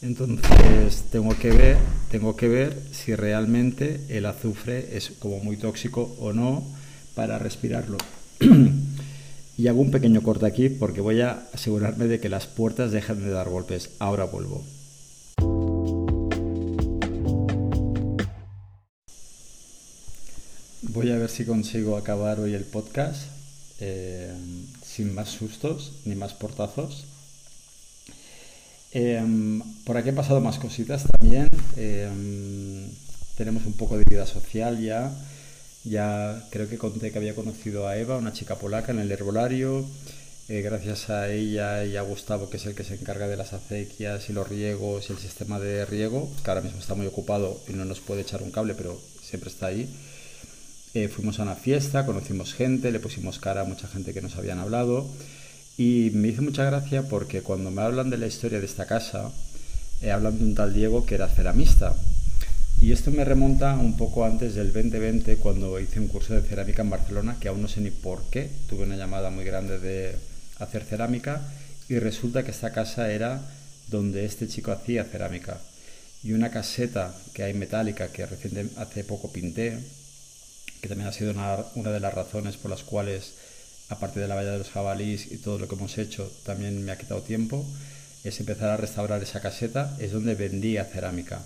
Entonces 0.02 1.06
tengo 1.12 1.36
que 1.38 1.50
ver, 1.50 1.78
tengo 2.12 2.36
que 2.36 2.48
ver 2.48 2.80
si 2.92 3.16
realmente 3.16 4.02
el 4.10 4.26
azufre 4.26 4.96
es 4.96 5.12
como 5.20 5.40
muy 5.40 5.58
tóxico 5.58 6.16
o 6.20 6.32
no 6.32 6.64
para 7.16 7.40
respirarlo. 7.40 7.98
Y 9.58 9.68
hago 9.68 9.80
un 9.82 9.92
pequeño 9.92 10.22
corte 10.22 10.46
aquí 10.46 10.70
porque 10.70 11.02
voy 11.02 11.22
a 11.22 11.48
asegurarme 11.54 12.08
de 12.08 12.20
que 12.20 12.28
las 12.28 12.46
puertas 12.46 12.92
dejen 12.92 13.24
de 13.24 13.32
dar 13.32 13.50
golpes. 13.50 13.92
Ahora 14.00 14.26
vuelvo. 14.26 14.64
Voy 20.82 21.12
a 21.12 21.18
ver 21.18 21.30
si 21.30 21.46
consigo 21.46 21.98
acabar 21.98 22.40
hoy 22.40 22.54
el 22.54 22.64
podcast 22.64 23.24
eh, 23.80 24.34
sin 24.82 25.14
más 25.14 25.30
sustos 25.30 25.94
ni 26.06 26.16
más 26.16 26.34
portazos. 26.34 27.06
Em, 28.92 29.62
por 29.84 29.98
aquí 29.98 30.10
han 30.10 30.16
pasado 30.16 30.40
más 30.40 30.58
cositas 30.58 31.04
también. 31.04 31.50
Em, 31.76 32.90
tenemos 33.36 33.66
un 33.66 33.74
poco 33.74 33.98
de 33.98 34.06
vida 34.06 34.26
social 34.26 34.82
ya. 34.82 35.14
Ya 35.86 36.44
creo 36.50 36.68
que 36.68 36.80
conté 36.80 37.12
que 37.12 37.20
había 37.20 37.36
conocido 37.36 37.88
a 37.88 37.96
Eva, 37.96 38.18
una 38.18 38.34
chica 38.34 38.56
polaca, 38.56 38.92
en 38.92 39.00
el 39.00 39.12
herbolario. 39.12 39.86
Eh, 40.50 40.62
gracias 40.62 41.12
a 41.12 41.32
ella 41.32 41.86
y 41.86 41.96
a 41.96 42.02
Gustavo, 42.02 42.50
que 42.50 42.58
es 42.58 42.66
el 42.66 42.74
que 42.74 42.84
se 42.84 42.96
encarga 42.96 43.28
de 43.28 43.38
las 43.38 43.54
acequias 43.54 44.30
y 44.30 44.34
los 44.34 44.50
riegos 44.50 45.10
y 45.10 45.14
el 45.14 45.20
sistema 45.20 45.60
de 45.60 45.86
riego, 45.86 46.32
que 46.44 46.50
ahora 46.50 46.62
mismo 46.62 46.80
está 46.80 46.96
muy 46.96 47.06
ocupado 47.06 47.60
y 47.68 47.74
no 47.74 47.86
nos 47.86 48.00
puede 48.00 48.22
echar 48.22 48.42
un 48.42 48.52
cable, 48.52 48.74
pero 48.74 49.00
siempre 49.22 49.50
está 49.52 49.68
ahí. 49.68 49.88
Eh, 50.96 51.08
fuimos 51.08 51.40
a 51.40 51.44
una 51.44 51.56
fiesta, 51.56 52.06
conocimos 52.06 52.54
gente, 52.56 52.92
le 52.92 53.00
pusimos 53.00 53.38
cara 53.38 53.62
a 53.62 53.66
mucha 53.66 53.88
gente 53.88 54.14
que 54.14 54.22
nos 54.22 54.38
habían 54.38 54.60
hablado 54.60 55.08
y 55.78 56.10
me 56.14 56.30
hizo 56.30 56.42
mucha 56.42 56.64
gracia 56.64 57.04
porque 57.04 57.42
cuando 57.42 57.70
me 57.70 57.82
hablan 57.82 58.10
de 58.10 58.18
la 58.18 58.28
historia 58.28 58.60
de 58.60 58.66
esta 58.66 58.88
casa, 58.88 59.32
eh, 60.02 60.12
hablan 60.12 60.38
de 60.40 60.46
un 60.46 60.56
tal 60.56 60.74
Diego 60.74 61.06
que 61.06 61.16
era 61.16 61.28
ceramista 61.28 61.96
y 62.86 62.92
esto 62.92 63.10
me 63.10 63.26
remonta 63.26 63.74
un 63.74 63.98
poco 63.98 64.26
antes 64.26 64.54
del 64.54 64.72
2020, 64.72 65.38
cuando 65.38 65.80
hice 65.80 66.00
un 66.00 66.08
curso 66.08 66.36
de 66.36 66.48
cerámica 66.48 66.84
en 66.84 66.92
Barcelona, 66.92 67.36
que 67.40 67.48
aún 67.48 67.64
no 67.64 67.68
sé 67.68 67.82
ni 67.82 67.90
por 67.90 68.30
qué. 68.30 68.48
Tuve 68.70 68.84
una 68.84 68.96
llamada 68.96 69.32
muy 69.32 69.44
grande 69.44 69.80
de 69.80 70.16
hacer 70.60 70.84
cerámica 70.84 71.42
y 71.90 71.98
resulta 71.98 72.44
que 72.44 72.52
esta 72.52 72.74
casa 72.74 73.12
era 73.12 73.42
donde 73.88 74.24
este 74.26 74.48
chico 74.48 74.72
hacía 74.72 75.04
cerámica. 75.04 75.58
Y 76.22 76.34
una 76.34 76.52
caseta 76.52 77.12
que 77.34 77.42
hay 77.42 77.56
metálica 77.56 78.10
que 78.10 78.28
recién 78.28 78.70
hace 78.78 79.04
poco 79.04 79.32
pinté, 79.32 79.80
que 80.80 80.88
también 80.88 81.10
ha 81.10 81.12
sido 81.12 81.32
una, 81.32 81.58
una 81.74 81.90
de 81.90 82.00
las 82.00 82.14
razones 82.14 82.56
por 82.56 82.70
las 82.70 82.84
cuales, 82.84 83.34
aparte 83.90 84.20
de 84.20 84.28
la 84.28 84.36
valla 84.36 84.52
de 84.52 84.60
los 84.60 84.70
jabalíes 84.70 85.32
y 85.32 85.38
todo 85.38 85.58
lo 85.58 85.68
que 85.68 85.74
hemos 85.74 85.98
hecho, 85.98 86.32
también 86.46 86.86
me 86.86 86.92
ha 86.92 87.00
quitado 87.00 87.24
tiempo, 87.24 87.66
es 88.24 88.40
empezar 88.40 88.70
a 88.70 88.78
restaurar 88.78 89.24
esa 89.24 89.42
caseta, 89.42 89.98
es 90.00 90.12
donde 90.12 90.36
vendía 90.36 90.86
cerámica 90.86 91.42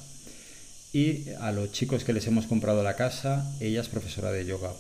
y 0.92 1.30
a 1.40 1.52
los 1.52 1.72
chicos 1.72 2.04
que 2.04 2.14
les 2.14 2.26
hemos 2.28 2.48
comprado 2.48 2.84
la 2.84 2.96
casa, 2.96 3.46
ella 3.60 3.82
es 3.82 3.90
profesora 3.90 4.32
de 4.32 4.46
yoga. 4.46 4.72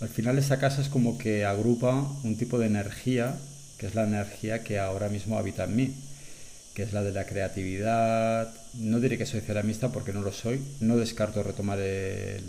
Al 0.00 0.08
final 0.08 0.38
esta 0.38 0.58
casa 0.58 0.80
es 0.80 0.88
como 0.88 1.18
que 1.18 1.44
agrupa 1.44 2.08
un 2.24 2.36
tipo 2.36 2.58
de 2.58 2.66
energía, 2.66 3.36
que 3.78 3.86
es 3.86 3.94
la 3.94 4.04
energía 4.04 4.64
que 4.64 4.78
ahora 4.78 5.08
mismo 5.08 5.38
habita 5.38 5.64
en 5.64 5.76
mí, 5.76 5.94
que 6.74 6.82
es 6.82 6.92
la 6.92 7.02
de 7.02 7.12
la 7.12 7.26
creatividad. 7.26 8.52
No 8.74 9.00
diré 9.00 9.18
que 9.18 9.26
soy 9.26 9.40
ceramista 9.40 9.92
porque 9.92 10.12
no 10.12 10.22
lo 10.22 10.32
soy, 10.32 10.60
no 10.80 10.96
descarto 10.96 11.42
retomar 11.42 11.78
el, 11.78 12.42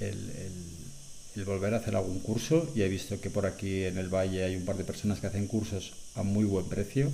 el 0.00 1.44
volver 1.44 1.74
a 1.74 1.78
hacer 1.78 1.96
algún 1.96 2.20
curso 2.20 2.70
y 2.76 2.82
he 2.82 2.88
visto 2.88 3.20
que 3.20 3.30
por 3.30 3.46
aquí 3.46 3.84
en 3.84 3.98
el 3.98 4.08
valle 4.08 4.44
hay 4.44 4.54
un 4.54 4.64
par 4.64 4.76
de 4.76 4.84
personas 4.84 5.18
que 5.18 5.26
hacen 5.26 5.48
cursos 5.48 5.94
a 6.14 6.22
muy 6.22 6.44
buen 6.44 6.66
precio 6.66 7.10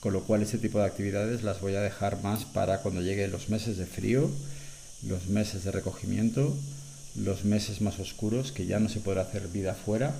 con 0.00 0.12
lo 0.12 0.22
cual 0.22 0.42
ese 0.42 0.58
tipo 0.58 0.78
de 0.78 0.86
actividades 0.86 1.42
las 1.42 1.60
voy 1.60 1.74
a 1.74 1.80
dejar 1.80 2.22
más 2.22 2.44
para 2.44 2.80
cuando 2.80 3.02
lleguen 3.02 3.30
los 3.30 3.50
meses 3.50 3.76
de 3.76 3.86
frío, 3.86 4.30
los 5.06 5.28
meses 5.28 5.64
de 5.64 5.70
recogimiento, 5.70 6.54
los 7.16 7.44
meses 7.44 7.80
más 7.80 7.98
oscuros, 7.98 8.52
que 8.52 8.66
ya 8.66 8.80
no 8.80 8.88
se 8.88 9.00
podrá 9.00 9.22
hacer 9.22 9.48
vida 9.48 9.72
afuera. 9.72 10.14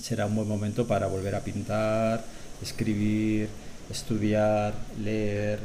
Será 0.00 0.26
un 0.26 0.36
buen 0.36 0.48
momento 0.48 0.86
para 0.86 1.06
volver 1.06 1.34
a 1.34 1.40
pintar, 1.40 2.24
escribir, 2.62 3.48
estudiar, 3.90 4.74
leer, 5.02 5.58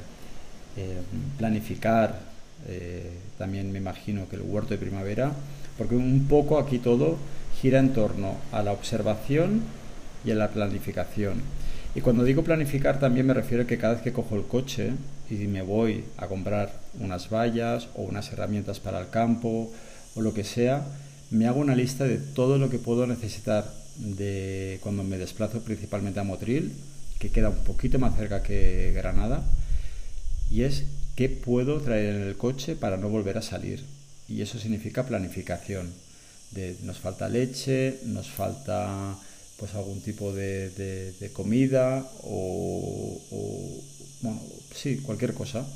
eh, 0.78 1.02
planificar. 1.38 2.20
Eh, 2.68 3.12
también 3.38 3.72
me 3.72 3.80
imagino 3.80 4.28
que 4.28 4.36
el 4.36 4.42
huerto 4.42 4.72
de 4.72 4.80
primavera, 4.80 5.32
porque 5.78 5.96
un 5.96 6.28
poco 6.28 6.60
aquí 6.60 6.80
todo 6.80 7.18
gira 7.62 7.80
en 7.80 7.94
torno 7.94 8.38
a 8.52 8.64
la 8.64 8.72
observación 8.72 9.62
y 10.26 10.32
a 10.32 10.36
la 10.36 10.50
planificación. 10.50 11.42
Y 11.96 12.02
cuando 12.02 12.24
digo 12.24 12.44
planificar 12.44 13.00
también 13.00 13.26
me 13.26 13.34
refiero 13.34 13.64
a 13.64 13.68
que 13.68 13.78
cada 13.78 13.96
vez 13.96 14.04
que 14.04 14.14
cojo 14.14 14.36
el 14.36 14.44
coche 14.44 14.92
y 15.30 15.48
me 15.48 15.62
voy 15.62 16.04
a 16.18 16.28
comprar 16.28 16.72
unas 17.00 17.30
vallas 17.30 17.88
o 17.96 18.04
unas 18.04 18.32
herramientas 18.32 18.80
para 18.80 19.00
el 19.00 19.10
campo 19.10 19.72
o 20.16 20.22
lo 20.22 20.34
que 20.34 20.44
sea, 20.44 20.86
me 21.32 21.48
hago 21.48 21.60
una 21.60 21.76
lista 21.76 22.06
de 22.06 22.18
todo 22.18 22.58
lo 22.58 22.70
que 22.70 22.78
puedo 22.78 23.08
necesitar 23.08 23.72
de 23.98 24.80
cuando 24.82 25.04
me 25.04 25.18
desplazo 25.18 25.62
principalmente 25.62 26.20
a 26.20 26.24
Motril, 26.24 26.74
que 27.20 27.30
queda 27.30 27.50
un 27.50 27.64
poquito 27.64 28.00
más 28.00 28.16
cerca 28.16 28.44
que 28.44 28.92
Granada, 28.96 29.44
y 30.50 30.64
es 30.64 30.86
qué 31.16 31.30
puedo 31.30 31.82
traer 31.82 32.16
en 32.16 32.22
el 32.22 32.38
coche 32.38 32.76
para 32.76 32.98
no 32.98 33.10
volver 33.10 33.38
a 33.38 33.42
salir. 33.42 33.84
Y 34.28 34.42
eso 34.42 34.58
significa 34.58 35.06
planificación. 35.06 35.92
De, 36.52 36.78
nos 36.84 36.98
falta 36.98 37.30
leche, 37.30 38.00
nos 38.06 38.28
falta 38.30 39.16
pues 39.60 39.76
algún 39.76 40.00
tipo 40.02 40.34
de, 40.34 40.70
de, 41.20 41.32
comida 41.34 42.10
o, 42.24 43.20
bueno, 44.22 44.42
sí, 44.74 44.98
cualquier 44.98 45.34
cosa. 45.34 45.68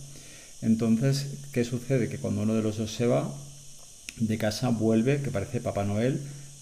Entonces, 0.61 1.27
¿qué 1.51 1.65
sucede? 1.65 2.07
Que 2.07 2.17
cuando 2.17 2.41
uno 2.41 2.55
de 2.55 2.61
los 2.61 2.77
dos 2.77 2.93
se 2.93 3.05
va 3.05 3.29
de 4.17 4.37
casa, 4.37 4.69
vuelve, 4.69 5.21
que 5.21 5.31
parece 5.31 5.59
Papá 5.59 5.83
Noel, 5.83 6.21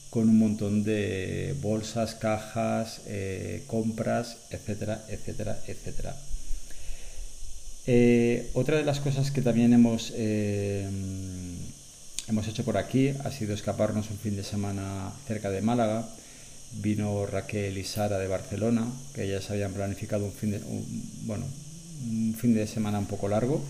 con 0.10 0.28
un 0.28 0.40
montón 0.40 0.84
de 0.84 1.56
bolsas, 1.62 2.16
cajas, 2.16 3.02
eh, 3.06 3.64
compras, 3.68 4.38
etcétera, 4.50 5.06
etcétera, 5.08 5.60
etcétera. 5.68 6.16
Eh, 7.88 8.50
otra 8.54 8.78
de 8.78 8.84
las 8.84 9.00
cosas 9.00 9.32
que 9.32 9.42
también 9.42 9.74
hemos, 9.74 10.12
eh, 10.16 10.88
hemos 12.28 12.48
hecho 12.48 12.64
por 12.64 12.78
aquí 12.78 13.10
ha 13.24 13.32
sido 13.32 13.54
escaparnos 13.54 14.10
un 14.10 14.18
fin 14.18 14.36
de 14.36 14.44
semana 14.44 15.12
cerca 15.28 15.50
de 15.50 15.62
Málaga 15.62 16.08
vino 16.74 17.26
Raquel 17.26 17.78
y 17.78 17.84
Sara 17.84 18.18
de 18.18 18.28
Barcelona, 18.28 18.88
que 19.14 19.24
ellas 19.24 19.50
habían 19.52 19.74
planificado 19.74 20.26
un 20.26 20.32
fin 20.32 20.52
de, 20.52 20.62
bueno, 21.24 21.46
un 22.10 22.36
fin 22.38 22.54
de 22.54 22.68
semana 22.68 23.00
un 23.00 23.06
poco 23.06 23.28
largo, 23.28 23.62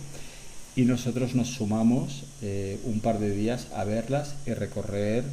y 0.76 0.86
nosotros 0.86 1.36
nos 1.36 1.50
sumamos 1.50 2.24
eh, 2.42 2.80
un 2.86 3.02
par 3.02 3.20
de 3.20 3.36
días 3.36 3.68
a 3.76 3.84
verlas 3.84 4.36
y 4.46 4.54
recorrer 4.54 5.24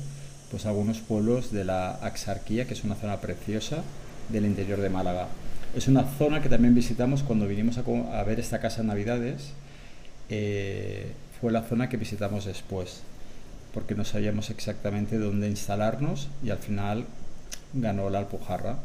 pues 0.51 0.67
algunos 0.67 0.99
pueblos 0.99 1.53
de 1.53 1.65
la 1.65 1.93
Axarquía, 1.97 2.67
que 2.67 2.75
es 2.75 2.83
una 2.83 2.97
zona 2.97 3.21
preciosa 3.21 3.83
del 4.31 4.47
interior 4.47 4.81
de 4.81 4.89
Málaga. 4.89 5.29
Es 5.77 5.87
una 5.87 6.05
zona 6.05 6.43
que 6.43 6.49
también 6.49 6.75
visitamos 6.75 7.23
cuando 7.23 7.47
vinimos 7.47 7.79
a, 7.79 8.23
ver 8.25 8.41
esta 8.41 8.59
casa 8.59 8.81
en 8.81 8.89
Navidades. 8.89 9.53
Eh, 10.31 11.13
fue 11.41 11.53
la 11.53 11.63
zona 11.63 11.89
que 11.89 11.99
visitamos 11.99 12.47
después, 12.47 13.03
porque 13.73 13.95
no 13.95 14.05
sabíamos 14.05 14.51
exactamente 14.51 15.19
dónde 15.19 15.49
instalarnos 15.49 16.29
y 16.43 16.51
al 16.51 16.59
final 16.59 17.05
ganó 17.73 18.11
la 18.11 18.19
Alpujarra. 18.19 18.79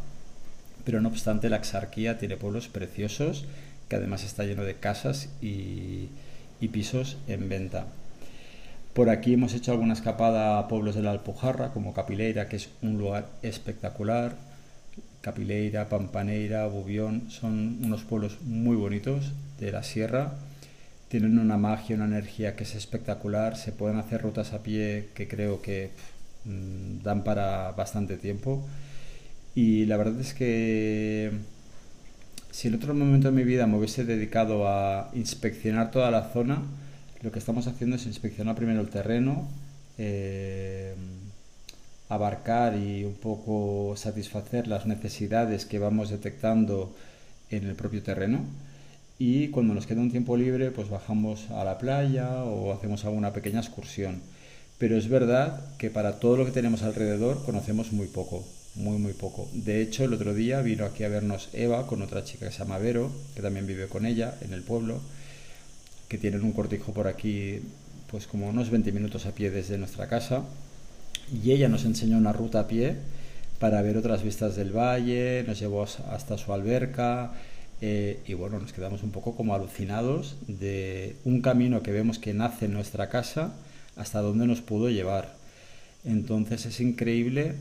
Pero 0.85 1.01
no 1.01 1.09
obstante, 1.09 1.49
la 1.49 1.57
Exarquía 1.57 2.17
tiene 2.17 2.37
pueblos 2.37 2.67
preciosos, 2.67 3.45
que 3.87 3.95
además 3.95 4.23
está 4.23 4.43
lleno 4.43 4.63
de 4.63 4.75
casas 4.75 5.29
y, 5.41 6.09
y 6.59 6.67
pisos 6.69 7.17
en 7.27 7.49
venta. 7.49 7.87
Por 8.93 9.09
aquí 9.09 9.33
hemos 9.33 9.53
hecho 9.53 9.71
alguna 9.71 9.93
escapada 9.93 10.59
a 10.59 10.67
pueblos 10.67 10.93
de 10.93 11.01
la 11.01 11.11
Alpujarra, 11.11 11.69
como 11.73 11.93
Capileira, 11.93 12.47
que 12.47 12.57
es 12.57 12.69
un 12.81 12.97
lugar 12.97 13.27
espectacular. 13.41 14.35
Capileira, 15.21 15.89
Pampaneira, 15.89 16.67
Bubión, 16.67 17.31
son 17.31 17.79
unos 17.83 18.03
pueblos 18.03 18.37
muy 18.43 18.75
bonitos 18.75 19.31
de 19.59 19.71
la 19.71 19.81
sierra. 19.81 20.33
Tienen 21.07 21.39
una 21.39 21.57
magia, 21.57 21.95
una 21.95 22.05
energía 22.05 22.55
que 22.55 22.65
es 22.65 22.75
espectacular. 22.75 23.55
Se 23.55 23.71
pueden 23.71 23.97
hacer 23.97 24.21
rutas 24.21 24.53
a 24.53 24.61
pie 24.61 25.09
que 25.15 25.27
creo 25.27 25.61
que 25.61 25.91
dan 26.45 27.23
para 27.23 27.71
bastante 27.71 28.17
tiempo. 28.17 28.65
Y 29.55 29.85
la 29.85 29.97
verdad 29.97 30.19
es 30.19 30.33
que 30.33 31.31
si 32.51 32.67
en 32.67 32.75
otro 32.75 32.93
momento 32.93 33.29
de 33.29 33.35
mi 33.35 33.43
vida 33.43 33.67
me 33.67 33.77
hubiese 33.77 34.05
dedicado 34.05 34.67
a 34.67 35.09
inspeccionar 35.13 35.91
toda 35.91 36.11
la 36.11 36.29
zona, 36.31 36.63
lo 37.21 37.31
que 37.31 37.39
estamos 37.39 37.67
haciendo 37.67 37.95
es 37.95 38.05
inspeccionar 38.05 38.55
primero 38.55 38.81
el 38.81 38.89
terreno, 38.89 39.47
eh, 39.97 40.93
abarcar 42.09 42.77
y 42.77 43.05
un 43.05 43.15
poco 43.15 43.95
satisfacer 43.95 44.67
las 44.67 44.85
necesidades 44.85 45.65
que 45.65 45.79
vamos 45.79 46.09
detectando 46.09 46.95
en 47.49 47.65
el 47.65 47.75
propio 47.75 48.03
terreno 48.03 48.41
y 49.19 49.49
cuando 49.49 49.73
nos 49.73 49.85
queda 49.85 50.01
un 50.01 50.11
tiempo 50.11 50.35
libre 50.37 50.71
pues 50.71 50.89
bajamos 50.89 51.49
a 51.51 51.63
la 51.63 51.77
playa 51.77 52.43
o 52.43 52.73
hacemos 52.73 53.05
alguna 53.05 53.31
pequeña 53.31 53.59
excursión. 53.59 54.21
Pero 54.77 54.97
es 54.97 55.07
verdad 55.07 55.61
que 55.77 55.89
para 55.89 56.19
todo 56.19 56.37
lo 56.37 56.45
que 56.45 56.51
tenemos 56.51 56.81
alrededor 56.83 57.43
conocemos 57.45 57.91
muy 57.91 58.07
poco, 58.07 58.45
muy 58.75 58.97
muy 58.97 59.13
poco. 59.13 59.49
De 59.53 59.81
hecho, 59.81 60.03
el 60.03 60.13
otro 60.13 60.33
día 60.33 60.61
vino 60.61 60.85
aquí 60.85 61.03
a 61.03 61.09
vernos 61.09 61.49
Eva 61.53 61.87
con 61.87 62.01
otra 62.01 62.23
chica 62.23 62.47
que 62.47 62.51
se 62.51 62.59
llama 62.59 62.79
Vero, 62.79 63.11
que 63.35 63.41
también 63.41 63.67
vive 63.67 63.87
con 63.87 64.05
ella 64.05 64.35
en 64.41 64.53
el 64.53 64.63
pueblo 64.63 64.99
que 66.13 66.19
tienen 66.19 66.43
un 66.43 66.51
cortijo 66.51 66.93
por 66.93 67.07
aquí, 67.07 67.59
pues 68.11 68.27
como 68.27 68.47
unos 68.47 68.69
20 68.69 68.91
minutos 68.91 69.25
a 69.25 69.31
pie 69.31 69.49
desde 69.49 69.79
nuestra 69.79 70.07
casa. 70.07 70.43
Y 71.43 71.51
ella 71.51 71.69
nos 71.69 71.85
enseñó 71.85 72.17
una 72.17 72.33
ruta 72.33 72.59
a 72.59 72.67
pie 72.67 72.97
para 73.57 73.81
ver 73.81 73.97
otras 73.97 74.21
vistas 74.21 74.55
del 74.55 74.77
valle, 74.77 75.43
nos 75.47 75.59
llevó 75.59 75.81
hasta 75.83 76.37
su 76.37 76.53
alberca 76.53 77.31
eh, 77.81 78.19
y 78.27 78.35
bueno, 78.35 78.59
nos 78.59 78.73
quedamos 78.73 79.01
un 79.01 79.09
poco 79.09 79.35
como 79.35 79.55
alucinados 79.55 80.35
de 80.47 81.15
un 81.23 81.41
camino 81.41 81.81
que 81.81 81.91
vemos 81.91 82.19
que 82.19 82.35
nace 82.35 82.65
en 82.65 82.73
nuestra 82.73 83.09
casa 83.09 83.53
hasta 83.95 84.21
dónde 84.21 84.47
nos 84.47 84.61
pudo 84.61 84.89
llevar. 84.89 85.35
Entonces 86.05 86.65
es 86.65 86.79
increíble 86.79 87.55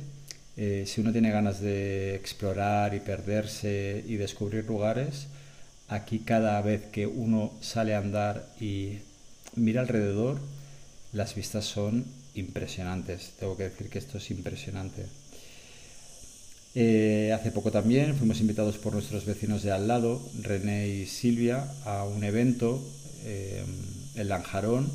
eh, 0.56 0.84
si 0.86 1.00
uno 1.00 1.12
tiene 1.12 1.30
ganas 1.30 1.60
de 1.60 2.14
explorar 2.14 2.94
y 2.94 3.00
perderse 3.00 4.04
y 4.06 4.16
descubrir 4.16 4.64
lugares, 4.66 5.28
Aquí 5.92 6.20
cada 6.20 6.58
vez 6.62 6.84
que 6.90 7.06
uno 7.06 7.52
sale 7.60 7.94
a 7.94 7.98
andar 7.98 8.48
y 8.58 9.00
mira 9.56 9.82
alrededor, 9.82 10.40
las 11.12 11.34
vistas 11.34 11.66
son 11.66 12.06
impresionantes. 12.34 13.32
Tengo 13.38 13.58
que 13.58 13.64
decir 13.64 13.90
que 13.90 13.98
esto 13.98 14.16
es 14.16 14.30
impresionante. 14.30 15.04
Eh, 16.74 17.30
hace 17.34 17.50
poco 17.50 17.70
también 17.70 18.16
fuimos 18.16 18.40
invitados 18.40 18.78
por 18.78 18.94
nuestros 18.94 19.26
vecinos 19.26 19.62
de 19.62 19.72
al 19.72 19.86
lado, 19.86 20.26
René 20.40 20.88
y 20.88 21.04
Silvia, 21.04 21.68
a 21.84 22.04
un 22.04 22.24
evento 22.24 22.82
eh, 23.24 23.62
en 24.14 24.28
Lanjarón, 24.28 24.90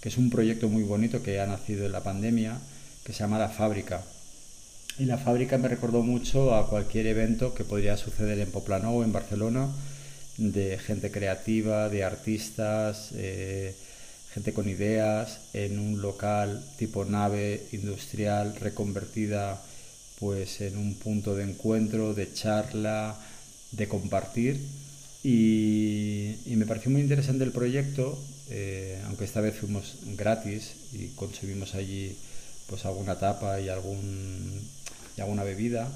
que 0.00 0.08
es 0.08 0.16
un 0.16 0.30
proyecto 0.30 0.68
muy 0.68 0.82
bonito 0.82 1.22
que 1.22 1.40
ha 1.40 1.46
nacido 1.46 1.86
en 1.86 1.92
la 1.92 2.02
pandemia, 2.02 2.58
que 3.04 3.12
se 3.12 3.20
llama 3.20 3.38
La 3.38 3.48
Fábrica. 3.48 4.02
Y 4.98 5.04
la 5.04 5.18
fábrica 5.18 5.58
me 5.58 5.68
recordó 5.68 6.02
mucho 6.02 6.54
a 6.54 6.68
cualquier 6.68 7.06
evento 7.06 7.54
que 7.54 7.64
podría 7.64 7.96
suceder 7.96 8.38
en 8.40 8.50
Poplano 8.50 8.90
o 8.90 9.04
en 9.04 9.12
Barcelona, 9.12 9.68
de 10.36 10.78
gente 10.78 11.10
creativa, 11.10 11.88
de 11.88 12.02
artistas, 12.02 13.10
eh, 13.14 13.76
gente 14.34 14.52
con 14.52 14.68
ideas, 14.68 15.40
en 15.52 15.78
un 15.78 16.02
local 16.02 16.64
tipo 16.78 17.04
nave 17.04 17.66
industrial 17.72 18.56
reconvertida 18.60 19.60
pues 20.18 20.60
en 20.60 20.76
un 20.76 20.94
punto 20.94 21.34
de 21.36 21.44
encuentro, 21.44 22.12
de 22.12 22.32
charla, 22.32 23.16
de 23.72 23.88
compartir. 23.88 24.60
Y, 25.22 26.34
me 26.46 26.66
pareció 26.66 26.90
muy 26.90 27.00
interesante 27.00 27.44
el 27.44 27.52
proyecto, 27.52 28.18
eh, 28.50 29.00
aunque 29.06 29.24
esta 29.24 29.40
vez 29.40 29.54
fuimos 29.56 29.98
gratis 30.16 30.72
y 30.92 31.08
consumimos 31.08 31.74
allí 31.74 32.16
pues 32.66 32.84
alguna 32.84 33.18
tapa 33.18 33.60
y, 33.60 33.68
algún, 33.68 34.62
y 35.16 35.20
alguna 35.20 35.44
bebida 35.44 35.90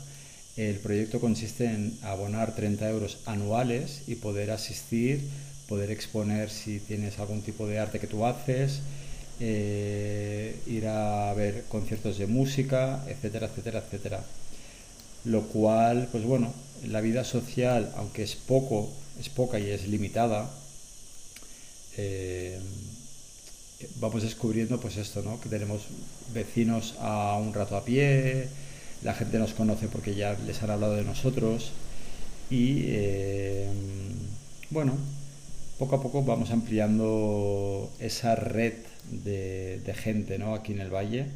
el 0.57 0.77
proyecto 0.81 1.19
consiste 1.19 1.65
en 1.65 1.97
abonar 2.03 2.55
30 2.55 2.91
euros 2.91 3.19
anuales 3.25 4.03
y 4.07 4.17
poder 4.17 4.51
asistir, 4.51 5.23
poder 5.67 5.91
exponer 5.91 6.51
si 6.51 6.79
tienes 6.79 7.19
algún 7.19 7.41
tipo 7.41 7.67
de 7.67 7.79
arte 7.79 7.99
que 7.99 8.07
tú 8.07 8.27
haces, 8.27 8.81
eh, 9.41 10.55
ir 10.67 10.87
a 10.89 11.33
ver 11.33 11.65
conciertos 11.71 12.19
de 12.19 12.27
música, 12.27 13.03
etcétera, 13.09 13.47
etcétera, 13.47 13.79
etcétera. 13.79 14.25
Lo 15.25 15.43
cual, 15.49 16.09
pues 16.13 16.25
bueno, 16.25 16.53
la 16.87 17.01
vida 17.01 17.25
social, 17.25 17.91
aunque 17.97 18.23
es 18.23 18.37
poco, 18.37 18.91
es 19.19 19.31
poca 19.31 19.59
y 19.59 19.71
es 19.71 19.89
limitada, 19.89 20.51
eh, 21.97 22.59
vamos 23.97 24.23
descubriendo 24.23 24.81
pues 24.81 24.97
esto, 24.97 25.23
¿no? 25.23 25.41
Que 25.41 25.49
tenemos 25.49 25.83
vecinos 26.33 26.95
a 27.01 27.37
un 27.39 27.53
rato 27.55 27.77
a 27.77 27.85
pie, 27.85 28.49
la 29.03 29.15
gente 29.15 29.39
nos 29.39 29.53
conoce 29.53 29.89
porque 29.89 30.15
ya 30.15 30.37
les 30.47 30.63
han 30.63 30.71
hablado 30.71 30.95
de 30.95 31.05
nosotros 31.05 31.73
y 32.51 32.85
eh, 32.87 33.67
bueno, 34.71 34.97
poco 35.79 35.97
a 35.97 36.03
poco 36.03 36.23
vamos 36.23 36.51
ampliando 36.51 37.91
esa 37.99 38.35
red 38.37 38.75
de, 39.11 39.95
gente 39.97 40.39
¿no? 40.39 40.55
aquí 40.55 40.73
en 40.73 40.81
el 40.81 40.95
valle. 40.95 41.27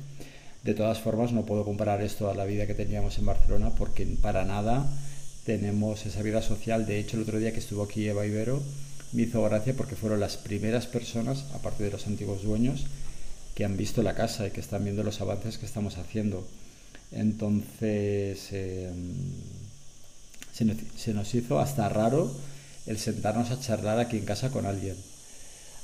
De 0.62 0.74
todas 0.74 0.98
formas, 0.98 1.32
no 1.32 1.46
puedo 1.46 1.64
comparar 1.64 2.02
esto 2.02 2.28
a 2.28 2.34
la 2.34 2.44
vida 2.44 2.66
que 2.66 2.74
teníamos 2.74 3.18
en 3.18 3.26
Barcelona 3.26 3.70
porque 3.76 4.04
para 4.20 4.44
nada 4.44 4.86
tenemos 5.44 6.06
esa 6.06 6.22
vida 6.22 6.42
social. 6.42 6.86
De 6.86 6.98
hecho, 6.98 7.16
el 7.16 7.22
otro 7.22 7.38
día 7.38 7.52
que 7.52 7.60
estuvo 7.60 7.82
aquí 7.82 8.06
Eva 8.08 8.26
Ibero, 8.26 8.62
me 9.12 9.22
hizo 9.22 9.42
gracia 9.42 9.74
porque 9.74 9.96
fueron 9.96 10.20
las 10.20 10.36
primeras 10.36 10.86
personas, 10.86 11.44
aparte 11.54 11.84
de 11.84 11.90
los 11.90 12.06
antiguos 12.06 12.42
dueños, 12.42 12.86
que 13.54 13.64
han 13.64 13.76
visto 13.76 14.02
la 14.02 14.14
casa 14.14 14.46
y 14.46 14.50
que 14.50 14.60
están 14.60 14.84
viendo 14.84 15.02
los 15.02 15.20
avances 15.20 15.58
que 15.58 15.66
estamos 15.66 15.96
haciendo. 15.96 16.46
Entonces 17.12 18.52
em, 18.52 19.14
se, 20.52 21.14
nos, 21.14 21.34
hizo 21.34 21.58
hasta 21.58 21.88
raro 21.88 22.34
el 22.86 22.98
sentarnos 22.98 23.50
a 23.50 23.60
charlar 23.60 23.98
aquí 23.98 24.18
en 24.18 24.24
casa 24.24 24.50
con 24.50 24.66
alguien. 24.66 24.96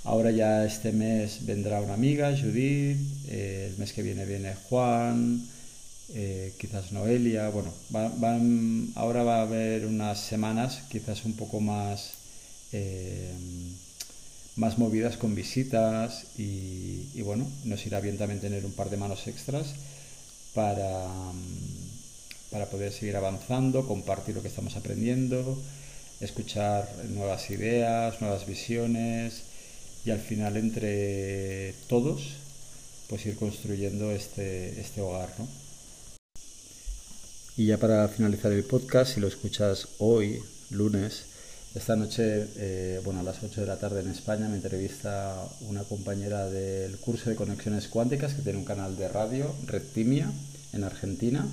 Ahora 0.04 0.30
ya 0.30 0.64
este 0.64 0.92
mes 0.92 1.46
vendrá 1.46 1.80
una 1.80 1.94
amiga, 1.94 2.36
Judith, 2.36 2.98
eh, 3.28 3.68
el 3.70 3.78
mes 3.78 3.92
que 3.92 4.02
viene 4.02 4.26
viene 4.26 4.54
Juan, 4.68 5.42
eh, 6.14 6.52
quizás 6.58 6.92
Noelia. 6.92 7.50
Bueno, 7.50 7.72
ahora 8.96 9.22
va 9.22 9.38
a 9.38 9.42
haber 9.42 9.86
unas 9.86 10.20
semanas 10.20 10.82
quizás 10.90 11.24
un 11.24 11.34
poco 11.34 11.60
más, 11.60 12.14
em, 12.72 13.74
más 14.56 14.78
movidas 14.78 15.16
con 15.16 15.34
visitas 15.34 16.26
y, 16.38 17.08
y, 17.14 17.22
bueno, 17.22 17.46
nos 17.64 17.86
irá 17.86 18.00
bien 18.00 18.18
también 18.18 18.40
tener 18.40 18.64
un 18.64 18.72
par 18.72 18.90
de 18.90 18.96
manos 18.96 19.26
extras 19.26 19.74
para, 20.54 21.08
para 22.50 22.66
poder 22.66 22.92
seguir 22.92 23.16
avanzando, 23.16 23.86
compartir 23.86 24.34
lo 24.34 24.42
que 24.42 24.48
estamos 24.48 24.76
aprendiendo, 24.76 25.58
escuchar 26.20 26.88
nuevas 27.10 27.50
ideas, 27.50 28.20
nuevas 28.20 28.46
visiones 28.46 29.42
y 30.04 30.10
al 30.10 30.20
final 30.20 30.56
entre 30.56 31.74
todos 31.88 32.36
pues 33.08 33.26
ir 33.26 33.36
construyendo 33.36 34.10
este, 34.10 34.80
este 34.80 35.00
hogar. 35.00 35.28
¿no? 35.38 35.46
Y 37.56 37.66
ya 37.66 37.78
para 37.78 38.08
finalizar 38.08 38.52
el 38.52 38.64
podcast, 38.64 39.14
si 39.14 39.20
lo 39.20 39.28
escuchas 39.28 39.88
hoy, 39.98 40.40
lunes, 40.70 41.26
esta 41.74 41.96
noche, 41.96 42.48
eh, 42.56 43.00
bueno, 43.02 43.20
a 43.20 43.22
las 43.22 43.42
8 43.42 43.62
de 43.62 43.66
la 43.66 43.78
tarde 43.78 44.00
en 44.00 44.10
España, 44.10 44.46
me 44.46 44.56
entrevista 44.56 45.42
una 45.62 45.82
compañera 45.84 46.50
del 46.50 46.98
curso 46.98 47.30
de 47.30 47.36
conexiones 47.36 47.88
cuánticas 47.88 48.34
que 48.34 48.42
tiene 48.42 48.58
un 48.58 48.66
canal 48.66 48.94
de 48.96 49.08
radio, 49.08 49.54
Rectimia, 49.66 50.30
en 50.74 50.84
Argentina. 50.84 51.46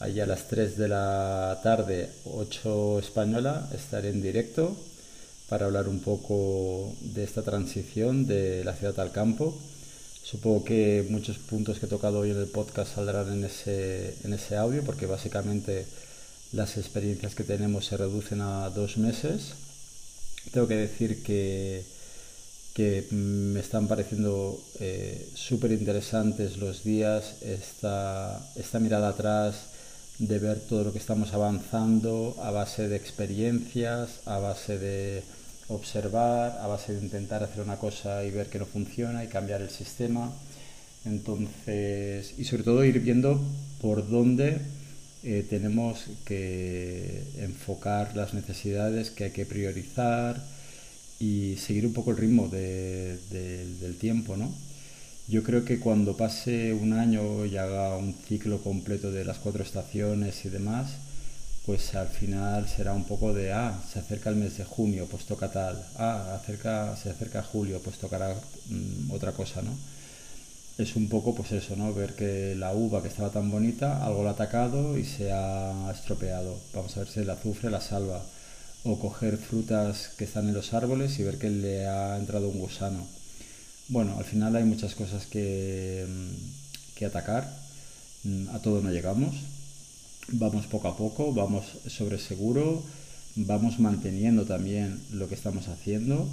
Allá 0.00 0.24
a 0.24 0.26
las 0.26 0.48
3 0.48 0.76
de 0.76 0.88
la 0.88 1.60
tarde, 1.62 2.10
8 2.24 2.98
española, 2.98 3.68
estaré 3.72 4.10
en 4.10 4.22
directo 4.22 4.76
para 5.48 5.66
hablar 5.66 5.88
un 5.88 6.00
poco 6.00 6.92
de 7.00 7.22
esta 7.22 7.42
transición 7.42 8.26
de 8.26 8.64
la 8.64 8.74
ciudad 8.74 8.98
al 8.98 9.12
campo. 9.12 9.56
Supongo 10.22 10.64
que 10.64 11.06
muchos 11.10 11.38
puntos 11.38 11.78
que 11.78 11.86
he 11.86 11.88
tocado 11.88 12.18
hoy 12.18 12.32
en 12.32 12.38
el 12.38 12.48
podcast 12.48 12.96
saldrán 12.96 13.32
en 13.32 13.44
ese, 13.44 14.14
en 14.24 14.32
ese 14.32 14.56
audio 14.56 14.82
porque 14.82 15.06
básicamente 15.06 15.86
las 16.52 16.76
experiencias 16.76 17.34
que 17.34 17.44
tenemos 17.44 17.86
se 17.86 17.96
reducen 17.96 18.40
a 18.40 18.70
dos 18.70 18.96
meses. 18.96 19.54
Tengo 20.52 20.66
que 20.66 20.76
decir 20.76 21.22
que 21.22 21.84
que 22.78 23.08
me 23.10 23.58
están 23.58 23.88
pareciendo 23.88 24.56
eh, 24.78 25.28
súper 25.34 25.72
interesantes 25.72 26.58
los 26.58 26.84
días, 26.84 27.42
esta, 27.42 28.38
esta 28.54 28.78
mirada 28.78 29.08
atrás 29.08 29.56
de 30.20 30.38
ver 30.38 30.60
todo 30.60 30.84
lo 30.84 30.92
que 30.92 31.00
estamos 31.00 31.34
avanzando 31.34 32.36
a 32.40 32.52
base 32.52 32.86
de 32.86 32.94
experiencias, 32.94 34.20
a 34.26 34.38
base 34.38 34.78
de 34.78 35.24
observar, 35.66 36.56
a 36.62 36.68
base 36.68 36.94
de 36.94 37.02
intentar 37.02 37.42
hacer 37.42 37.64
una 37.64 37.78
cosa 37.78 38.22
y 38.24 38.30
ver 38.30 38.46
que 38.46 38.60
no 38.60 38.66
funciona 38.66 39.24
y 39.24 39.26
cambiar 39.26 39.60
el 39.60 39.70
sistema. 39.70 40.32
Entonces, 41.04 42.34
y 42.38 42.44
sobre 42.44 42.62
todo 42.62 42.84
ir 42.84 43.00
viendo 43.00 43.40
por 43.80 44.08
dónde 44.08 44.60
eh, 45.24 45.46
tenemos 45.48 46.06
que 46.24 47.24
enfocar 47.38 48.16
las 48.16 48.34
necesidades 48.34 49.10
que 49.10 49.24
hay 49.24 49.30
que 49.32 49.46
priorizar 49.46 50.42
y 51.18 51.56
seguir 51.56 51.86
un 51.86 51.92
poco 51.92 52.12
el 52.12 52.16
ritmo 52.16 52.48
del 52.48 53.96
tiempo, 53.98 54.36
¿no? 54.36 54.52
Yo 55.28 55.42
creo 55.42 55.64
que 55.64 55.78
cuando 55.78 56.16
pase 56.16 56.72
un 56.72 56.92
año 56.94 57.44
y 57.44 57.56
haga 57.56 57.96
un 57.96 58.14
ciclo 58.14 58.62
completo 58.62 59.10
de 59.12 59.24
las 59.24 59.38
cuatro 59.38 59.62
estaciones 59.62 60.44
y 60.44 60.48
demás, 60.48 60.92
pues 61.66 61.94
al 61.94 62.08
final 62.08 62.66
será 62.66 62.94
un 62.94 63.04
poco 63.04 63.34
de, 63.34 63.52
ah, 63.52 63.78
se 63.92 63.98
acerca 63.98 64.30
el 64.30 64.36
mes 64.36 64.56
de 64.56 64.64
junio, 64.64 65.06
pues 65.10 65.26
toca 65.26 65.50
tal, 65.52 65.84
ah, 65.98 66.38
acerca, 66.40 66.96
se 66.96 67.10
acerca 67.10 67.42
julio, 67.42 67.80
pues 67.84 67.98
tocará 67.98 68.34
mm, 68.70 69.10
otra 69.10 69.32
cosa, 69.32 69.60
¿no? 69.60 69.76
Es 70.78 70.94
un 70.94 71.08
poco 71.08 71.34
pues 71.34 71.50
eso, 71.52 71.74
¿no? 71.74 71.92
Ver 71.92 72.14
que 72.14 72.54
la 72.54 72.72
uva 72.72 73.02
que 73.02 73.08
estaba 73.08 73.30
tan 73.30 73.50
bonita, 73.50 74.04
algo 74.06 74.22
la 74.22 74.30
ha 74.30 74.32
atacado 74.34 74.96
y 74.96 75.04
se 75.04 75.32
ha 75.32 75.90
estropeado. 75.92 76.56
Vamos 76.72 76.96
a 76.96 77.00
ver 77.00 77.08
si 77.08 77.20
el 77.20 77.30
azufre 77.30 77.68
la 77.68 77.80
salva. 77.80 78.22
O 78.84 78.98
coger 79.00 79.36
frutas 79.38 80.10
que 80.16 80.24
están 80.24 80.48
en 80.48 80.54
los 80.54 80.72
árboles 80.74 81.18
y 81.18 81.24
ver 81.24 81.38
que 81.38 81.50
le 81.50 81.86
ha 81.88 82.16
entrado 82.16 82.48
un 82.48 82.60
gusano. 82.60 83.04
Bueno, 83.88 84.16
al 84.18 84.24
final 84.24 84.54
hay 84.54 84.64
muchas 84.64 84.94
cosas 84.94 85.26
que, 85.26 86.06
mm, 86.08 86.94
que 86.96 87.06
atacar. 87.06 87.52
Mm, 88.24 88.48
a 88.50 88.60
todo 88.60 88.80
no 88.80 88.90
llegamos, 88.92 89.34
vamos 90.28 90.66
poco 90.66 90.88
a 90.88 90.96
poco, 90.96 91.32
vamos 91.32 91.64
sobre 91.88 92.18
seguro, 92.18 92.82
vamos 93.36 93.78
manteniendo 93.80 94.44
también 94.44 95.00
lo 95.12 95.28
que 95.28 95.34
estamos 95.34 95.68
haciendo 95.68 96.28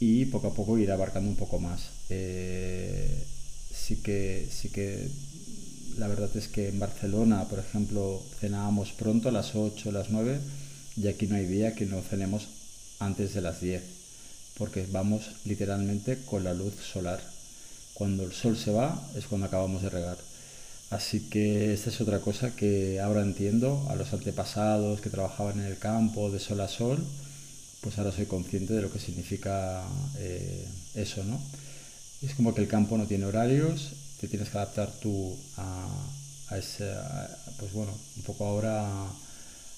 y 0.00 0.26
poco 0.26 0.48
a 0.48 0.54
poco 0.54 0.78
ir 0.78 0.90
abarcando 0.92 1.30
un 1.30 1.36
poco 1.36 1.58
más. 1.60 1.90
Eh, 2.10 3.24
sí, 3.86 3.96
que, 3.96 4.48
sí 4.50 4.68
que 4.68 5.08
la 5.98 6.08
verdad 6.08 6.30
es 6.34 6.48
que 6.48 6.68
en 6.68 6.78
Barcelona, 6.78 7.44
por 7.48 7.58
ejemplo, 7.58 8.22
cenábamos 8.40 8.92
pronto 8.92 9.28
a 9.28 9.32
las 9.32 9.54
8, 9.54 9.90
a 9.90 9.92
las 9.92 10.10
9 10.10 10.40
y 10.96 11.08
aquí 11.08 11.26
no 11.26 11.36
hay 11.36 11.46
día 11.46 11.74
que 11.74 11.86
no 11.86 12.00
cenemos 12.00 12.48
antes 12.98 13.34
de 13.34 13.40
las 13.40 13.60
10 13.60 13.82
porque 14.58 14.86
vamos 14.90 15.30
literalmente 15.44 16.18
con 16.24 16.44
la 16.44 16.54
luz 16.54 16.74
solar. 16.74 17.20
Cuando 17.92 18.24
el 18.24 18.32
sol 18.32 18.56
se 18.56 18.70
va 18.70 19.00
es 19.16 19.26
cuando 19.26 19.46
acabamos 19.46 19.82
de 19.82 19.90
regar. 19.90 20.16
Así 20.90 21.28
que 21.28 21.74
esta 21.74 21.90
es 21.90 22.00
otra 22.00 22.20
cosa 22.20 22.54
que 22.54 23.00
ahora 23.00 23.22
entiendo 23.22 23.86
a 23.90 23.96
los 23.96 24.12
antepasados 24.12 25.00
que 25.00 25.10
trabajaban 25.10 25.58
en 25.58 25.66
el 25.66 25.78
campo 25.78 26.30
de 26.30 26.38
sol 26.38 26.60
a 26.60 26.68
sol, 26.68 27.04
pues 27.80 27.98
ahora 27.98 28.12
soy 28.12 28.26
consciente 28.26 28.74
de 28.74 28.82
lo 28.82 28.92
que 28.92 28.98
significa 28.98 29.82
eh, 30.18 30.66
eso, 30.94 31.24
¿no? 31.24 31.40
Es 32.24 32.34
como 32.34 32.54
que 32.54 32.62
el 32.62 32.68
campo 32.68 32.96
no 32.96 33.06
tiene 33.06 33.26
horarios, 33.26 33.92
te 34.20 34.28
tienes 34.28 34.48
que 34.48 34.56
adaptar 34.56 34.90
tú 35.00 35.36
a, 35.56 35.88
ese, 36.56 36.90
pues 37.58 37.72
bueno, 37.72 37.92
un 38.16 38.22
poco 38.22 38.46
ahora 38.46 38.86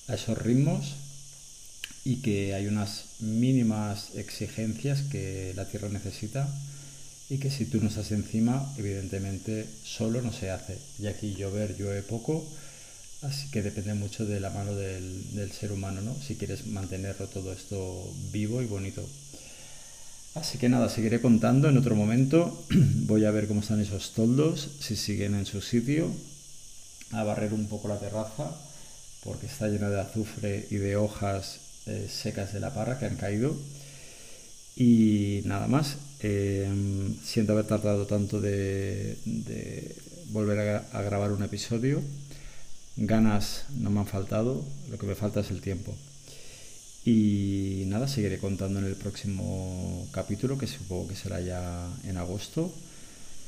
a 0.09 0.15
esos 0.15 0.39
ritmos 0.39 0.95
y 2.05 2.17
que 2.17 2.55
hay 2.55 2.69
unas 2.69 3.07
mínimas 3.19 4.15
exigencias 4.15 5.03
que 5.03 5.53
la 5.57 5.65
tierra 5.67 5.89
necesita 5.89 6.49
y 7.29 7.39
que 7.39 7.51
si 7.51 7.65
tú 7.65 7.81
no 7.81 7.89
estás 7.89 8.13
encima, 8.13 8.73
evidentemente 8.77 9.67
solo 9.83 10.23
no 10.23 10.33
se 10.33 10.51
hace. 10.51 10.79
Y 11.01 11.09
aquí 11.09 11.35
llover 11.35 11.77
llueve 11.77 12.03
poco, 12.03 12.47
así 13.23 13.51
que 13.51 13.63
depende 13.63 13.95
mucho 13.95 14.25
de 14.25 14.39
la 14.39 14.51
mano 14.51 14.75
del, 14.75 15.51
ser 15.53 15.73
humano, 15.73 16.01
¿no? 16.01 16.15
Si 16.23 16.37
quieres 16.37 16.67
mantenerlo 16.67 17.27
todo 17.27 17.53
esto 17.53 18.15
vivo 18.33 18.63
y 18.63 18.67
bonito. 18.67 19.05
Así 20.37 20.59
que 20.59 20.69
nada, 20.69 20.91
seguiré 20.91 21.23
contando 21.23 21.67
en 21.71 21.79
otro 21.79 21.97
momento. 21.97 22.67
Voy 23.09 23.25
a 23.25 23.31
ver 23.31 23.49
cómo 23.49 23.61
están 23.61 23.81
esos 23.81 24.13
toldos, 24.13 24.69
si 24.81 24.95
siguen 24.95 25.35
en 25.35 25.47
su 25.47 25.63
sitio, 25.63 26.11
a 27.13 27.25
barrer 27.25 27.55
un 27.55 27.69
poco 27.69 27.89
la 27.89 27.99
terraza, 27.99 28.55
porque 29.25 29.47
está 29.47 29.69
llena 29.69 29.89
de 29.89 29.99
azufre 29.99 30.67
y 30.71 30.77
de 30.77 30.97
hojas 30.97 31.61
eh, 31.87 32.07
secas 32.11 32.53
de 32.53 32.61
la 32.61 32.75
parra 32.75 32.99
que 32.99 33.07
han 33.07 33.17
caído. 33.17 33.57
Y 34.77 35.41
nada 35.47 35.69
más, 35.69 35.97
eh, 36.21 36.69
siento 37.25 37.55
haber 37.55 37.67
tardado 37.67 38.07
tanto 38.07 38.39
de, 38.39 39.17
volver 40.33 40.85
a, 40.93 41.03
grabar 41.03 41.33
un 41.33 41.45
episodio. 41.45 42.03
Ganas 42.99 43.65
no 43.75 43.89
me 43.89 44.01
han 44.01 44.07
faltado, 44.07 44.63
lo 44.91 44.99
que 44.99 45.07
me 45.07 45.15
falta 45.15 45.41
es 45.41 45.51
el 45.51 45.63
tiempo. 45.63 45.95
Y 47.07 47.85
nada, 47.87 48.09
seguiré 48.09 48.39
contando 48.39 48.81
en 48.81 48.87
el 48.87 48.97
próximo 48.97 50.09
capítulo, 50.11 50.59
que 50.59 50.67
supongo 50.67 51.07
que 51.07 51.15
será 51.15 51.41
ya 51.41 51.89
en 52.03 52.17
agosto, 52.17 52.75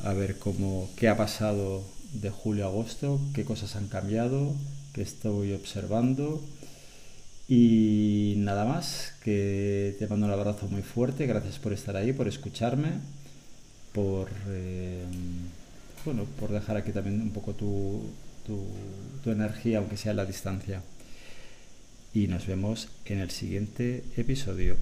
a 0.05 0.13
ver 0.13 0.39
cómo, 0.39 0.89
qué 0.95 1.09
ha 1.09 1.17
pasado 1.17 1.83
de 2.13 2.31
julio 2.31 2.67
a 2.67 2.69
agosto, 2.69 3.21
qué 3.35 3.45
cosas 3.45 3.75
han 3.75 3.89
cambiado, 3.89 4.55
qué 4.93 5.03
estoy 5.03 5.55
observando 5.55 6.41
y 7.49 8.35
nada 8.37 8.65
más, 8.65 9.15
que 9.25 9.97
te 9.99 10.07
mando 10.07 10.27
un 10.27 10.33
abrazo 10.33 10.69
muy 10.69 10.83
fuerte, 10.83 11.27
gracias 11.27 11.59
por 11.59 11.73
estar 11.73 11.97
ahí, 11.97 12.13
por 12.13 12.29
escucharme, 12.29 13.01
por, 13.93 14.29
eh, 14.51 15.05
bueno, 16.05 16.27
por 16.39 16.53
dejar 16.53 16.77
aquí 16.77 16.93
también 16.93 17.21
un 17.21 17.31
poco 17.31 17.55
tu, 17.55 18.03
tu 18.47 19.31
energía, 19.33 19.79
aunque 19.79 19.97
sea 19.97 20.13
a 20.13 20.15
la 20.15 20.27
distancia. 20.27 20.81
Y 22.13 22.27
nos 22.27 22.47
vemos 22.47 22.89
en 23.05 23.21
el 23.21 23.31
siguiente 23.31 24.05
episodio. 24.17 24.77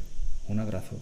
Un 0.48 0.60
abrazo. 0.60 1.00